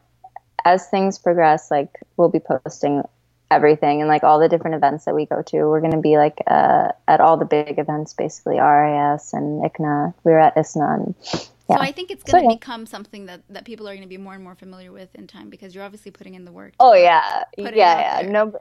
as 0.63 0.87
things 0.87 1.19
progress, 1.19 1.69
like, 1.69 1.89
we'll 2.15 2.29
be 2.29 2.39
posting 2.39 3.03
everything 3.51 3.99
and 3.99 4.07
like 4.07 4.23
all 4.23 4.39
the 4.39 4.47
different 4.47 4.75
events 4.75 5.03
that 5.03 5.13
we 5.13 5.25
go 5.25 5.41
to. 5.41 5.57
We're 5.65 5.81
going 5.81 5.91
to 5.91 5.99
be 5.99 6.15
like 6.17 6.41
uh, 6.47 6.87
at 7.07 7.19
all 7.19 7.35
the 7.35 7.45
big 7.45 7.77
events, 7.77 8.13
basically 8.13 8.61
RIS 8.61 9.33
and 9.33 9.61
ICNA. 9.61 10.13
We 10.23 10.31
were 10.31 10.39
at 10.39 10.55
ISNA 10.57 10.85
and 10.85 11.15
yeah. 11.69 11.77
So 11.77 11.81
I 11.81 11.91
think 11.91 12.11
it's 12.11 12.23
going 12.23 12.43
to 12.43 12.47
so, 12.47 12.51
yeah. 12.51 12.55
become 12.55 12.85
something 12.85 13.25
that, 13.27 13.41
that 13.49 13.65
people 13.65 13.87
are 13.87 13.93
going 13.93 14.03
to 14.03 14.09
be 14.09 14.17
more 14.17 14.33
and 14.33 14.43
more 14.43 14.55
familiar 14.55 14.91
with 14.91 15.13
in 15.15 15.27
time 15.27 15.49
because 15.49 15.73
you're 15.73 15.83
obviously 15.83 16.11
putting 16.11 16.33
in 16.33 16.45
the 16.45 16.51
work. 16.51 16.73
Oh 16.79 16.93
yeah, 16.93 17.43
yeah, 17.57 17.71
yeah. 17.73 18.29
No, 18.29 18.53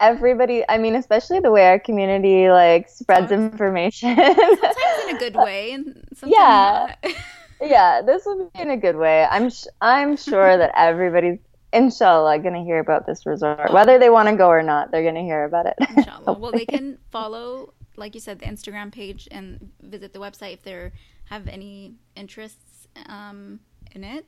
everybody. 0.00 0.64
I 0.68 0.78
mean, 0.78 0.96
especially 0.96 1.40
the 1.40 1.52
way 1.52 1.66
our 1.66 1.78
community 1.78 2.50
like 2.50 2.88
spreads 2.88 3.32
oh, 3.32 3.36
information. 3.36 4.16
sometimes 4.16 5.08
in 5.08 5.16
a 5.16 5.18
good 5.18 5.36
way, 5.36 5.72
and 5.72 6.04
yeah, 6.26 6.94
yeah. 7.62 8.02
This 8.02 8.26
will 8.26 8.50
be 8.52 8.60
in 8.60 8.70
a 8.70 8.76
good 8.76 8.96
way. 8.96 9.24
I'm 9.30 9.48
sh- 9.48 9.66
I'm 9.80 10.16
sure 10.16 10.58
that 10.58 10.72
everybody's 10.76 11.38
inshallah 11.72 12.38
going 12.40 12.54
to 12.54 12.60
hear 12.60 12.78
about 12.78 13.06
this 13.06 13.24
resort, 13.26 13.60
oh. 13.68 13.72
whether 13.74 13.98
they 13.98 14.10
want 14.10 14.28
to 14.28 14.36
go 14.36 14.48
or 14.48 14.62
not. 14.62 14.90
They're 14.90 15.02
going 15.02 15.14
to 15.14 15.22
hear 15.22 15.44
about 15.44 15.66
it. 15.66 15.74
Inshallah. 15.96 16.38
well, 16.38 16.52
they 16.52 16.66
can 16.66 16.98
follow, 17.10 17.72
like 17.96 18.14
you 18.14 18.20
said, 18.20 18.38
the 18.40 18.46
Instagram 18.46 18.92
page 18.92 19.28
and 19.30 19.70
visit 19.80 20.12
the 20.12 20.18
website 20.18 20.54
if 20.54 20.62
they're 20.62 20.92
have 21.32 21.48
any 21.48 21.94
interests 22.14 22.88
um, 23.08 23.58
in 23.92 24.04
it, 24.04 24.26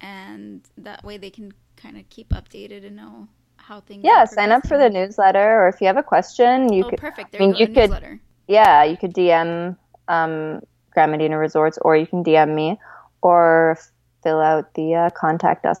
and 0.00 0.62
that 0.78 1.04
way 1.04 1.18
they 1.18 1.30
can 1.30 1.52
kind 1.76 1.96
of 1.96 2.08
keep 2.08 2.28
updated 2.30 2.86
and 2.86 2.96
know 2.96 3.26
how 3.56 3.80
things. 3.80 4.04
Yeah, 4.04 4.24
sign 4.24 4.52
up 4.52 4.66
for 4.66 4.78
the 4.78 4.88
newsletter, 4.88 5.62
or 5.62 5.68
if 5.68 5.80
you 5.80 5.88
have 5.88 5.96
a 5.96 6.02
question, 6.02 6.72
you 6.72 6.84
oh, 6.84 6.90
could. 6.90 7.00
perfect. 7.00 7.32
There 7.32 7.42
I 7.42 7.46
mean, 7.46 7.56
you, 7.56 7.66
could. 7.66 8.20
Yeah, 8.46 8.84
you 8.84 8.96
could 8.96 9.12
DM 9.12 9.76
um, 10.06 10.60
Grand 10.92 11.10
Medina 11.10 11.36
Resorts, 11.36 11.78
or 11.82 11.96
you 11.96 12.06
can 12.06 12.22
DM 12.22 12.54
me, 12.54 12.78
or 13.22 13.76
fill 14.22 14.40
out 14.40 14.74
the 14.74 14.94
uh, 14.94 15.10
contact 15.10 15.66
us 15.66 15.78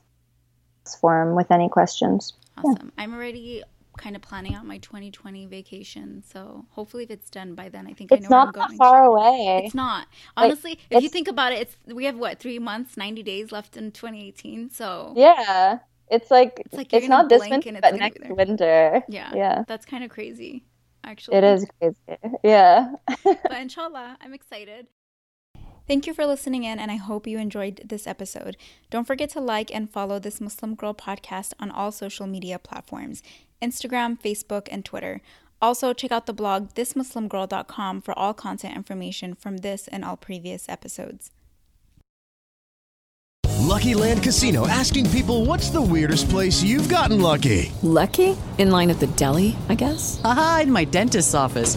form 1.00 1.36
with 1.36 1.52
any 1.52 1.68
questions. 1.68 2.32
Awesome. 2.58 2.90
Yeah. 2.96 3.02
I'm 3.04 3.14
already 3.14 3.62
kind 4.00 4.16
of 4.16 4.22
planning 4.22 4.54
out 4.54 4.66
my 4.66 4.78
2020 4.78 5.46
vacation. 5.46 6.24
So 6.26 6.64
hopefully, 6.70 7.04
if 7.04 7.10
it's 7.10 7.30
done 7.30 7.54
by 7.54 7.68
then, 7.68 7.86
I 7.86 7.92
think 7.92 8.10
it's 8.10 8.26
I 8.26 8.28
know 8.28 8.48
it's 8.48 8.56
not 8.56 8.70
that 8.70 8.76
far 8.76 9.04
away. 9.04 9.62
It's 9.64 9.74
not. 9.74 10.08
Honestly, 10.36 10.70
like, 10.70 10.80
if 10.90 11.02
you 11.02 11.08
think 11.08 11.28
about 11.28 11.52
it, 11.52 11.60
it's 11.60 11.76
we 11.94 12.06
have 12.06 12.16
what 12.16 12.38
three 12.40 12.58
months, 12.58 12.96
90 12.96 13.22
days 13.22 13.52
left 13.52 13.76
in 13.76 13.92
2018. 13.92 14.70
So 14.70 15.12
yeah, 15.16 15.78
it's 16.08 16.30
like 16.30 16.62
it's, 16.64 16.74
like 16.74 16.92
it's 16.92 17.08
not 17.08 17.28
this 17.28 17.48
winter, 17.48 17.78
but 17.80 17.94
next 17.94 18.28
winter. 18.30 19.04
Yeah, 19.08 19.30
yeah, 19.34 19.64
that's 19.68 19.84
kind 19.84 20.02
of 20.02 20.10
crazy. 20.10 20.64
Actually, 21.04 21.36
it 21.36 21.44
is 21.44 21.66
crazy. 21.78 21.96
Yeah, 22.42 22.94
but 23.24 23.60
inshallah, 23.60 24.16
I'm 24.20 24.34
excited. 24.34 24.86
Thank 25.86 26.06
you 26.06 26.14
for 26.14 26.24
listening 26.24 26.62
in, 26.62 26.78
and 26.78 26.90
I 26.90 26.96
hope 26.96 27.26
you 27.26 27.38
enjoyed 27.38 27.82
this 27.84 28.06
episode. 28.06 28.56
Don't 28.90 29.06
forget 29.06 29.30
to 29.30 29.40
like 29.40 29.74
and 29.74 29.90
follow 29.90 30.20
this 30.20 30.40
Muslim 30.40 30.76
Girl 30.76 30.94
podcast 30.94 31.52
on 31.58 31.70
all 31.72 31.90
social 31.90 32.28
media 32.28 32.60
platforms 32.60 33.24
Instagram, 33.60 34.20
Facebook, 34.20 34.68
and 34.70 34.84
Twitter. 34.84 35.20
Also, 35.62 35.92
check 35.92 36.12
out 36.12 36.26
the 36.26 36.32
blog 36.32 36.70
thismuslimgirl.com 36.74 38.00
for 38.00 38.18
all 38.18 38.32
content 38.32 38.76
information 38.76 39.34
from 39.34 39.58
this 39.58 39.88
and 39.88 40.04
all 40.04 40.16
previous 40.16 40.68
episodes. 40.68 41.30
LuckyLand 43.60 44.22
Casino 44.22 44.66
asking 44.66 45.08
people 45.10 45.44
what's 45.44 45.70
the 45.70 45.80
weirdest 45.80 46.28
place 46.30 46.62
you've 46.62 46.88
gotten 46.88 47.20
lucky? 47.20 47.70
Lucky? 47.82 48.36
In 48.58 48.70
line 48.70 48.90
at 48.90 49.00
the 49.00 49.06
deli, 49.06 49.54
I 49.68 49.74
guess? 49.74 50.20
Aha, 50.24 50.60
in 50.62 50.72
my 50.72 50.84
dentist's 50.84 51.34
office. 51.34 51.76